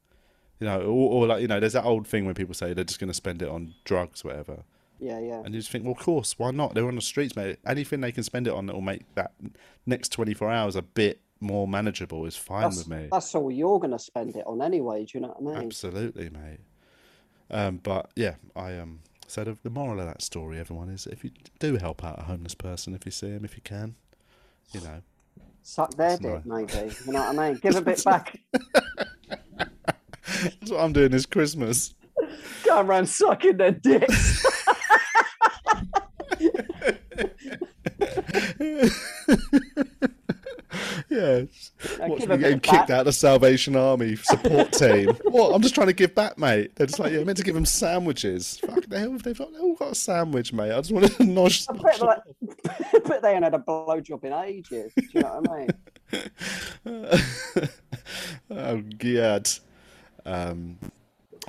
you 0.61 0.67
know, 0.67 0.79
or, 0.81 1.11
or 1.23 1.27
like 1.27 1.41
you 1.41 1.47
know, 1.47 1.59
there's 1.59 1.73
that 1.73 1.83
old 1.83 2.07
thing 2.07 2.23
when 2.25 2.35
people 2.35 2.53
say 2.53 2.73
they're 2.73 2.83
just 2.85 2.99
going 2.99 3.09
to 3.09 3.13
spend 3.15 3.41
it 3.41 3.49
on 3.49 3.73
drugs, 3.83 4.23
whatever. 4.23 4.63
Yeah, 4.99 5.19
yeah. 5.19 5.41
And 5.43 5.55
you 5.55 5.59
just 5.59 5.71
think, 5.71 5.83
well, 5.83 5.93
of 5.93 5.99
course, 5.99 6.37
why 6.37 6.51
not? 6.51 6.75
They're 6.75 6.87
on 6.87 6.95
the 6.95 7.01
streets, 7.01 7.35
mate. 7.35 7.57
Anything 7.65 8.01
they 8.01 8.11
can 8.11 8.23
spend 8.23 8.45
it 8.45 8.53
on 8.53 8.67
that 8.67 8.73
will 8.73 8.81
make 8.83 9.01
that 9.15 9.31
next 9.87 10.09
24 10.09 10.51
hours 10.51 10.75
a 10.75 10.83
bit 10.83 11.19
more 11.39 11.67
manageable 11.67 12.23
is 12.27 12.37
fine 12.37 12.61
That's, 12.61 12.77
with 12.77 12.87
me. 12.87 13.07
that's 13.11 13.33
all 13.33 13.49
you're 13.51 13.79
going 13.79 13.91
to 13.91 13.97
spend 13.99 14.35
it 14.35 14.45
on 14.45 14.61
anyway. 14.61 15.05
Do 15.05 15.17
you 15.17 15.21
know 15.21 15.35
what 15.39 15.55
I 15.55 15.57
mean? 15.57 15.65
Absolutely, 15.65 16.29
mate. 16.29 16.59
Um, 17.49 17.77
but 17.81 18.11
yeah, 18.15 18.35
I 18.55 18.77
um. 18.77 18.99
So 19.27 19.43
the, 19.45 19.57
the 19.63 19.69
moral 19.71 19.99
of 19.99 20.05
that 20.05 20.21
story, 20.21 20.59
everyone, 20.59 20.89
is 20.89 21.07
if 21.07 21.23
you 21.23 21.31
do 21.57 21.77
help 21.77 22.03
out 22.03 22.19
a 22.19 22.23
homeless 22.23 22.53
person, 22.53 22.93
if 22.93 23.05
you 23.05 23.11
see 23.11 23.29
him, 23.29 23.43
if 23.45 23.55
you 23.55 23.61
can, 23.63 23.95
you 24.73 24.81
know, 24.81 25.01
Suck 25.63 25.95
their 25.95 26.17
dick, 26.17 26.45
nice. 26.45 26.67
maybe. 26.75 26.93
You 27.07 27.13
know 27.13 27.21
what 27.21 27.39
I 27.39 27.49
mean? 27.49 27.59
Give 27.61 27.75
a 27.75 27.81
bit 27.81 28.03
back. 28.03 28.39
that's 30.43 30.71
what 30.71 30.79
I'm 30.79 30.93
doing 30.93 31.11
this 31.11 31.25
Christmas. 31.25 31.93
Going 32.65 32.87
around 32.87 33.07
sucking 33.07 33.57
their 33.57 33.71
dicks. 33.71 34.45
Yeah, 41.09 41.41
Now 41.99 42.07
watch 42.07 42.25
me 42.25 42.37
getting 42.37 42.59
kicked 42.61 42.87
back. 42.87 42.89
out 42.89 42.99
of 43.01 43.05
the 43.07 43.11
Salvation 43.11 43.75
Army 43.75 44.15
support 44.15 44.71
team. 44.71 45.09
what? 45.25 45.53
I'm 45.53 45.61
just 45.61 45.75
trying 45.75 45.87
to 45.87 45.93
give 45.93 46.15
back, 46.15 46.37
mate. 46.37 46.73
They're 46.75 46.87
just 46.87 46.99
like, 46.99 47.11
yeah, 47.11 47.23
meant 47.25 47.37
to 47.39 47.43
give 47.43 47.53
them 47.53 47.65
sandwiches. 47.65 48.57
Fuck, 48.65 48.85
they 48.85 49.05
all, 49.05 49.17
they've 49.17 49.37
got, 49.37 49.49
all 49.59 49.75
got 49.75 49.91
a 49.91 49.95
sandwich, 49.95 50.53
mate. 50.53 50.71
I 50.71 50.77
just 50.77 50.93
wanted 50.93 51.11
to 51.17 51.23
nosh. 51.23 51.67
I 51.69 51.73
bet, 51.73 52.01
like, 52.01 52.19
I 52.93 52.99
bet 52.99 53.21
they 53.21 53.33
ain't 53.33 53.43
had 53.43 53.53
a 53.53 53.59
blowjob 53.59 54.23
in 54.23 54.31
ages. 54.31 54.93
Do 54.95 55.03
you 55.13 55.21
know 55.21 55.41
what 55.41 55.51
I 55.51 55.67
mean? 56.85 57.69
oh 58.51 58.81
god. 58.97 59.49
Um, 60.25 60.77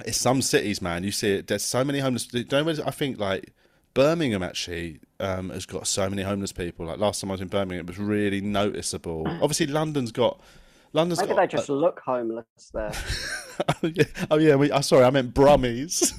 it's 0.06 0.18
some 0.18 0.42
cities, 0.42 0.80
man. 0.80 1.04
You 1.04 1.12
see 1.12 1.32
it. 1.34 1.46
There's 1.48 1.62
so 1.64 1.84
many 1.84 1.98
homeless. 1.98 2.26
Don't 2.26 2.80
I 2.80 2.90
think 2.90 3.18
like 3.18 3.52
Birmingham 3.94 4.42
actually 4.42 5.00
um, 5.20 5.50
has 5.50 5.66
got 5.66 5.86
so 5.86 6.08
many 6.08 6.22
homeless 6.22 6.52
people. 6.52 6.86
Like 6.86 6.98
last 6.98 7.20
time 7.20 7.30
I 7.30 7.34
was 7.34 7.40
in 7.40 7.48
Birmingham, 7.48 7.80
it 7.80 7.86
was 7.86 7.98
really 7.98 8.40
noticeable. 8.40 9.24
Obviously, 9.26 9.66
London's 9.66 10.12
got. 10.12 10.40
London's 10.94 11.20
Maybe 11.20 11.34
got. 11.34 11.40
they 11.40 11.46
just 11.46 11.68
look 11.70 12.00
homeless 12.04 12.44
there. 12.74 12.92
oh 13.68 13.74
yeah, 13.94 14.04
oh, 14.30 14.36
yeah 14.36 14.56
we, 14.56 14.70
oh, 14.70 14.82
sorry, 14.82 15.04
I 15.04 15.10
meant 15.10 15.32
Brummies. 15.32 16.12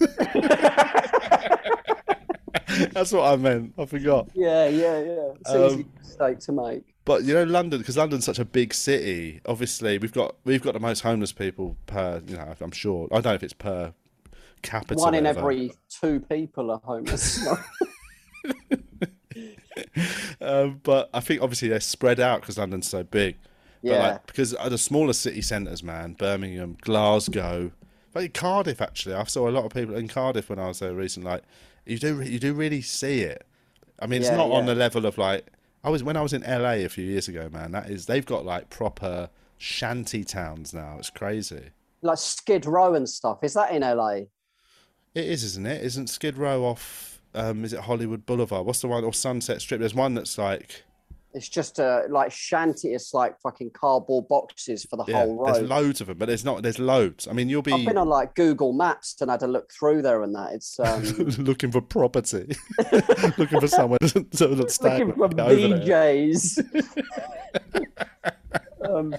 That's 2.94 3.12
what 3.12 3.32
I 3.32 3.36
meant. 3.36 3.74
I 3.78 3.86
forgot. 3.86 4.30
Yeah, 4.34 4.68
yeah, 4.68 5.00
yeah. 5.00 5.30
It's 5.40 5.50
an 5.52 5.64
easy 5.66 5.76
Um, 5.84 5.92
mistake 6.00 6.40
to 6.40 6.52
make. 6.54 6.93
But 7.06 7.24
you 7.24 7.34
know, 7.34 7.44
London 7.44 7.80
because 7.80 7.98
London's 7.98 8.26
such 8.26 8.40
a 8.40 8.46
big 8.46 8.74
city. 8.74 9.42
Obviously, 9.46 9.98
we've 9.98 10.14
got 10.14 10.36
we've 10.46 10.62
got 10.62 10.74
the 10.74 10.80
most 10.80 11.02
homeless 11.02 11.34
people 11.34 11.76
per. 11.86 12.22
You 12.26 12.38
know, 12.38 12.56
I'm 12.62 12.72
sure. 12.72 13.08
I 13.12 13.16
don't 13.16 13.26
know 13.26 13.34
if 13.34 13.44
it's 13.44 13.54
per 13.54 13.94
capita. 14.62 15.02
One 15.02 15.14
in 15.14 15.26
every 15.26 15.72
two 15.90 16.22
people 16.22 16.72
are 16.72 16.80
homeless. 16.84 17.46
um, 20.42 20.80
but 20.84 21.10
I 21.14 21.20
think 21.20 21.42
obviously 21.42 21.70
they're 21.70 21.80
spread 21.80 22.20
out 22.20 22.42
because 22.42 22.58
London's 22.58 22.88
so 22.88 23.04
big. 23.04 23.38
But 23.82 23.90
Yeah. 23.92 24.08
like, 24.08 24.26
because 24.28 24.52
the 24.52 24.78
smaller 24.78 25.14
city 25.14 25.42
centres, 25.42 25.84
man, 25.84 26.14
Birmingham, 26.14 26.78
Glasgow, 26.82 27.72
like 28.16 28.34
Cardiff. 28.34 28.82
Actually, 28.82 29.16
I 29.16 29.24
saw 29.26 29.50
a 29.50 29.52
lot 29.52 29.66
of 29.66 29.74
people 29.74 29.96
in 29.96 30.08
Cardiff 30.08 30.50
when 30.50 30.60
I 30.60 30.68
was 30.68 30.80
there 30.80 30.94
recently. 30.94 31.32
Like, 31.32 31.44
you 31.86 31.98
do 31.98 32.22
you 32.22 32.40
do 32.40 32.54
really 32.54 32.82
see 32.82 33.22
it. 33.22 33.46
I 34.00 34.08
mean, 34.08 34.22
it's 34.22 34.30
Yeah, 34.32 34.38
not 34.38 34.52
on 34.52 34.66
the 34.66 34.76
level 34.76 35.06
of 35.06 35.18
like 35.18 35.48
I 35.84 35.90
was 35.90 36.04
when 36.04 36.16
I 36.18 36.22
was 36.22 36.34
in 36.34 36.42
LA 36.44 36.84
a 36.86 36.88
few 36.88 37.04
years 37.06 37.28
ago, 37.28 37.50
man. 37.52 37.72
That 37.72 37.90
is, 37.90 38.06
they've 38.06 38.26
got 38.26 38.46
like 38.46 38.70
proper 38.70 39.30
shanty 39.58 40.24
towns 40.24 40.74
now. 40.74 40.96
It's 41.00 41.10
crazy. 41.10 41.72
like 42.02 42.18
Skid 42.18 42.66
Row 42.66 42.94
and 42.96 43.08
stuff. 43.08 43.44
Is 43.44 43.54
that 43.54 43.72
in 43.72 43.82
LA? 43.82 44.12
It 45.16 45.26
is, 45.26 45.44
isn't 45.44 45.66
it? 45.66 45.84
Isn't 45.84 46.08
Skid 46.08 46.38
Row 46.38 46.64
off? 46.64 47.22
Um, 47.36 47.64
is 47.66 47.74
it 47.74 47.82
Hollywood 47.82 48.26
Boulevard? 48.26 48.66
What's 48.66 48.82
the 48.82 48.88
one 48.88 49.04
or 49.04 49.14
Sunset 49.14 49.62
Strip? 49.62 49.80
There's 49.80 49.96
one 49.96 50.14
that's 50.14 50.38
like 50.38 50.84
It's 51.34 51.50
just 51.50 51.80
a 51.80 52.06
like 52.10 52.32
shanty. 52.32 52.94
It's 52.94 53.14
like 53.14 53.40
fucking 53.42 53.72
cardboard 53.72 54.28
boxes 54.28 54.86
for 54.86 54.98
the 54.98 55.06
yeah. 55.08 55.26
whole 55.26 55.38
road. 55.38 55.56
There's 55.56 55.70
loads 55.70 56.02
of 56.02 56.08
them, 56.08 56.18
but 56.18 56.28
there's 56.28 56.46
not. 56.46 56.62
There's 56.62 56.78
loads. 56.78 57.28
I 57.28 57.34
mean, 57.34 57.50
you'll 57.50 57.62
I've 57.62 57.80
be 57.80 57.86
been 57.86 57.98
on 57.98 58.08
like 58.08 58.36
Google 58.36 58.72
Maps 58.72 59.20
and 59.20 59.32
had 59.32 59.42
a 59.42 59.48
look 59.48 59.72
through 59.74 60.04
there 60.04 60.22
and 60.22 60.36
that. 60.36 60.54
It's 60.54 60.80
um, 60.80 61.02
looking 61.44 61.72
for 61.72 61.82
property, 61.82 62.56
looking 63.38 63.60
for 63.60 63.68
somewhere 63.68 63.98
to, 64.00 64.24
to 64.24 64.70
stay. 64.70 65.04
looking 65.04 65.16
for. 65.16 65.30
BJ's. 65.30 66.60
um, 68.88 69.16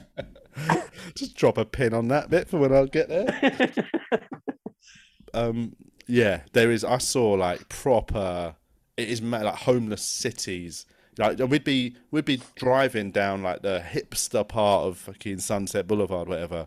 Just 1.17 1.37
drop 1.37 1.59
a 1.59 1.65
pin 1.65 1.95
on 1.95 2.09
that 2.09 2.31
bit 2.31 2.49
for 2.49 2.59
when 2.59 2.73
I 2.73 2.85
get 2.87 3.09
there. 3.09 3.73
um, 5.35 5.75
yeah, 6.07 6.43
there 6.53 6.71
is. 6.71 6.85
I 6.85 6.99
saw 6.99 7.33
like 7.33 7.69
proper. 7.69 8.55
It 8.97 9.09
is 9.09 9.21
like 9.21 9.55
homeless 9.57 10.03
cities. 10.03 10.87
Like 11.19 11.39
we'd 11.39 11.65
be 11.65 11.97
we'd 12.11 12.25
be 12.25 12.41
driving 12.57 13.11
down 13.11 13.43
like 13.43 13.63
the 13.63 13.83
hipster 13.85 14.47
part 14.47 14.85
of 14.85 14.99
fucking 14.99 15.39
Sunset 15.39 15.87
Boulevard, 15.87 16.29
whatever. 16.29 16.67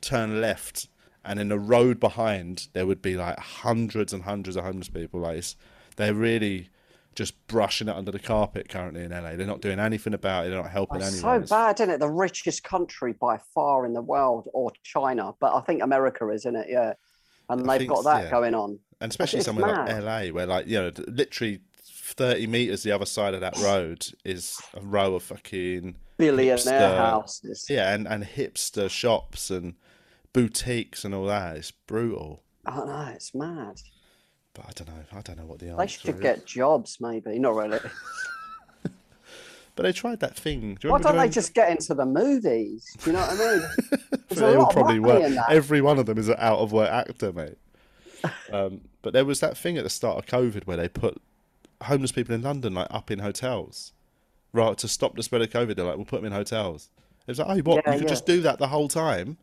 Turn 0.00 0.40
left, 0.40 0.88
and 1.24 1.38
in 1.40 1.48
the 1.48 1.58
road 1.58 2.00
behind 2.00 2.68
there 2.72 2.86
would 2.86 3.02
be 3.02 3.16
like 3.16 3.38
hundreds 3.38 4.12
and 4.12 4.24
hundreds 4.24 4.56
of 4.56 4.64
homeless 4.64 4.88
people. 4.88 5.20
Like 5.20 5.38
it's, 5.38 5.56
they're 5.96 6.14
really 6.14 6.68
just 7.14 7.46
brushing 7.48 7.88
it 7.88 7.94
under 7.94 8.10
the 8.10 8.18
carpet 8.18 8.68
currently 8.68 9.02
in 9.02 9.10
LA. 9.10 9.36
They're 9.36 9.46
not 9.46 9.60
doing 9.60 9.78
anything 9.78 10.14
about 10.14 10.46
it. 10.46 10.50
They're 10.50 10.62
not 10.62 10.70
helping 10.70 11.00
it's 11.00 11.16
anyone. 11.16 11.46
so 11.46 11.54
bad, 11.54 11.80
isn't 11.80 11.94
it? 11.94 12.00
The 12.00 12.08
richest 12.08 12.62
country 12.64 13.12
by 13.12 13.38
far 13.54 13.84
in 13.84 13.92
the 13.92 14.02
world, 14.02 14.48
or 14.52 14.72
China, 14.82 15.34
but 15.40 15.54
I 15.54 15.60
think 15.60 15.82
America 15.82 16.28
is, 16.28 16.42
isn't 16.42 16.56
it? 16.56 16.66
Yeah, 16.70 16.94
and 17.48 17.68
I 17.68 17.78
they've 17.78 17.88
got 17.88 18.04
that 18.04 18.24
yeah. 18.24 18.30
going 18.30 18.54
on. 18.54 18.78
and 19.00 19.10
especially 19.10 19.40
somewhere 19.40 19.74
mad. 19.74 20.04
like 20.04 20.28
LA, 20.28 20.34
where 20.34 20.46
like 20.46 20.66
you 20.66 20.80
know, 20.80 20.92
literally 21.08 21.60
thirty 22.12 22.46
meters 22.46 22.82
the 22.82 22.92
other 22.92 23.06
side 23.06 23.34
of 23.34 23.40
that 23.40 23.56
road 23.58 24.06
is 24.24 24.60
a 24.74 24.80
row 24.80 25.14
of 25.14 25.22
fucking 25.22 25.96
Billionaire 26.16 26.56
hipster- 26.56 26.96
houses. 26.96 27.66
Yeah, 27.68 27.94
and 27.94 28.06
and 28.06 28.24
hipster 28.24 28.88
shops 28.90 29.50
and 29.50 29.74
boutiques 30.32 31.04
and 31.04 31.14
all 31.14 31.26
that. 31.26 31.56
It's 31.56 31.70
brutal. 31.70 32.42
I 32.66 32.76
don't 32.76 32.86
know. 32.88 33.10
It's 33.14 33.34
mad. 33.34 33.80
But 34.52 34.66
I 34.66 34.70
don't 34.74 34.88
know. 34.88 35.04
I 35.12 35.20
don't 35.22 35.38
know 35.38 35.46
what 35.46 35.60
the 35.60 35.74
They 35.78 35.86
should 35.86 36.16
is. 36.16 36.20
get 36.20 36.44
jobs, 36.44 36.98
maybe. 37.00 37.38
Not 37.38 37.54
really. 37.54 37.78
But 39.76 39.84
they 39.84 39.92
tried 39.92 40.20
that 40.20 40.36
thing. 40.36 40.76
Do 40.78 40.88
you 40.88 40.92
Why 40.92 40.98
don't 41.00 41.16
they 41.16 41.28
just 41.28 41.54
get 41.54 41.70
into 41.70 41.94
the 41.94 42.04
movies? 42.04 42.84
Do 43.02 43.10
you 43.10 43.16
know 43.16 43.20
what 43.22 43.40
I 43.40 43.56
mean? 43.56 43.90
They 44.28 44.54
all 44.54 44.66
probably 44.70 44.98
were. 45.00 45.34
Every 45.48 45.80
one 45.80 45.98
of 45.98 46.06
them 46.06 46.18
is 46.18 46.28
an 46.28 46.36
out 46.38 46.58
of 46.58 46.70
work 46.72 46.90
actor, 46.90 47.32
mate. 47.32 47.56
um, 48.52 48.82
but 49.00 49.12
there 49.12 49.24
was 49.24 49.40
that 49.40 49.56
thing 49.56 49.78
at 49.78 49.84
the 49.84 49.90
start 49.90 50.18
of 50.18 50.26
COVID 50.26 50.66
where 50.66 50.76
they 50.76 50.88
put 50.88 51.20
homeless 51.82 52.12
people 52.12 52.34
in 52.34 52.42
London 52.42 52.74
like 52.74 52.88
up 52.90 53.10
in 53.10 53.20
hotels, 53.20 53.92
right 54.52 54.76
to 54.78 54.88
stop 54.88 55.16
the 55.16 55.22
spread 55.22 55.42
of 55.42 55.50
COVID. 55.50 55.76
They're 55.76 55.84
like, 55.84 55.96
we'll 55.96 56.04
put 56.04 56.22
them 56.22 56.26
in 56.26 56.32
hotels. 56.32 56.90
It's 57.26 57.38
like, 57.38 57.48
oh, 57.48 57.60
what? 57.62 57.84
Yeah, 57.86 57.92
you 57.92 57.98
could 58.00 58.08
yeah. 58.08 58.08
just 58.08 58.26
do 58.26 58.40
that 58.42 58.58
the 58.58 58.68
whole 58.68 58.88
time. 58.88 59.38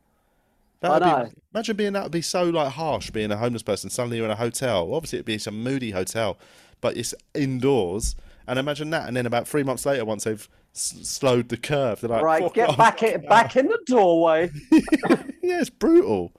That 0.81 1.03
I 1.03 1.21
would. 1.21 1.29
Be, 1.29 1.41
imagine 1.53 1.75
being 1.75 1.93
that 1.93 2.03
would 2.03 2.11
be 2.11 2.21
so 2.21 2.43
like 2.43 2.73
harsh 2.73 3.09
being 3.09 3.31
a 3.31 3.37
homeless 3.37 3.63
person. 3.63 3.89
Suddenly 3.89 4.17
you're 4.17 4.25
in 4.25 4.31
a 4.31 4.35
hotel. 4.35 4.93
Obviously 4.93 5.17
it'd 5.17 5.25
be 5.25 5.37
some 5.37 5.63
moody 5.63 5.91
hotel, 5.91 6.37
but 6.81 6.97
it's 6.97 7.13
indoors. 7.33 8.15
And 8.47 8.59
imagine 8.59 8.89
that. 8.91 9.07
And 9.07 9.17
then 9.17 9.25
about 9.25 9.47
three 9.47 9.63
months 9.63 9.85
later, 9.85 10.05
once 10.05 10.23
they've 10.23 10.47
s- 10.73 10.95
slowed 11.03 11.49
the 11.49 11.57
curve, 11.57 12.01
they're 12.01 12.09
like, 12.09 12.23
right, 12.23 12.43
"Fuck 12.43 12.53
get 12.53 12.69
off." 12.69 12.77
back 12.77 13.03
in, 13.03 13.21
back 13.25 13.55
in 13.55 13.67
the 13.67 13.79
doorway. 13.85 14.51
yeah, 14.71 15.59
it's 15.59 15.69
brutal. 15.69 16.31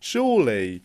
Surely, 0.00 0.82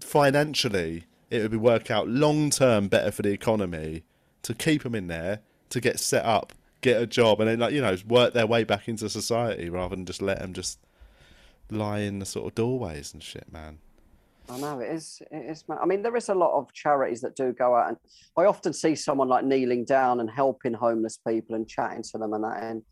financially, 0.00 1.04
it 1.30 1.42
would 1.42 1.50
be 1.50 1.56
work 1.56 1.90
out 1.90 2.08
long 2.08 2.50
term 2.50 2.88
better 2.88 3.10
for 3.10 3.22
the 3.22 3.30
economy 3.30 4.04
to 4.42 4.54
keep 4.54 4.82
them 4.82 4.94
in 4.94 5.08
there 5.08 5.40
to 5.70 5.80
get 5.80 6.00
set 6.00 6.24
up, 6.24 6.52
get 6.80 7.00
a 7.00 7.06
job, 7.06 7.40
and 7.40 7.48
then 7.48 7.58
like 7.58 7.72
you 7.72 7.80
know 7.80 7.96
work 8.06 8.32
their 8.34 8.46
way 8.46 8.64
back 8.64 8.88
into 8.88 9.08
society 9.08 9.68
rather 9.68 9.94
than 9.94 10.06
just 10.06 10.22
let 10.22 10.38
them 10.38 10.52
just 10.52 10.78
lie 11.70 12.00
in 12.00 12.18
the 12.18 12.26
sort 12.26 12.46
of 12.46 12.54
doorways 12.54 13.12
and 13.12 13.22
shit, 13.22 13.52
man. 13.52 13.78
I 14.50 14.58
know 14.58 14.80
it 14.80 14.90
is. 14.90 15.20
It 15.30 15.50
is. 15.50 15.64
I 15.68 15.84
mean, 15.84 16.02
there 16.02 16.16
is 16.16 16.30
a 16.30 16.34
lot 16.34 16.56
of 16.56 16.72
charities 16.72 17.20
that 17.20 17.36
do 17.36 17.52
go 17.52 17.74
out, 17.74 17.88
and 17.88 17.96
I 18.36 18.44
often 18.44 18.72
see 18.72 18.94
someone 18.94 19.28
like 19.28 19.44
kneeling 19.44 19.84
down 19.84 20.20
and 20.20 20.30
helping 20.30 20.72
homeless 20.72 21.18
people 21.26 21.54
and 21.54 21.68
chatting 21.68 22.02
to 22.04 22.18
them 22.18 22.32
and 22.32 22.44
that, 22.44 22.62
and 22.62 22.82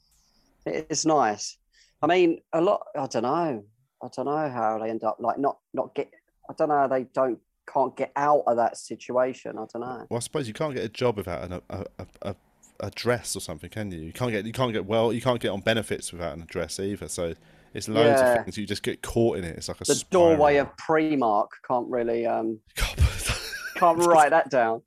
it 0.67 0.87
is 0.91 1.07
nice. 1.07 1.57
I 2.03 2.07
mean, 2.07 2.43
a 2.53 2.61
lot. 2.61 2.87
I 2.95 3.07
don't 3.07 3.23
know. 3.23 3.65
I 4.03 4.09
don't 4.15 4.27
know 4.27 4.51
how 4.51 4.79
they 4.79 4.91
end 4.91 5.05
up 5.05 5.17
like 5.19 5.39
not 5.39 5.59
not 5.73 5.95
get. 5.95 6.11
I 6.51 6.53
don't 6.53 6.69
know. 6.69 6.77
How 6.77 6.89
they 6.89 7.05
don't 7.05 7.41
can't 7.73 7.97
get 7.97 8.13
out 8.17 8.43
of 8.47 8.57
that 8.57 8.77
situation. 8.77 9.53
I 9.53 9.65
don't 9.73 9.81
know. 9.81 10.07
Well, 10.09 10.17
I 10.17 10.21
suppose 10.21 10.49
you 10.49 10.55
can't 10.55 10.75
get 10.75 10.85
a 10.85 10.89
job 10.89 11.17
without 11.17 11.45
an, 11.45 11.53
a, 11.71 11.85
a, 11.99 12.07
a, 12.23 12.37
a 12.81 12.91
dress 12.91 13.37
or 13.37 13.41
something, 13.41 13.71
can 13.71 13.91
you? 13.91 14.01
You 14.01 14.13
can't 14.13 14.31
get 14.33 14.45
you 14.47 14.53
can't 14.53 14.73
get 14.73 14.87
well 14.87 15.13
you 15.13 15.21
can't 15.21 15.41
get 15.41 15.49
on 15.51 15.61
benefits 15.61 16.13
without 16.13 16.35
an 16.37 16.43
address 16.43 16.79
either. 16.81 17.09
So 17.09 17.35
it's 17.75 17.89
loads 17.89 18.21
Yeah. 18.21 18.33
of 18.39 18.45
things. 18.45 18.57
You 18.59 18.67
just 18.67 18.83
get 18.83 19.03
caught 19.03 19.39
in 19.39 19.45
it. 19.45 19.57
It's 19.57 19.69
like 19.69 19.81
a 19.81 19.85
The 19.85 19.95
spiral. 19.95 20.29
doorway 20.37 20.57
of 20.57 20.69
Primark 20.77 21.49
can't 21.67 21.89
really 21.89 22.27
um 22.27 22.61
can't 22.77 23.99
write 24.07 24.31
that 24.31 24.51
down. 24.51 24.83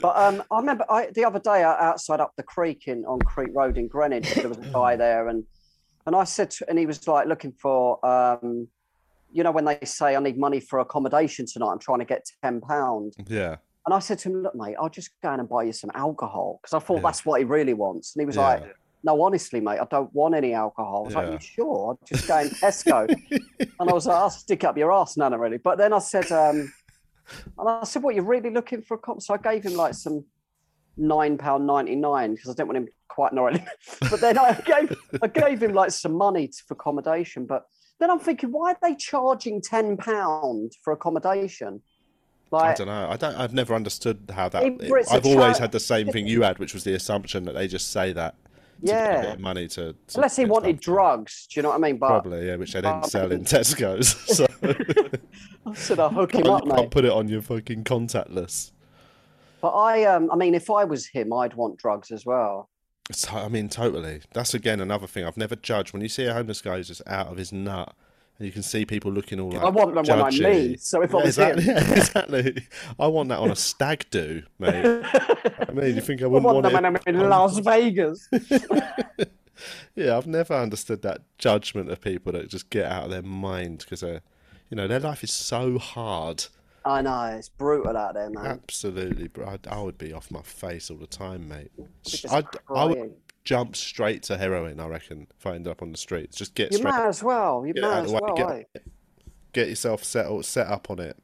But 0.00 0.16
um, 0.16 0.42
I 0.50 0.60
remember 0.60 0.84
I, 0.88 1.08
the 1.12 1.24
other 1.24 1.40
day 1.40 1.64
uh, 1.64 1.70
outside 1.72 2.20
up 2.20 2.32
the 2.36 2.44
creek 2.44 2.86
in 2.86 3.04
on 3.04 3.18
Creek 3.18 3.48
Road 3.52 3.76
in 3.76 3.88
Greenwich, 3.88 4.32
there 4.34 4.48
was 4.48 4.58
a 4.58 4.70
guy 4.72 4.94
there, 5.04 5.26
and 5.28 5.42
and 6.06 6.14
I 6.14 6.22
said, 6.24 6.50
to, 6.52 6.68
and 6.70 6.78
he 6.78 6.86
was 6.86 7.06
like 7.08 7.26
looking 7.26 7.52
for, 7.52 7.98
um, 8.06 8.68
you 9.30 9.42
know, 9.42 9.50
when 9.50 9.64
they 9.64 9.78
say 9.84 10.16
I 10.16 10.20
need 10.20 10.38
money 10.38 10.60
for 10.60 10.78
accommodation 10.80 11.46
tonight, 11.46 11.70
I'm 11.72 11.78
trying 11.78 11.98
to 12.00 12.04
get 12.04 12.24
ten 12.42 12.60
pound. 12.60 13.14
Yeah. 13.26 13.56
And 13.86 13.94
I 13.94 14.00
said 14.00 14.18
to 14.20 14.28
him, 14.28 14.42
look, 14.42 14.54
mate, 14.54 14.76
I'll 14.78 14.90
just 14.90 15.10
go 15.22 15.32
in 15.32 15.40
and 15.40 15.48
buy 15.48 15.62
you 15.62 15.72
some 15.72 15.90
alcohol 15.94 16.58
because 16.62 16.74
I 16.74 16.84
thought 16.84 16.96
Yeah. 16.96 17.02
that's 17.02 17.24
what 17.24 17.40
he 17.40 17.44
really 17.46 17.72
wants. 17.74 18.14
And 18.14 18.20
he 18.22 18.26
was 18.26 18.36
Yeah. 18.36 18.42
like, 18.48 18.74
no, 19.02 19.22
honestly, 19.22 19.60
mate, 19.60 19.78
I 19.80 19.86
don't 19.90 20.12
want 20.12 20.34
any 20.34 20.52
alcohol. 20.52 21.02
I 21.02 21.06
was 21.06 21.14
like, 21.14 21.26
Yeah. 21.26 21.32
you 21.34 21.38
sure? 21.40 21.88
I'll 21.90 22.06
just 22.06 22.28
go 22.28 22.38
in 22.38 22.48
Tesco. 22.48 23.08
and 23.80 23.90
I 23.90 23.92
was 23.92 24.06
like, 24.06 24.16
I'll 24.16 24.28
stick 24.30 24.64
up 24.64 24.76
your 24.76 24.92
ass, 24.92 25.16
Nana, 25.16 25.38
really. 25.38 25.56
But 25.58 25.78
then 25.78 25.92
I 25.94 26.00
said, 26.00 26.30
um, 26.32 26.70
and 27.58 27.68
I 27.68 27.84
said, 27.84 28.02
what, 28.02 28.14
you're 28.14 28.24
really 28.24 28.50
looking 28.50 28.82
for 28.82 28.94
a 28.94 28.98
cop? 28.98 29.22
So 29.22 29.32
I 29.34 29.38
gave 29.38 29.62
him 29.64 29.74
like 29.74 29.94
some 29.94 30.24
£9.99 30.98 32.34
because 32.34 32.50
I 32.50 32.52
didn't 32.54 32.68
want 32.68 32.76
him 32.78 32.88
quite 33.08 33.32
gnarly. 33.32 33.64
but 34.10 34.20
then 34.20 34.36
I 34.38 34.52
gave, 34.66 34.96
I 35.22 35.28
gave 35.28 35.62
him 35.62 35.72
like 35.72 35.92
some 35.92 36.12
money 36.12 36.50
for 36.66 36.74
accommodation. 36.74 37.46
But 37.46 37.64
then 37.98 38.10
I'm 38.10 38.18
thinking, 38.18 38.50
why 38.52 38.72
are 38.72 38.78
they 38.82 38.94
charging 38.94 39.60
£10 39.60 40.72
for 40.82 40.92
accommodation? 40.92 41.82
I 42.52 42.72
don't 42.72 42.86
know. 42.86 43.08
I 43.10 43.16
don't. 43.18 43.34
I've 43.34 43.52
never 43.52 43.74
understood 43.74 44.30
how 44.34 44.48
that. 44.48 44.62
A 44.62 44.66
I've 45.12 45.26
always 45.26 45.56
tra- 45.56 45.60
had 45.64 45.72
the 45.72 45.80
same 45.80 46.08
thing 46.08 46.26
you 46.26 46.40
had, 46.42 46.58
which 46.58 46.72
was 46.72 46.82
the 46.82 46.94
assumption 46.94 47.44
that 47.44 47.52
they 47.52 47.68
just 47.68 47.90
say 47.92 48.12
that. 48.14 48.36
To 48.80 48.86
get 48.86 49.24
a 49.24 49.28
Yeah. 49.30 49.36
money 49.38 49.68
to. 49.68 49.92
to 49.92 49.96
unless 50.14 50.36
he 50.36 50.46
wanted 50.46 50.76
stuff. 50.76 50.94
drugs, 50.94 51.46
do 51.52 51.58
you 51.58 51.62
know 51.62 51.68
what 51.70 51.74
I 51.74 51.78
mean? 51.78 51.98
But 51.98 52.08
Probably, 52.08 52.46
yeah, 52.46 52.56
which 52.56 52.72
they 52.72 52.80
didn't 52.80 53.04
sell 53.04 53.30
in 53.32 53.44
Tesco's. 53.44 54.14
So 54.34 54.46
I 55.66 55.74
said 55.74 55.98
I'll 56.00 56.08
hook 56.08 56.32
him 56.34 56.46
up, 56.46 56.64
mate. 56.64 56.90
put 56.90 57.04
it 57.04 57.12
on 57.12 57.28
your 57.28 57.42
fucking 57.42 57.84
contactless. 57.84 58.70
But 59.60 59.76
I, 59.76 60.04
um, 60.04 60.30
I 60.30 60.36
mean, 60.36 60.54
if 60.54 60.70
I 60.70 60.84
was 60.84 61.06
him, 61.06 61.32
I'd 61.34 61.52
want 61.54 61.76
drugs 61.78 62.10
as 62.10 62.24
well. 62.24 62.70
I 63.32 63.48
mean, 63.48 63.68
totally. 63.68 64.20
That's 64.34 64.54
again 64.54 64.80
another 64.80 65.06
thing 65.06 65.24
I've 65.24 65.36
never 65.36 65.56
judged. 65.56 65.92
When 65.92 66.02
you 66.02 66.08
see 66.08 66.26
a 66.26 66.34
homeless 66.34 66.60
guy 66.60 66.76
who's 66.76 66.88
just 66.88 67.02
out 67.06 67.28
of 67.28 67.36
his 67.38 67.52
nut, 67.52 67.94
and 68.38 68.46
you 68.46 68.52
can 68.52 68.62
see 68.62 68.84
people 68.84 69.10
looking 69.12 69.40
all 69.40 69.52
like. 69.52 69.62
I 69.62 69.70
want 69.70 69.94
them 69.94 70.06
when 70.06 70.20
I'm 70.20 70.40
me. 70.40 70.76
So 70.78 71.02
if 71.02 71.14
I 71.14 71.18
Yeah, 71.18 71.24
was 71.24 71.36
exactly, 71.36 71.64
him, 71.64 71.64
yeah, 71.64 71.94
exactly. 71.94 72.66
I 72.98 73.06
want 73.08 73.30
that 73.30 73.38
on 73.38 73.50
a 73.50 73.56
stag 73.56 74.06
do, 74.10 74.42
mate. 74.58 74.90
I 75.68 75.72
mean, 75.72 75.94
you 75.96 76.00
think 76.00 76.22
I 76.22 76.26
I 76.32 76.38
wouldn't 76.38 76.50
want 76.50 76.62
want, 76.62 76.66
them 76.66 76.72
it? 76.72 76.74
when 76.74 76.84
I'm 76.84 76.98
in 77.06 77.18
Las 77.28 77.58
Vegas. 77.58 78.28
Yeah, 79.94 80.16
I've 80.16 80.26
never 80.26 80.54
understood 80.54 81.02
that 81.02 81.22
judgment 81.38 81.90
of 81.90 82.00
people 82.00 82.32
that 82.32 82.48
just 82.48 82.70
get 82.70 82.86
out 82.86 83.04
of 83.04 83.10
their 83.10 83.22
mind 83.22 83.78
because 83.80 84.00
they're, 84.00 84.22
you 84.70 84.76
know, 84.76 84.86
their 84.86 85.00
life 85.00 85.24
is 85.24 85.32
so 85.32 85.78
hard. 85.78 86.46
I 86.88 87.02
know 87.02 87.24
it's 87.36 87.48
brutal 87.50 87.96
out 87.96 88.14
there, 88.14 88.30
man. 88.30 88.46
Absolutely, 88.46 89.28
bro. 89.28 89.46
I, 89.46 89.58
I 89.68 89.80
would 89.82 89.98
be 89.98 90.12
off 90.12 90.30
my 90.30 90.42
face 90.42 90.90
all 90.90 90.96
the 90.96 91.06
time, 91.06 91.48
mate. 91.48 91.70
I'd, 92.30 92.46
I 92.74 92.84
would 92.86 93.14
jump 93.44 93.76
straight 93.76 94.22
to 94.24 94.38
heroin. 94.38 94.80
I 94.80 94.86
reckon 94.86 95.26
if 95.38 95.46
I 95.46 95.54
ended 95.54 95.70
up 95.70 95.82
on 95.82 95.92
the 95.92 95.98
streets, 95.98 96.36
just 96.36 96.54
get 96.54 96.72
You 96.72 96.78
straight, 96.78 96.92
might 96.92 97.06
as 97.06 97.22
well. 97.22 97.66
You 97.66 97.74
might 97.80 98.04
as 98.04 98.12
way, 98.12 98.20
well. 98.22 98.34
get, 98.34 98.50
eh? 98.76 98.78
get 99.52 99.68
yourself 99.68 100.02
settled, 100.04 100.44
set 100.46 100.66
up 100.66 100.90
on 100.90 100.98
it, 100.98 101.16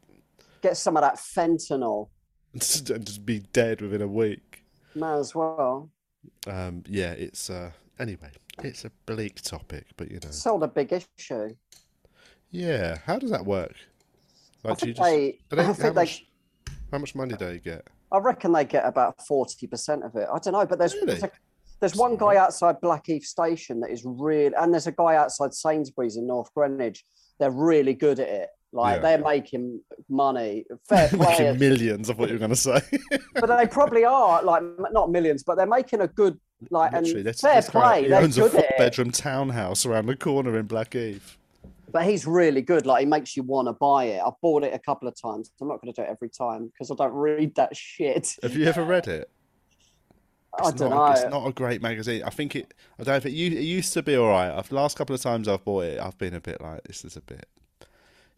Get 0.62 0.76
some 0.76 0.96
of 0.96 1.02
that 1.02 1.16
fentanyl. 1.16 2.08
and 2.52 2.60
just 2.62 3.26
be 3.26 3.40
dead 3.40 3.80
within 3.80 4.00
a 4.02 4.06
week. 4.08 4.64
Might 4.94 5.16
as 5.18 5.34
well. 5.34 5.90
Um, 6.46 6.84
yeah, 6.86 7.12
it's 7.12 7.50
uh, 7.50 7.70
anyway, 7.98 8.30
it's 8.62 8.84
a 8.84 8.90
bleak 9.06 9.42
topic, 9.42 9.86
but 9.96 10.08
you 10.10 10.14
know, 10.22 10.28
It's 10.28 10.46
all 10.46 10.58
the 10.58 10.68
big 10.68 10.92
issue. 10.92 11.54
yeah. 12.50 12.98
How 13.04 13.18
does 13.18 13.30
that 13.30 13.44
work? 13.44 13.74
Like, 14.64 14.78
do 14.78 14.88
you 14.88 14.94
just, 14.94 15.10
they- 15.10 15.38
do 15.50 15.56
they, 15.56 15.62
I 15.62 15.66
how, 15.66 15.72
they- 15.72 15.90
much, 15.92 16.26
how 16.90 16.98
much 16.98 17.14
money 17.14 17.34
do 17.36 17.44
they 17.44 17.58
get? 17.58 17.86
I 18.12 18.18
reckon 18.18 18.52
they 18.52 18.64
get 18.64 18.84
about 18.86 19.26
forty 19.26 19.66
percent 19.66 20.04
of 20.04 20.14
it. 20.14 20.28
I 20.32 20.38
don't 20.38 20.52
know, 20.52 20.64
but 20.66 20.78
there's 20.78 20.94
Really? 20.94 21.06
there's, 21.06 21.22
a, 21.24 21.30
there's 21.80 21.96
one 21.96 22.16
guy 22.16 22.36
outside 22.36 22.80
Blackheath 22.80 23.24
Station 23.24 23.80
that 23.80 23.90
is 23.90 24.02
really, 24.04 24.54
and 24.56 24.72
there's 24.72 24.86
a 24.86 24.92
guy 24.92 25.16
outside 25.16 25.52
Sainsbury's 25.52 26.16
in 26.16 26.26
North 26.26 26.52
Greenwich. 26.54 27.04
They're 27.40 27.50
really 27.50 27.94
good 27.94 28.20
at 28.20 28.28
it. 28.28 28.48
Like 28.72 28.96
Yeah. 28.96 29.02
they're 29.16 29.24
making 29.24 29.80
money, 30.08 30.64
fair 30.88 31.08
play. 31.08 31.18
Making 31.38 31.58
millions 31.58 32.08
of 32.08 32.18
what 32.18 32.28
you're 32.28 32.38
going 32.38 32.50
to 32.50 32.56
say. 32.56 32.80
but 33.34 33.46
they 33.46 33.66
probably 33.66 34.04
are 34.04 34.42
like 34.44 34.62
not 34.92 35.10
millions, 35.10 35.42
but 35.42 35.56
they're 35.56 35.66
making 35.66 36.00
a 36.00 36.08
good 36.08 36.38
like 36.70 36.92
Literally, 36.92 37.16
and 37.18 37.26
that's, 37.26 37.40
fair 37.40 37.62
guy, 37.62 37.68
play. 37.70 38.02
he 38.04 38.08
They're 38.08 38.22
owns 38.22 38.38
a 38.38 38.40
good 38.42 38.54
at 38.54 38.60
it. 38.64 38.70
four-bedroom 38.76 39.10
townhouse 39.10 39.84
around 39.84 40.06
the 40.06 40.16
corner 40.16 40.56
in 40.58 40.66
Blackheath. 40.66 41.36
But 41.94 42.06
he's 42.06 42.26
really 42.26 42.60
good. 42.60 42.86
Like 42.86 43.00
he 43.00 43.06
makes 43.06 43.36
you 43.36 43.44
want 43.44 43.68
to 43.68 43.72
buy 43.72 44.06
it. 44.06 44.20
I've 44.26 44.40
bought 44.42 44.64
it 44.64 44.74
a 44.74 44.80
couple 44.80 45.06
of 45.06 45.14
times. 45.14 45.52
I'm 45.60 45.68
not 45.68 45.80
going 45.80 45.94
to 45.94 46.02
do 46.02 46.04
it 46.04 46.10
every 46.10 46.28
time 46.28 46.66
because 46.66 46.90
I 46.90 46.96
don't 46.96 47.14
read 47.14 47.54
that 47.54 47.74
shit. 47.76 48.34
Have 48.42 48.56
you 48.56 48.66
ever 48.66 48.84
read 48.84 49.06
it? 49.06 49.30
I 50.60 50.68
It's 50.68 50.72
don't 50.72 50.90
not, 50.90 51.06
know. 51.06 51.12
It's 51.12 51.30
not 51.30 51.46
a 51.46 51.52
great 51.52 51.80
magazine. 51.82 52.24
I 52.24 52.30
think 52.30 52.56
it. 52.56 52.74
I 52.98 53.04
don't 53.04 53.12
know 53.12 53.16
if 53.16 53.26
it, 53.26 53.32
it 53.32 53.62
used 53.62 53.92
to 53.94 54.02
be 54.02 54.16
all 54.16 54.28
right. 54.28 54.50
I've 54.50 54.68
the 54.68 54.74
last 54.74 54.96
couple 54.96 55.14
of 55.14 55.22
times 55.22 55.46
I've 55.46 55.64
bought 55.64 55.84
it, 55.84 56.00
I've 56.00 56.18
been 56.18 56.34
a 56.34 56.40
bit 56.40 56.60
like, 56.60 56.82
this 56.84 57.04
is 57.04 57.16
a 57.16 57.20
bit. 57.20 57.46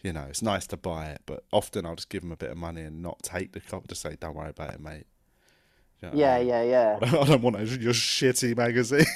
You 0.03 0.13
know, 0.13 0.27
it's 0.29 0.43
nice 0.43 0.67
to 0.69 0.77
buy 0.77 1.07
it, 1.07 1.23
but 1.27 1.45
often 1.51 1.87
I'll 1.87 1.97
just 1.97 2.11
give 2.11 2.23
them 2.23 2.33
a 2.33 2.37
bit 2.37 2.51
of 2.51 2.59
money 2.59 2.83
and 2.83 3.03
not 3.03 3.23
take 3.23 3.53
the 3.53 3.61
copy. 3.61 3.87
Just 3.89 4.03
say, 4.03 4.17
"Don't 4.21 4.37
worry 4.37 4.51
about 4.51 4.75
it, 4.75 4.81
mate." 4.81 5.07
You 6.03 6.09
know 6.09 6.15
what 6.15 6.19
I 6.19 6.19
yeah, 6.19 6.39
mean? 6.39 6.49
yeah, 6.49 6.63
yeah. 6.63 6.99
I 7.01 7.07
don't, 7.11 7.23
I 7.23 7.27
don't 7.27 7.43
want 7.43 7.59
your 7.59 7.95
shitty 7.95 8.57
magazine. 8.57 9.07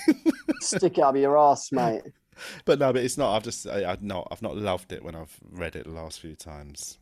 Stick 0.61 0.99
it 0.99 1.05
up 1.05 1.17
your 1.17 1.39
ass, 1.39 1.71
mate. 1.73 2.03
but 2.65 2.79
no, 2.79 2.93
but 2.93 3.03
it's 3.03 3.19
not. 3.19 3.37
I've 3.37 3.43
just, 3.43 3.67
I, 3.67 3.91
I've 3.91 4.03
not, 4.03 4.29
I've 4.31 4.43
not 4.43 4.57
loved 4.57 4.93
it 4.93 5.03
when 5.03 5.15
I've 5.15 5.37
read 5.51 5.77
it 5.77 5.85
the 5.85 5.91
last 5.91 6.21
few 6.21 6.35
times. 6.35 6.99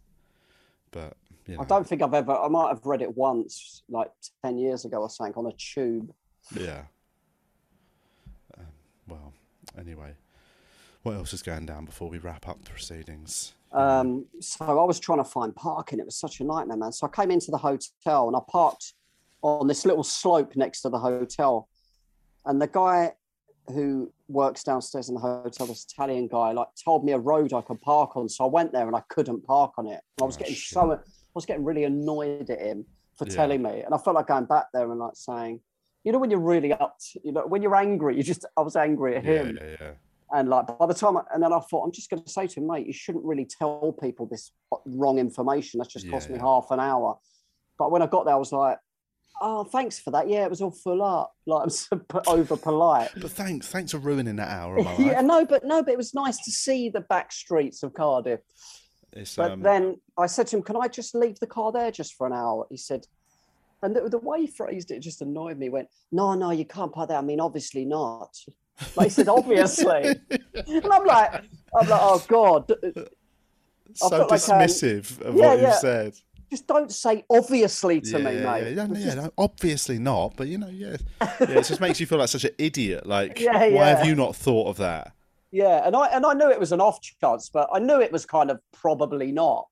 But 0.91 1.17
you 1.47 1.57
know, 1.57 1.63
I 1.63 1.65
don't 1.65 1.87
think 1.87 2.03
I've 2.03 2.15
ever. 2.15 2.33
I 2.33 2.49
might 2.49 2.69
have 2.69 2.85
read 2.85 3.03
it 3.03 3.17
once, 3.17 3.83
like 3.89 4.11
ten 4.43 4.59
years 4.59 4.85
ago 4.85 4.99
or 4.99 5.11
something, 5.11 5.35
on 5.37 5.47
a 5.47 5.53
tube. 5.53 6.13
Yeah. 6.55 6.83
Um, 8.57 8.67
well, 9.07 9.33
anyway, 9.79 10.13
what 11.03 11.15
else 11.15 11.33
is 11.33 11.43
going 11.43 11.67
down 11.67 11.85
before 11.85 12.09
we 12.09 12.19
wrap 12.19 12.49
up 12.49 12.63
the 12.65 12.71
proceedings? 12.71 13.55
Um, 13.73 14.25
so 14.41 14.65
I 14.65 14.85
was 14.85 14.99
trying 14.99 15.19
to 15.19 15.25
find 15.25 15.55
parking. 15.55 15.99
It 15.99 16.07
was 16.07 16.17
such 16.17 16.41
a 16.41 16.45
nightmare, 16.45 16.77
man. 16.77 16.93
So 16.93 17.07
I 17.07 17.11
came 17.11 17.31
into 17.31 17.51
the 17.51 17.59
hotel 17.59 18.29
and 18.29 18.37
I 18.37 18.41
parked 18.49 18.95
on 19.43 19.67
this 19.67 19.85
little 19.85 20.05
slope 20.05 20.57
next 20.57 20.83
to 20.83 20.89
the 20.89 20.99
hotel. 20.99 21.69
And 22.47 22.61
the 22.61 22.67
guy 22.67 23.13
who 23.69 24.13
works 24.29 24.63
downstairs 24.63 25.09
in 25.09 25.15
the 25.15 25.21
hotel, 25.21 25.67
this 25.67 25.87
Italian 25.91 26.29
guy, 26.29 26.53
like 26.53 26.69
told 26.85 27.05
me 27.05 27.13
a 27.13 27.19
road 27.19 27.53
I 27.53 27.63
could 27.63 27.81
park 27.81 28.17
on. 28.17 28.29
So 28.29 28.45
I 28.45 28.49
went 28.49 28.73
there 28.73 28.87
and 28.87 28.95
I 28.95 29.03
couldn't 29.09 29.45
park 29.45 29.73
on 29.79 29.87
it. 29.87 30.01
And 30.17 30.23
I 30.23 30.25
was 30.25 30.37
Oh, 30.37 30.39
getting 30.41 30.55
shit. 30.55 30.75
so 30.75 30.93
I 30.93 30.99
was 31.35 31.47
getting 31.47 31.65
really 31.65 31.85
annoyed 31.85 32.51
at 32.51 32.61
him 32.61 32.87
for 33.17 33.25
Yeah. 33.27 33.35
telling 33.35 33.63
me. 33.63 33.81
And 33.83 33.95
I 33.95 33.99
felt 33.99 34.17
like 34.17 34.27
going 34.27 34.45
back 34.45 34.67
there 34.73 34.91
and 34.91 35.01
like 35.01 35.17
saying, 35.17 35.61
you 36.05 36.13
know, 36.13 36.19
when 36.19 36.31
you're 36.31 36.41
really 36.41 36.73
up, 36.73 36.97
to, 37.13 37.21
you 37.25 37.33
know, 37.33 37.47
when 37.47 37.63
you're 37.63 37.75
angry, 37.77 38.17
you 38.17 38.23
just, 38.23 38.45
I 38.57 38.61
was 38.61 38.77
angry 38.77 39.17
at 39.17 39.25
Yeah, 39.25 39.33
him. 39.43 39.59
yeah, 39.61 39.77
yeah. 39.81 39.91
And 40.31 40.51
like 40.51 40.79
by 40.79 40.87
the 40.87 40.95
time, 40.95 41.17
I, 41.17 41.23
and 41.33 41.43
then 41.43 41.53
I 41.55 41.61
thought, 41.61 41.85
I'm 41.85 41.93
just 41.93 42.11
going 42.11 42.23
to 42.23 42.31
say 42.31 42.47
to 42.47 42.61
him, 42.61 42.67
mate, 42.67 42.87
you 42.87 42.93
shouldn't 42.93 43.25
really 43.25 43.47
tell 43.47 43.97
people 44.01 44.27
this 44.27 44.53
wrong 44.85 45.19
information. 45.19 45.79
That's 45.79 45.93
just 45.93 46.11
cost 46.11 46.29
me 46.29 46.39
half 46.39 46.67
an 46.71 46.81
hour. 46.81 47.19
But 47.79 47.91
when 47.91 48.03
I 48.03 48.07
got 48.07 48.27
there, 48.27 48.35
I 48.35 48.39
was 48.39 48.53
like, 48.53 48.77
oh, 49.41 49.65
thanks 49.65 49.99
for 49.99 50.11
that. 50.11 50.29
Yeah, 50.29 50.45
it 50.45 50.51
was 50.51 50.61
all 50.61 50.71
full 50.71 51.03
up. 51.03 51.35
Like 51.47 51.65
I'm 51.65 51.71
so 51.71 52.01
over 52.27 52.57
polite. 52.57 53.11
But 53.17 53.31
thanks, 53.31 53.69
thanks 53.69 53.93
for 53.93 53.99
ruining 53.99 54.37
that 54.37 54.49
hour 54.49 54.79
of 54.79 54.85
my 54.85 54.91
life. 54.97 55.01
yeah, 55.01 55.21
no, 55.21 55.45
but 55.45 55.65
no, 55.65 55.83
but 55.83 55.93
it 55.93 55.97
was 55.97 56.15
nice 56.15 56.39
to 56.45 56.51
see 56.51 56.89
the 56.89 57.01
back 57.03 57.33
streets 57.33 57.83
of 57.83 57.95
Cardiff. 57.95 58.41
It's, 59.13 59.37
But 59.37 59.53
um, 59.53 59.63
then 59.63 60.01
I 60.17 60.27
said 60.27 60.47
to 60.49 60.57
him, 60.57 60.63
"Can 60.63 60.77
I 60.77 60.89
just 60.89 61.15
leave 61.15 61.39
the 61.41 61.47
car 61.47 61.73
there 61.73 61.91
just 61.91 62.15
for 62.15 62.27
an 62.27 62.33
hour?" 62.33 62.67
He 62.71 62.77
said, 62.77 63.07
and 63.83 63.95
the, 63.95 64.09
the 64.09 64.19
way 64.19 64.43
he 64.43 64.47
phrased 64.47 64.91
it 64.91 65.01
just 65.01 65.23
annoyed 65.23 65.59
me. 65.59 65.67
He 65.67 65.71
went, 65.71 65.89
"No, 66.13 66.35
no, 66.35 66.51
you 66.51 66.65
can't 66.65 66.93
park 66.93 67.09
there. 67.09 67.19
I 67.19 67.23
mean, 67.23 67.41
obviously 67.41 67.85
not." 67.85 68.37
Like 68.97 69.07
he 69.07 69.11
said, 69.11 69.29
"Obviously," 69.29 70.15
and 70.31 70.87
I'm 70.93 71.07
like, 71.07 71.35
"I'm 71.75 71.89
like, 71.89 72.01
oh 72.03 72.25
god, 72.29 72.73
so 73.95 74.09
felt 74.11 74.31
like, 74.31 74.49
um, 74.49 74.61
dismissive 74.61 75.21
of 75.23 75.35
yeah, 75.35 75.47
what 75.47 75.61
yeah. 75.61 75.69
you 75.69 75.81
said. 75.81 76.15
Just 76.51 76.67
don't 76.67 76.93
say 76.93 77.25
obviously 77.31 78.01
to 78.01 78.11
yeah, 78.11 78.19
me, 78.19 78.25
mate." 78.25 78.75
Yeah, 78.77 78.87
no, 78.87 78.95
yeah, 78.95 79.05
just- 79.05 79.17
no, 79.17 79.33
obviously 79.39 79.99
not. 79.99 80.35
But 80.37 80.49
you 80.49 80.59
know, 80.59 80.69
yeah, 80.73 80.97
it 81.21 81.65
just 81.65 81.81
makes 81.81 82.01
you 82.01 82.07
feel 82.07 82.19
like 82.19 82.29
such 82.29 82.45
an 82.45 82.55
idiot. 82.59 83.07
Like, 83.07 83.41
why 83.41 83.89
have 83.89 84.07
you 84.07 84.15
not 84.15 84.37
thought 84.37 84.69
of 84.69 84.77
that? 84.79 85.13
Yeah, 85.51 85.87
and 85.87 85.97
I 85.97 86.09
and 86.09 86.27
I 86.27 86.35
knew 86.35 86.51
it 86.51 86.61
was 86.61 86.73
an 86.73 86.81
off 86.81 87.01
chance, 87.01 87.49
but 87.49 87.69
I 87.73 87.79
knew 87.79 88.01
it 88.01 88.13
was 88.13 88.27
kind 88.27 88.51
of 88.51 88.61
probably 88.73 89.33
not. 89.33 89.67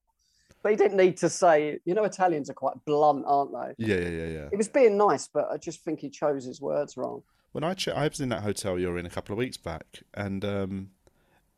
But 0.62 0.70
he 0.70 0.77
didn't 0.77 0.97
need 0.97 1.16
to 1.18 1.31
say, 1.31 1.79
you 1.85 1.95
know, 1.95 2.03
Italians 2.05 2.51
are 2.51 2.55
quite 2.55 2.74
blunt, 2.87 3.24
aren't 3.27 3.53
they? 3.53 3.87
Yeah, 3.87 4.01
yeah, 4.01 4.09
yeah, 4.09 4.27
yeah. 4.27 4.49
He 4.51 4.57
was 4.57 4.68
being 4.68 4.97
nice, 4.97 5.29
but 5.29 5.49
I 5.51 5.59
just 5.59 5.85
think 5.85 6.01
he 6.01 6.11
chose 6.11 6.45
his 6.45 6.61
words 6.61 6.97
wrong. 6.97 7.22
When 7.53 7.62
I 7.62 7.74
che- 7.74 7.93
I 7.93 8.09
was 8.09 8.20
in 8.20 8.31
that 8.31 8.43
hotel 8.43 8.79
you 8.79 8.89
were 8.89 8.99
in 8.99 9.07
a 9.07 9.11
couple 9.11 9.33
of 9.33 9.39
weeks 9.39 9.57
back, 9.57 9.85
and 10.14 10.45
um, 10.45 10.91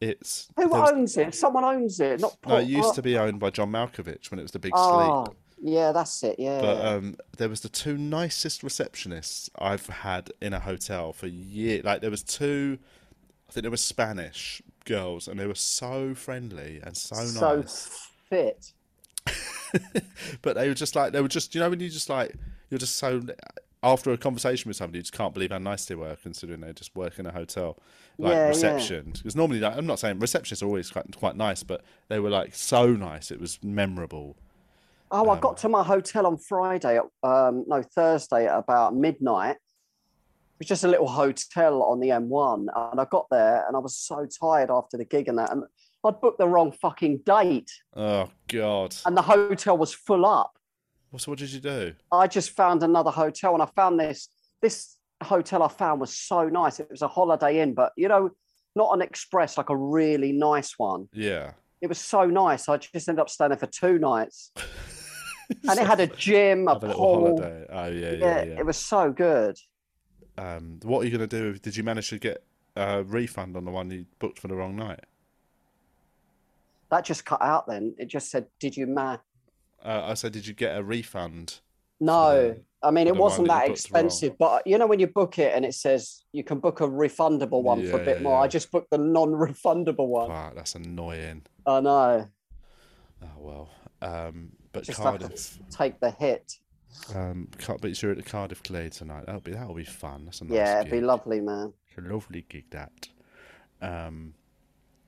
it's 0.01 0.49
Who 0.57 0.68
was- 0.68 0.90
owns 0.92 1.16
it? 1.16 1.34
Someone 1.34 1.64
owns 1.64 2.01
it, 2.01 2.20
not 2.20 2.36
no, 2.46 2.57
it 2.57 2.68
used 2.68 2.94
to 2.94 3.03
be 3.03 3.16
owned 3.18 3.40
by 3.40 3.51
John 3.51 3.70
Malkovich 3.72 4.30
when 4.30 4.38
it 4.38 4.42
was 4.42 4.53
the 4.53 4.59
Big 4.59 4.72
Oh, 4.74 5.24
Sleep. 5.26 5.36
yeah, 5.61 5.92
that's 5.92 6.22
it. 6.22 6.36
Yeah. 6.38 6.61
But 6.61 6.84
um, 6.86 7.16
there 7.36 7.49
was 7.49 7.61
the 7.61 7.68
two 7.68 7.96
nicest 7.99 8.62
receptionists 8.62 9.51
I've 9.59 9.86
had 9.86 10.30
in 10.40 10.53
a 10.53 10.61
hotel 10.61 11.12
for 11.12 11.26
years. 11.26 11.84
Like 11.84 12.01
there 12.01 12.11
was 12.11 12.22
two, 12.22 12.78
I 13.49 13.53
think 13.53 13.62
they 13.64 13.68
were 13.70 13.76
Spanish 13.76 14.62
girls, 14.84 15.26
and 15.28 15.38
they 15.38 15.46
were 15.46 15.55
so 15.55 16.14
friendly 16.14 16.80
and 16.82 16.96
so, 16.96 17.16
so 17.16 17.57
nice. 17.57 18.09
fit. 18.28 18.72
but 20.42 20.55
they 20.57 20.68
were 20.68 20.74
just 20.74 20.96
like 20.96 21.12
they 21.12 21.20
were 21.20 21.28
just 21.28 21.55
you 21.55 21.61
know 21.61 21.68
when 21.68 21.78
you 21.80 21.90
just 21.90 22.09
like 22.09 22.34
you're 22.70 22.78
just 22.78 22.96
so 22.96 23.22
after 23.82 24.11
a 24.11 24.16
conversation 24.18 24.68
with 24.68 24.76
somebody, 24.76 24.99
you 24.99 25.03
just 25.03 25.12
can't 25.12 25.32
believe 25.34 25.51
how 25.53 25.59
nice 25.59 25.84
they 25.86 25.94
were, 25.94 26.16
considering 26.16 26.61
they 26.61 26.72
just 26.72 26.96
work 26.96 27.18
in 27.18 27.26
a 27.26 27.32
hotel, 27.32 27.78
like 28.19 28.35
Yeah, 28.35 28.49
reception. 28.49 29.12
Because 29.12 29.37
normally, 29.37 29.61
like, 29.61 29.77
I'm 29.77 29.87
not 29.87 29.99
saying 29.99 30.19
receptionists 30.19 30.62
are 30.62 30.66
always 30.66 30.91
quite 30.91 31.16
quite 31.16 31.37
nice, 31.37 31.62
but 31.62 31.83
they 32.09 32.19
were 32.19 32.31
like 32.31 32.55
so 32.55 32.91
nice. 32.93 33.31
It 33.31 33.41
was 33.41 33.59
memorable. 33.62 34.37
Oh, 35.11 35.29
I 35.31 35.35
Um, 35.35 35.41
got 35.41 35.57
to 35.59 35.69
my 35.69 35.83
hotel 35.83 36.27
on 36.27 36.37
Friday, 36.37 36.99
at, 36.99 37.05
um, 37.29 37.64
no, 37.66 37.83
Thursday 37.83 38.47
at 38.47 38.59
about 38.59 38.95
midnight. 38.95 39.57
It 39.57 40.59
was 40.64 40.69
just 40.69 40.85
a 40.85 40.89
little 40.89 41.07
hotel 41.09 41.83
on 41.85 42.01
the 42.01 42.09
M1. 42.09 42.66
And 42.75 43.01
I 43.01 43.05
got 43.05 43.27
there 43.31 43.64
and 43.66 43.77
I 43.77 43.79
was 43.79 43.97
so 43.97 44.27
tired 44.27 44.71
after 44.71 44.97
the 44.97 45.05
gig 45.05 45.29
and 45.29 45.39
that. 45.39 45.51
And 45.53 45.62
I'd 46.05 46.21
booked 46.21 46.39
the 46.39 46.49
wrong 46.49 46.73
fucking 46.73 47.19
date 47.19 47.71
Oh 47.97 48.29
God! 48.49 48.95
and 49.07 49.16
the 49.16 49.23
hotel 49.23 49.79
was 49.79 49.95
full 49.95 50.27
up. 50.27 50.53
So 51.16 51.33
what 51.33 51.39
did 51.39 51.53
you 51.53 51.61
do? 51.61 51.95
I 52.12 52.27
just 52.27 52.51
found 52.51 52.83
another 52.83 53.11
hotel 53.11 53.55
and 53.55 53.62
I 53.62 53.66
found 53.66 53.99
this. 53.99 54.29
This 54.61 54.97
hotel 55.23 55.62
I 55.62 55.69
found 55.69 56.01
was 56.01 56.14
so 56.14 56.49
nice. 56.49 56.81
It 56.81 56.89
was 56.91 57.03
a 57.03 57.09
holiday 57.09 57.61
inn, 57.61 57.75
but 57.75 57.93
you 57.97 58.09
know, 58.09 58.31
not 58.77 58.93
an 58.95 59.03
express, 59.03 59.59
like 59.59 59.71
a 59.71 59.77
really 59.77 60.33
nice 60.33 60.79
one. 60.79 61.09
Yeah. 61.12 61.53
It 61.81 61.89
was 61.89 61.99
so 61.99 62.27
nice. 62.27 62.69
I 62.69 62.77
just 62.77 63.09
ended 63.09 63.21
up 63.21 63.29
staying 63.29 63.51
there 63.51 63.59
for 63.59 63.66
two 63.66 63.99
nights. 63.99 64.53
and 65.69 65.79
it 65.79 65.87
had 65.87 66.01
a 66.01 66.07
gym, 66.07 66.69
a 66.69 66.73
a 66.73 66.81
pool. 66.81 67.37
holiday. 67.39 67.66
Oh 67.71 67.87
yeah, 67.87 68.11
Yeah, 68.12 68.43
yeah, 68.43 68.59
it 68.59 68.66
was 68.66 68.77
so 68.77 69.12
good. 69.12 69.57
Um, 70.37 70.79
what 70.83 71.01
are 71.01 71.05
you 71.05 71.16
going 71.16 71.29
to 71.29 71.39
do? 71.53 71.59
Did 71.59 71.77
you 71.77 71.83
manage 71.83 72.11
to 72.11 72.19
get 72.19 72.45
a 72.77 73.03
refund 73.03 73.57
on 73.57 73.64
the 73.64 73.71
one 73.71 73.91
you 73.91 74.07
booked 74.19 74.39
for 74.39 74.49
the 74.49 74.55
wrong 74.55 74.77
night? 74.77 75.01
That 76.91 77.05
just 77.05 77.25
cut 77.25 77.43
out 77.43 77.66
then. 77.66 77.95
It 77.99 78.07
just 78.07 78.31
said, 78.31 78.47
Did 78.61 78.77
you 78.77 78.87
ma? 78.87 79.19
Uh, 79.85 80.03
I 80.07 80.14
said, 80.14 80.33
did 80.33 80.47
you 80.47 80.55
get 80.55 80.77
a 80.77 80.83
refund? 80.83 81.61
No. 82.01 82.57
I 82.82 82.92
mean, 82.92 83.09
it 83.09 83.16
wasn't 83.16 83.49
that 83.49 83.55
that 83.55 83.62
you 83.62 83.68
booked 83.70 83.90
wrong. 83.92 84.05
expensive, 84.05 84.38
but 84.38 84.66
you 84.66 84.78
know, 84.78 84.86
when 84.86 85.01
you 85.01 85.09
book 85.09 85.38
it 85.38 85.53
and 85.55 85.64
it 85.64 85.74
says 85.74 86.24
you 86.32 86.44
can 86.44 86.61
book 86.61 86.80
a 86.80 86.86
refundable 86.86 87.62
one 87.62 87.84
for 87.88 88.01
a 88.01 88.05
bit 88.05 88.18
yeah, 88.18 88.22
more, 88.22 88.38
yeah. 88.38 88.44
I 88.44 88.46
just 88.49 88.70
booked 88.70 88.90
the 88.90 88.99
non 88.99 89.30
refundable 89.30 90.07
one. 90.07 90.28
Wow, 90.28 90.53
that's 90.55 90.76
annoying. 90.76 91.42
I 91.66 91.80
know. 91.80 92.28
Oh 93.22 93.26
well. 93.38 93.70
Um, 94.01 94.53
but 94.72 94.84
Just 94.84 95.01
Cardiff. 95.01 95.59
take 95.70 95.99
the 96.01 96.11
hit. 96.11 96.55
Um, 97.14 97.49
but 97.80 98.03
you're 98.03 98.12
at 98.12 98.16
the 98.16 98.22
Cardiff 98.22 98.62
Glee 98.62 98.90
tonight. 98.90 99.26
That'll 99.26 99.40
be 99.40 99.53
that'll 99.53 99.74
be 99.74 99.84
fun. 99.84 100.24
That's 100.24 100.40
a 100.40 100.44
nice 100.44 100.55
yeah, 100.55 100.80
it'd 100.80 100.92
be 100.92 101.01
lovely, 101.01 101.40
man. 101.40 101.72
It's 101.88 101.99
a 101.99 102.12
lovely 102.12 102.44
gig 102.49 102.70
that. 102.70 103.09
Um, 103.80 104.34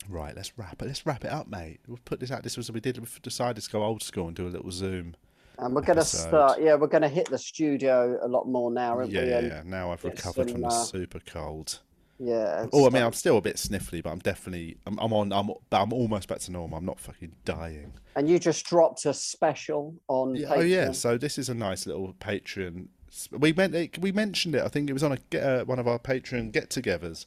right, 0.08 0.34
let's 0.34 0.56
wrap 0.58 0.82
it. 0.82 0.86
Let's 0.86 1.06
wrap 1.06 1.24
it 1.24 1.30
up, 1.30 1.48
mate. 1.48 1.80
We'll 1.86 1.98
put 2.04 2.20
this 2.20 2.30
out. 2.30 2.42
This 2.42 2.56
was 2.56 2.70
we 2.70 2.80
did. 2.80 2.98
We 2.98 3.06
decided 3.22 3.62
to 3.62 3.70
go 3.70 3.82
old 3.82 4.02
school 4.02 4.26
and 4.26 4.36
do 4.36 4.46
a 4.46 4.50
little 4.50 4.70
Zoom. 4.70 5.14
And 5.60 5.74
we're 5.74 5.82
gonna 5.82 6.00
episode. 6.00 6.28
start. 6.28 6.62
Yeah, 6.62 6.74
we're 6.74 6.86
gonna 6.86 7.08
hit 7.08 7.28
the 7.28 7.38
studio 7.38 8.18
a 8.22 8.28
lot 8.28 8.48
more 8.48 8.70
now, 8.70 8.96
aren't 8.98 9.10
Yeah, 9.10 9.22
we? 9.22 9.28
yeah, 9.28 9.40
yeah. 9.40 9.62
Now 9.64 9.92
I've 9.92 10.02
recovered 10.04 10.50
from 10.50 10.62
the 10.62 10.68
uh, 10.68 10.84
super 10.84 11.20
cold. 11.20 11.80
Yeah. 12.18 12.66
Oh, 12.72 12.86
I 12.86 12.90
mean. 12.90 13.02
I'm 13.02 13.14
still 13.14 13.38
a 13.38 13.40
bit 13.40 13.56
sniffly, 13.56 14.02
but 14.02 14.10
I'm 14.10 14.18
definitely, 14.18 14.76
I'm, 14.86 14.98
I'm 14.98 15.12
on, 15.14 15.32
I'm, 15.32 15.50
I'm 15.72 15.92
almost 15.92 16.28
back 16.28 16.40
to 16.40 16.52
normal. 16.52 16.76
I'm 16.76 16.84
not 16.84 17.00
fucking 17.00 17.32
dying. 17.46 17.94
And 18.14 18.28
you 18.28 18.38
just 18.38 18.66
dropped 18.66 19.06
a 19.06 19.14
special 19.14 19.94
on. 20.06 20.34
Yeah, 20.34 20.48
oh 20.50 20.60
yeah, 20.60 20.92
so 20.92 21.16
this 21.16 21.38
is 21.38 21.48
a 21.48 21.54
nice 21.54 21.86
little 21.86 22.12
Patreon. 22.14 22.88
We 23.32 23.52
meant 23.54 23.74
it, 23.74 23.98
we 23.98 24.12
mentioned 24.12 24.54
it. 24.54 24.62
I 24.62 24.68
think 24.68 24.90
it 24.90 24.92
was 24.92 25.02
on 25.02 25.16
a 25.32 25.40
uh, 25.40 25.64
one 25.64 25.78
of 25.78 25.88
our 25.88 25.98
Patreon 25.98 26.52
get-togethers. 26.52 27.26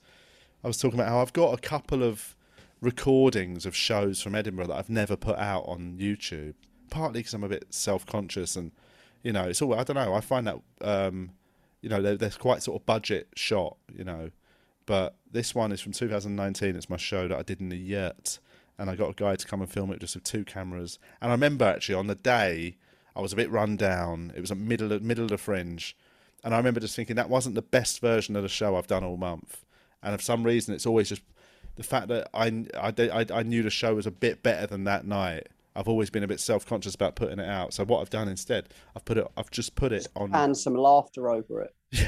I 0.63 0.67
was 0.67 0.77
talking 0.77 0.99
about 0.99 1.09
how 1.09 1.19
I've 1.19 1.33
got 1.33 1.57
a 1.57 1.61
couple 1.61 2.03
of 2.03 2.35
recordings 2.79 3.65
of 3.65 3.75
shows 3.75 4.21
from 4.21 4.35
Edinburgh 4.35 4.67
that 4.67 4.75
I've 4.75 4.89
never 4.89 5.15
put 5.15 5.37
out 5.37 5.63
on 5.67 5.97
YouTube. 5.99 6.53
Partly 6.93 7.21
because 7.21 7.33
I'm 7.33 7.43
a 7.43 7.49
bit 7.49 7.65
self-conscious, 7.71 8.55
and 8.55 8.71
you 9.23 9.33
know, 9.33 9.45
it's 9.45 9.61
all 9.61 9.73
I 9.73 9.83
don't 9.83 9.95
know. 9.95 10.13
I 10.13 10.21
find 10.21 10.45
that 10.45 10.59
um, 10.81 11.31
you 11.81 11.89
know 11.89 12.01
they're, 12.01 12.17
they're 12.17 12.29
quite 12.29 12.61
sort 12.61 12.79
of 12.79 12.85
budget 12.85 13.29
shot, 13.35 13.77
you 13.91 14.03
know. 14.03 14.29
But 14.85 15.15
this 15.31 15.55
one 15.55 15.71
is 15.71 15.81
from 15.81 15.93
2019. 15.93 16.75
It's 16.75 16.89
my 16.89 16.97
show 16.97 17.27
that 17.27 17.37
I 17.37 17.41
did 17.41 17.61
in 17.61 17.69
the 17.69 17.77
yurt, 17.77 18.37
and 18.77 18.89
I 18.89 18.95
got 18.95 19.09
a 19.09 19.13
guy 19.13 19.35
to 19.35 19.47
come 19.47 19.61
and 19.61 19.71
film 19.71 19.91
it 19.91 19.99
just 20.01 20.15
with 20.15 20.23
two 20.23 20.45
cameras. 20.45 20.99
And 21.19 21.31
I 21.31 21.33
remember 21.33 21.65
actually 21.65 21.95
on 21.95 22.07
the 22.07 22.15
day 22.15 22.77
I 23.15 23.21
was 23.21 23.33
a 23.33 23.37
bit 23.37 23.49
run 23.49 23.75
down. 23.75 24.31
It 24.35 24.41
was 24.41 24.51
a 24.51 24.55
middle 24.55 24.91
of, 24.91 25.01
middle 25.01 25.23
of 25.23 25.31
the 25.31 25.37
fringe, 25.39 25.97
and 26.43 26.53
I 26.53 26.57
remember 26.57 26.79
just 26.79 26.95
thinking 26.95 27.15
that 27.15 27.29
wasn't 27.29 27.55
the 27.55 27.61
best 27.63 28.01
version 28.01 28.35
of 28.35 28.43
the 28.43 28.49
show 28.49 28.75
I've 28.75 28.87
done 28.87 29.03
all 29.03 29.17
month. 29.17 29.65
And 30.03 30.15
for 30.15 30.23
some 30.23 30.43
reason, 30.43 30.75
it's 30.75 30.85
always 30.85 31.09
just 31.09 31.23
the 31.75 31.83
fact 31.83 32.07
that 32.09 32.29
I 32.33 32.65
I, 32.77 32.93
I, 32.99 33.25
I 33.33 33.43
knew 33.43 33.63
the 33.63 33.69
show 33.69 33.95
was 33.95 34.05
a 34.05 34.11
bit 34.11 34.43
better 34.43 34.67
than 34.67 34.83
that 34.83 35.05
night. 35.05 35.47
I've 35.75 35.87
always 35.87 36.09
been 36.09 36.23
a 36.23 36.27
bit 36.27 36.39
self 36.39 36.65
conscious 36.65 36.95
about 36.95 37.15
putting 37.15 37.39
it 37.39 37.47
out. 37.49 37.73
So 37.73 37.83
what 37.85 38.01
I've 38.01 38.09
done 38.09 38.27
instead, 38.27 38.69
I've 38.95 39.05
put 39.05 39.17
it. 39.17 39.27
I've 39.37 39.51
just 39.51 39.75
put 39.75 39.91
it 39.91 40.07
on. 40.15 40.33
and 40.33 40.57
some 40.57 40.75
laughter 40.75 41.29
over 41.29 41.61
it. 41.61 41.75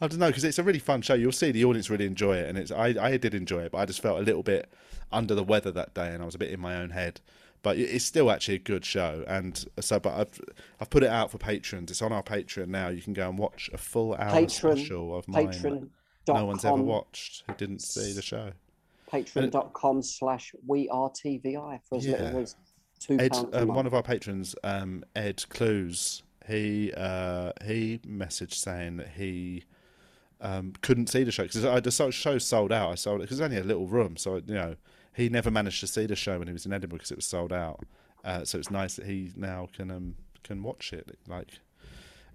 I 0.00 0.08
don't 0.08 0.18
know 0.18 0.28
because 0.28 0.44
it's 0.44 0.58
a 0.58 0.62
really 0.62 0.78
fun 0.78 1.02
show. 1.02 1.14
You'll 1.14 1.32
see 1.32 1.52
the 1.52 1.64
audience 1.64 1.90
really 1.90 2.06
enjoy 2.06 2.36
it, 2.36 2.48
and 2.48 2.58
it's 2.58 2.70
I 2.72 2.94
I 3.00 3.16
did 3.16 3.34
enjoy 3.34 3.60
it, 3.62 3.72
but 3.72 3.78
I 3.78 3.84
just 3.84 4.02
felt 4.02 4.18
a 4.18 4.22
little 4.22 4.42
bit 4.42 4.70
under 5.12 5.34
the 5.34 5.44
weather 5.44 5.70
that 5.72 5.94
day, 5.94 6.08
and 6.12 6.22
I 6.22 6.26
was 6.26 6.34
a 6.34 6.38
bit 6.38 6.50
in 6.50 6.60
my 6.60 6.76
own 6.76 6.90
head. 6.90 7.20
But 7.62 7.76
it's 7.76 8.06
still 8.06 8.30
actually 8.30 8.54
a 8.54 8.60
good 8.60 8.84
show, 8.84 9.22
and 9.28 9.64
so 9.80 10.00
but 10.00 10.14
I've 10.14 10.40
I've 10.80 10.90
put 10.90 11.02
it 11.02 11.10
out 11.10 11.30
for 11.30 11.38
patrons. 11.38 11.90
It's 11.90 12.02
on 12.02 12.12
our 12.12 12.22
Patreon 12.22 12.68
now. 12.68 12.88
You 12.88 13.02
can 13.02 13.12
go 13.12 13.28
and 13.28 13.38
watch 13.38 13.68
a 13.72 13.78
full 13.78 14.14
hour 14.14 14.32
Patron, 14.32 14.76
special 14.76 15.16
of 15.16 15.28
mine. 15.28 15.50
patron. 15.50 15.90
No 16.26 16.44
one's 16.44 16.64
ever 16.64 16.76
watched 16.76 17.42
who 17.46 17.54
didn't 17.54 17.80
see 17.82 18.12
the 18.12 18.22
show. 18.22 18.52
Patreon.com 19.12 20.02
slash 20.02 20.54
we 20.66 20.88
are 20.88 21.10
TVI 21.10 21.80
for 21.88 21.98
as 21.98 22.06
Yeah. 22.06 22.22
little 22.22 22.40
as 22.40 22.56
two 22.98 23.18
Ed, 23.18 23.32
pounds 23.32 23.56
um, 23.56 23.68
one 23.68 23.86
of 23.86 23.94
our 23.94 24.02
patrons, 24.02 24.54
um, 24.62 25.04
Ed 25.16 25.44
Clues, 25.48 26.22
he 26.46 26.92
uh, 26.96 27.52
he 27.64 27.98
messaged 28.06 28.54
saying 28.54 28.98
that 28.98 29.08
he 29.08 29.64
um, 30.40 30.72
couldn't 30.82 31.08
see 31.08 31.24
the 31.24 31.32
show 31.32 31.44
because 31.44 31.62
the 31.62 32.10
show 32.10 32.38
sold 32.38 32.72
out. 32.72 32.90
I 32.92 32.94
sold 32.94 33.20
it 33.20 33.24
because 33.24 33.40
it's 33.40 33.44
only 33.44 33.58
a 33.58 33.64
little 33.64 33.86
room, 33.86 34.16
so 34.16 34.36
you 34.36 34.54
know 34.54 34.76
he 35.14 35.28
never 35.28 35.50
managed 35.50 35.80
to 35.80 35.86
see 35.86 36.06
the 36.06 36.16
show 36.16 36.38
when 36.38 36.48
he 36.48 36.52
was 36.52 36.66
in 36.66 36.72
Edinburgh 36.72 36.98
because 36.98 37.10
it 37.10 37.16
was 37.16 37.26
sold 37.26 37.52
out. 37.52 37.84
Uh, 38.24 38.44
so 38.44 38.58
it's 38.58 38.70
nice 38.70 38.96
that 38.96 39.06
he 39.06 39.32
now 39.36 39.68
can 39.74 39.90
um, 39.90 40.14
can 40.42 40.62
watch 40.62 40.92
it. 40.92 41.18
Like, 41.26 41.58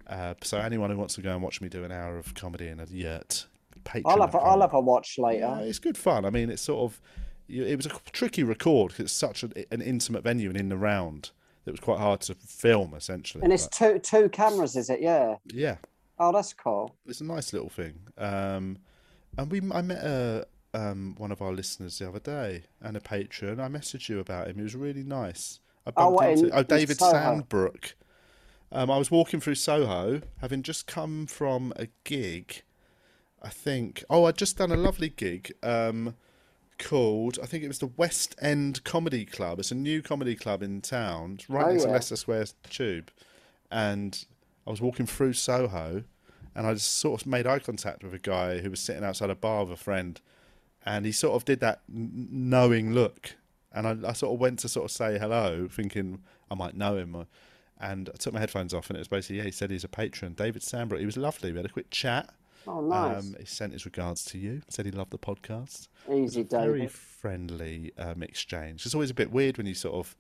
uh, 0.08 0.34
so 0.44 0.58
anyone 0.60 0.90
who 0.90 0.98
wants 0.98 1.16
to 1.16 1.22
go 1.22 1.32
and 1.34 1.42
watch 1.42 1.62
me 1.62 1.70
do 1.70 1.84
an 1.84 1.92
hour 1.92 2.18
of 2.18 2.34
comedy 2.34 2.68
in 2.68 2.80
a 2.80 2.86
yurt, 2.86 3.46
Patreon. 3.86 4.02
I'll 4.06 4.22
have, 4.22 4.36
a, 4.36 4.38
I'll 4.40 4.62
have 4.62 4.74
a 4.74 4.80
watch 4.82 5.18
later. 5.18 5.42
Yeah, 5.42 5.60
it's 5.60 5.80
good 5.80 5.98
fun. 5.98 6.26
I 6.26 6.30
mean, 6.30 6.50
it's 6.50 6.62
sort 6.62 6.92
of 6.92 7.02
it 7.48 7.76
was 7.78 7.86
a 7.86 7.92
tricky 8.12 8.42
record 8.44 8.90
because 8.92 9.06
it's 9.06 9.14
such 9.14 9.44
an, 9.44 9.54
an 9.72 9.82
intimate 9.82 10.24
venue 10.24 10.50
and 10.50 10.58
in 10.58 10.70
the 10.70 10.78
round. 10.78 11.30
It 11.68 11.72
was 11.72 11.80
quite 11.80 12.00
hard 12.00 12.22
to 12.22 12.34
film 12.36 12.94
essentially. 12.96 13.44
and 13.44 13.54
it's 13.54 13.66
but 13.68 13.72
two 13.72 14.00
two 14.00 14.30
cameras, 14.30 14.76
is 14.76 14.90
it? 14.90 15.00
Yeah. 15.02 15.36
yeah, 15.54 15.78
Oh, 16.20 16.32
that's 16.32 16.54
cool. 16.54 16.96
it's 17.06 17.22
a 17.22 17.24
nice 17.26 17.54
little 17.54 17.70
thing. 17.70 17.94
Um, 18.18 18.78
and 19.38 19.52
we 19.52 19.62
I 19.74 19.82
met 19.82 20.04
uh, 20.04 20.44
um, 20.74 21.16
one 21.18 21.32
of 21.32 21.42
our 21.42 21.54
listeners 21.54 22.00
the 22.00 22.08
other 22.10 22.20
day 22.20 22.64
and 22.82 22.98
a 22.98 23.00
patron. 23.02 23.60
I 23.60 23.68
messaged 23.68 24.10
you 24.10 24.20
about 24.20 24.48
him. 24.48 24.56
He 24.58 24.62
was 24.64 24.76
really 24.76 25.04
nice. 25.04 25.60
I 25.88 25.92
Oh, 25.98 26.16
bumped 26.18 26.40
in- 26.40 26.46
into 26.46 26.58
oh 26.58 26.64
David 26.64 26.98
Soho? 26.98 27.12
Sandbrook. 27.14 27.94
Um, 28.72 28.90
I 28.90 28.98
was 28.98 29.12
walking 29.12 29.40
through 29.40 29.56
Soho, 29.56 30.22
having 30.42 30.64
just 30.64 30.88
come 30.88 31.28
from 31.28 31.72
a 31.76 31.88
gig. 32.04 32.64
I 33.46 33.50
think. 33.50 34.04
Oh, 34.10 34.26
I'd 34.26 34.38
just 34.38 34.58
done 34.58 34.72
a 34.72 34.76
lovely 34.76 35.10
gig 35.10 35.54
um, 35.64 36.16
called. 36.80 37.38
I 37.42 37.46
think 37.46 37.64
it 37.64 37.68
was 37.68 37.80
the 37.80 37.92
West 37.96 38.36
End 38.42 38.84
Comedy 38.84 39.24
Club. 39.24 39.60
It's 39.60 39.72
a 39.72 39.76
new 39.76 40.02
comedy 40.02 40.36
club 40.36 40.64
in 40.64 40.82
town, 40.82 41.40
right 41.48 41.68
Oh, 41.68 41.70
next 41.72 41.84
to. 41.84 41.90
Leicester 41.92 42.16
Square 42.16 42.46
Tube. 42.70 43.12
And 43.72 44.26
I 44.66 44.72
was 44.72 44.82
walking 44.82 45.06
through 45.06 45.34
Soho, 45.34 46.04
and 46.56 46.66
I 46.68 46.74
just 46.74 46.92
sort 46.98 47.22
of 47.22 47.28
made 47.28 47.46
eye 47.46 47.60
contact 47.60 48.04
with 48.04 48.14
a 48.14 48.20
guy 48.20 48.60
who 48.60 48.72
was 48.72 48.80
sitting 48.80 49.04
outside 49.04 49.30
a 49.30 49.36
bar 49.36 49.64
with 49.64 49.74
a 49.74 49.82
friend, 49.82 50.20
and 50.86 51.06
he 51.06 51.12
sort 51.12 51.36
of 51.36 51.46
did 51.46 51.60
that 51.60 51.82
knowing 51.88 52.94
look, 52.94 53.36
and 53.74 53.88
I, 53.88 54.10
I 54.10 54.14
sort 54.14 54.34
of 54.34 54.40
went 54.40 54.60
to 54.60 54.70
sort 54.70 54.86
of 54.86 54.92
say 54.92 55.20
hello, 55.20 55.68
thinking 55.70 56.24
I 56.50 56.56
might 56.56 56.76
know 56.76 56.98
him. 56.98 57.28
And 57.80 58.10
I 58.10 58.18
took 58.18 58.34
my 58.34 58.40
headphones 58.40 58.74
off, 58.74 58.90
and 58.90 58.96
it 58.98 59.02
was 59.02 59.08
basically, 59.10 59.38
yeah, 59.38 59.44
he 59.44 59.52
said 59.52 59.70
he's 59.70 59.84
a 59.84 59.90
patron. 59.90 60.34
David 60.34 60.62
Sambrook. 60.62 61.00
He 61.00 61.06
was 61.06 61.18
lovely. 61.18 61.52
We 61.52 61.58
had 61.58 61.66
a 61.66 61.70
quick 61.70 61.90
chat. 61.90 62.34
Oh, 62.68 62.82
nice. 62.82 63.20
Um, 63.24 63.36
he 63.40 63.46
sent 63.46 63.74
his 63.74 63.86
regards 63.86 64.24
to 64.26 64.38
you. 64.38 64.62
Said 64.70 64.86
he 64.86 64.92
loved 64.92 65.12
the 65.12 65.18
podcast. 65.20 65.88
Easy, 66.12 66.42
a 66.42 66.44
Very 66.46 66.88
friendly 66.88 67.92
um, 67.98 68.24
exchange. 68.24 68.86
It's 68.86 68.96
always 68.96 69.10
a 69.12 69.16
bit 69.16 69.32
weird 69.32 69.58
when 69.58 69.66
you 69.68 69.74
sort 69.74 69.96
of 69.96 70.16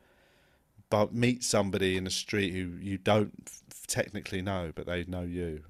meet 1.12 1.44
somebody 1.44 1.98
in 1.98 2.04
the 2.06 2.10
street 2.10 2.54
who 2.54 2.78
you 2.80 2.98
don't 2.98 3.34
f- 3.48 3.88
technically 3.88 4.42
know, 4.42 4.72
but 4.76 4.86
they 4.86 5.04
know 5.06 5.22
you. 5.24 5.64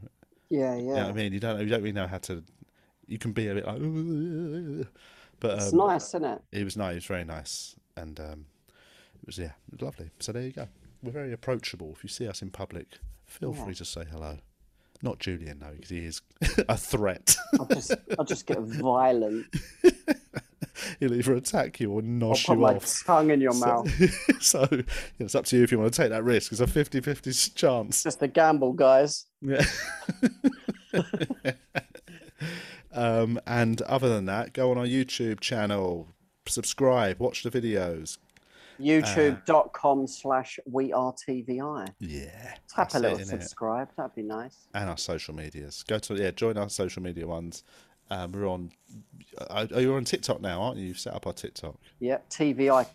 Yeah, 0.49 0.75
You 0.75 0.83
know 0.83 0.95
yeah. 0.95 1.01
what 1.03 1.09
I 1.09 1.13
mean? 1.13 1.33
You 1.33 1.39
don't. 1.39 1.59
You 1.59 1.67
don't 1.67 1.81
really 1.81 1.91
know 1.93 2.07
how 2.07 2.19
to. 2.19 2.43
You 3.07 3.17
can 3.17 3.31
be 3.31 3.47
a 3.47 3.55
bit 3.55 3.65
like. 3.65 4.87
But 5.41 5.55
It's 5.59 5.73
um, 5.73 5.79
nice, 5.79 6.07
isn't 6.09 6.23
it? 6.23 6.41
It 6.53 6.63
was 6.63 6.77
nice. 6.77 6.91
It 6.93 6.95
was 6.95 7.05
very 7.05 7.25
nice, 7.25 7.75
and 7.97 8.17
um, 8.21 8.45
it 9.21 9.25
was 9.25 9.37
yeah, 9.37 9.47
it 9.67 9.71
was 9.71 9.81
lovely. 9.81 10.09
So 10.19 10.31
there 10.31 10.43
you 10.43 10.51
go. 10.53 10.67
We're 11.03 11.11
very 11.11 11.33
approachable. 11.33 11.91
If 11.91 12.03
you 12.03 12.09
see 12.09 12.27
us 12.27 12.41
in 12.41 12.51
public, 12.51 12.87
feel 13.25 13.53
Yeah. 13.53 13.65
free 13.65 13.75
to 13.75 13.85
say 13.85 14.05
hello. 14.09 14.37
Not 15.01 15.19
Julian 15.19 15.59
though, 15.59 15.71
because 15.73 15.89
he 15.89 16.05
is 16.05 16.21
a 16.69 16.77
threat. 16.77 17.35
I'll 17.59 17.65
just, 17.65 17.93
I'll 18.17 18.25
just 18.25 18.45
get 18.45 18.59
violent. 18.59 19.47
He'll 20.99 21.13
either 21.13 21.33
attack 21.35 21.79
you 21.79 21.91
or 21.91 22.01
I'll 22.01 22.29
put 22.31 22.47
you 22.49 22.55
my 22.55 22.75
off. 22.75 23.03
tongue 23.05 23.29
in 23.31 23.39
your 23.39 23.53
mouth. 23.53 23.89
so 24.41 24.67
you 24.71 24.77
know, 24.77 24.83
it's 25.19 25.35
up 25.35 25.45
to 25.45 25.57
you 25.57 25.63
if 25.63 25.71
you 25.71 25.79
want 25.79 25.93
to 25.93 26.01
take 26.01 26.09
that 26.09 26.23
risk. 26.23 26.51
It's 26.51 26.61
a 26.61 26.65
50-50 26.65 27.55
chance. 27.55 28.03
Just 28.03 28.21
a 28.21 28.27
gamble, 28.27 28.73
guys. 28.73 29.25
Yeah. 29.41 29.65
um, 32.93 33.39
and 33.47 33.81
other 33.83 34.09
than 34.09 34.25
that, 34.25 34.53
go 34.53 34.71
on 34.71 34.77
our 34.77 34.85
YouTube 34.85 35.39
channel, 35.39 36.09
subscribe, 36.47 37.19
watch 37.19 37.43
the 37.43 37.51
videos. 37.51 38.17
YouTube.com 38.79 40.07
slash 40.07 40.59
we 40.65 40.91
are 40.93 41.13
TVI. 41.13 41.87
Yeah. 41.99 42.55
Tap 42.73 42.93
a 42.93 42.99
little 42.99 43.17
innit? 43.17 43.25
subscribe. 43.27 43.89
That'd 43.97 44.15
be 44.15 44.23
nice. 44.23 44.67
And 44.73 44.89
our 44.89 44.97
social 44.97 45.33
medias. 45.33 45.83
Go 45.83 45.99
to 45.99 46.15
yeah, 46.15 46.31
join 46.31 46.57
our 46.57 46.69
social 46.69 47.01
media 47.01 47.27
ones. 47.27 47.63
Um, 48.09 48.31
we're 48.31 48.47
on. 48.47 48.71
Uh, 49.37 49.67
are 49.73 49.81
you 49.81 49.93
on 49.95 50.05
TikTok 50.05 50.41
now? 50.41 50.61
Aren't 50.61 50.77
you? 50.77 50.85
You've 50.87 50.99
set 50.99 51.13
up 51.13 51.25
our 51.27 51.33
TikTok. 51.33 51.75
Yep. 51.99 52.29
TVI 52.29 52.85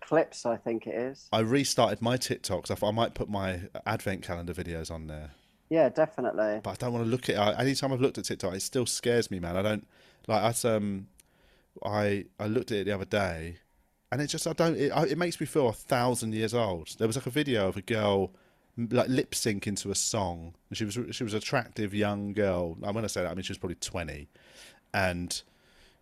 clips, 0.00 0.46
I 0.46 0.56
think 0.56 0.86
it 0.86 0.94
is. 0.94 1.28
I 1.32 1.40
restarted 1.40 2.00
my 2.00 2.16
TikTok. 2.16 2.64
'cause 2.64 2.70
I 2.70 2.74
thought 2.74 2.88
I 2.88 2.92
might 2.92 3.14
put 3.14 3.28
my 3.28 3.60
advent 3.86 4.22
calendar 4.22 4.54
videos 4.54 4.90
on 4.90 5.06
there. 5.06 5.30
Yeah, 5.70 5.90
definitely. 5.90 6.60
but 6.62 6.70
I 6.70 6.74
don't 6.76 6.94
want 6.94 7.04
to 7.04 7.10
look 7.10 7.28
at 7.28 7.36
it. 7.36 7.60
Anytime 7.60 7.92
I've 7.92 8.00
looked 8.00 8.16
at 8.16 8.24
TikTok, 8.24 8.54
it 8.54 8.62
still 8.62 8.86
scares 8.86 9.30
me, 9.30 9.38
man. 9.38 9.54
I 9.56 9.62
don't 9.62 9.86
like. 10.26 10.64
I 10.64 10.68
um, 10.68 11.08
I 11.84 12.24
I 12.40 12.46
looked 12.46 12.72
at 12.72 12.78
it 12.78 12.84
the 12.84 12.92
other 12.92 13.04
day, 13.04 13.58
and 14.10 14.20
it 14.22 14.26
just 14.28 14.46
I 14.46 14.52
don't. 14.52 14.76
It, 14.76 14.90
I- 14.90 15.06
it 15.06 15.18
makes 15.18 15.38
me 15.40 15.46
feel 15.46 15.68
a 15.68 15.72
thousand 15.72 16.34
years 16.34 16.54
old. 16.54 16.88
There 16.98 17.06
was 17.06 17.16
like 17.16 17.26
a 17.26 17.30
video 17.30 17.68
of 17.68 17.76
a 17.76 17.82
girl 17.82 18.32
like 18.90 19.08
lip 19.08 19.34
sync 19.34 19.66
into 19.66 19.90
a 19.90 19.94
song. 19.94 20.54
She 20.72 20.84
was 20.84 20.94
she 21.10 21.24
was 21.24 21.32
an 21.34 21.38
attractive 21.38 21.92
young 21.94 22.32
girl. 22.32 22.76
I'm 22.82 22.94
gonna 22.94 23.08
say 23.08 23.22
that. 23.22 23.30
I 23.30 23.34
mean, 23.34 23.42
she 23.42 23.50
was 23.52 23.58
probably 23.58 23.76
twenty, 23.76 24.28
and 24.94 25.40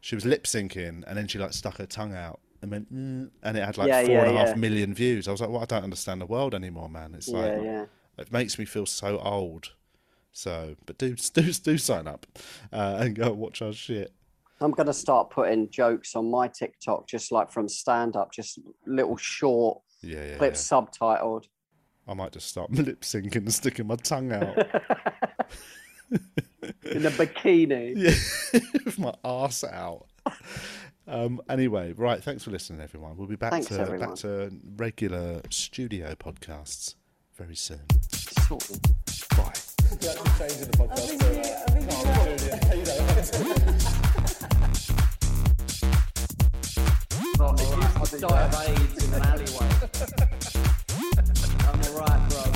she 0.01 0.15
was 0.15 0.25
lip 0.25 0.45
syncing, 0.45 1.03
and 1.07 1.17
then 1.17 1.27
she 1.27 1.39
like 1.39 1.53
stuck 1.53 1.79
her 1.79 1.87
tongue 1.87 2.15
out. 2.15 2.41
And 2.63 2.71
went, 2.71 2.93
mm, 2.95 3.31
and 3.43 3.57
it 3.57 3.65
had 3.65 3.77
like 3.77 3.89
Yeah, 3.89 4.05
four 4.07 4.19
and 4.25 4.35
a 4.37 4.39
half 4.39 4.49
yeah. 4.49 4.55
million 4.55 4.95
views. 4.95 5.29
I 5.29 5.31
was 5.33 5.41
like, 5.43 5.51
"Well, 5.51 5.63
I 5.63 5.67
don't 5.67 5.85
understand 5.85 6.21
the 6.21 6.27
world 6.27 6.55
anymore, 6.55 6.89
man." 6.89 7.15
It's 7.15 7.29
like, 7.29 7.53
Yeah, 7.53 7.63
yeah. 7.63 7.85
it 8.19 8.33
makes 8.33 8.59
me 8.59 8.65
feel 8.65 8.87
so 8.87 9.19
old. 9.19 9.73
So, 10.33 10.77
but 10.87 10.97
do 10.99 11.15
do 11.15 11.53
do 11.53 11.79
sign 11.79 12.07
up 12.07 12.27
uh, 12.73 12.97
and 13.01 13.15
go 13.15 13.33
watch 13.33 13.61
our 13.63 13.73
shit. 13.73 14.13
I'm 14.61 14.71
going 14.71 14.87
to 14.87 14.93
start 14.95 15.31
putting 15.31 15.69
jokes 15.71 16.15
on 16.17 16.31
my 16.31 16.49
TikTok, 16.49 17.07
just 17.07 17.31
like 17.31 17.51
from 17.51 17.69
stand 17.69 18.17
up, 18.17 18.33
just 18.33 18.59
little 18.87 19.17
short 19.17 19.81
Yeah, 20.03 20.25
yeah. 20.25 20.37
clips 20.39 20.71
yeah. 20.71 20.79
subtitled. 20.81 21.45
I 22.09 22.15
might 22.15 22.33
just 22.33 22.49
start 22.49 22.71
lip 22.73 23.03
syncing 23.03 23.37
and 23.37 23.53
sticking 23.53 23.87
my 23.87 23.97
tongue 23.97 24.33
out. 24.33 24.57
In 26.91 27.05
a 27.05 27.11
bikini. 27.11 27.93
yeah, 27.97 28.61
with 28.85 28.99
my 28.99 29.13
ass 29.25 29.63
out. 29.65 30.07
Um, 31.07 31.41
anyway, 31.49 31.93
right. 31.93 32.23
Thanks 32.23 32.45
for 32.45 32.51
listening, 32.51 32.81
everyone. 32.81 33.17
We'll 33.17 33.27
be 33.27 33.37
back 33.37 33.53
Thanks, 33.53 33.69
to 33.69 33.81
everyone. 33.81 34.09
back 34.11 34.19
to 34.19 34.51
regular 34.77 35.43
studio 35.51 36.15
podcasts 36.15 36.95
very 37.37 37.57
soon. 37.57 37.81
Sort 38.13 38.71
of. 38.71 38.81
Bye 39.37 39.53
not. 47.39 47.61
If 47.61 48.13
you 48.13 48.21
die 48.21 48.43
of 48.43 48.55
AIDS 48.69 49.05
in 49.05 49.15
an 49.15 49.23
alleyway, 49.23 49.71
I'm 51.67 51.81
alright, 51.83 52.31
bro. 52.31 52.56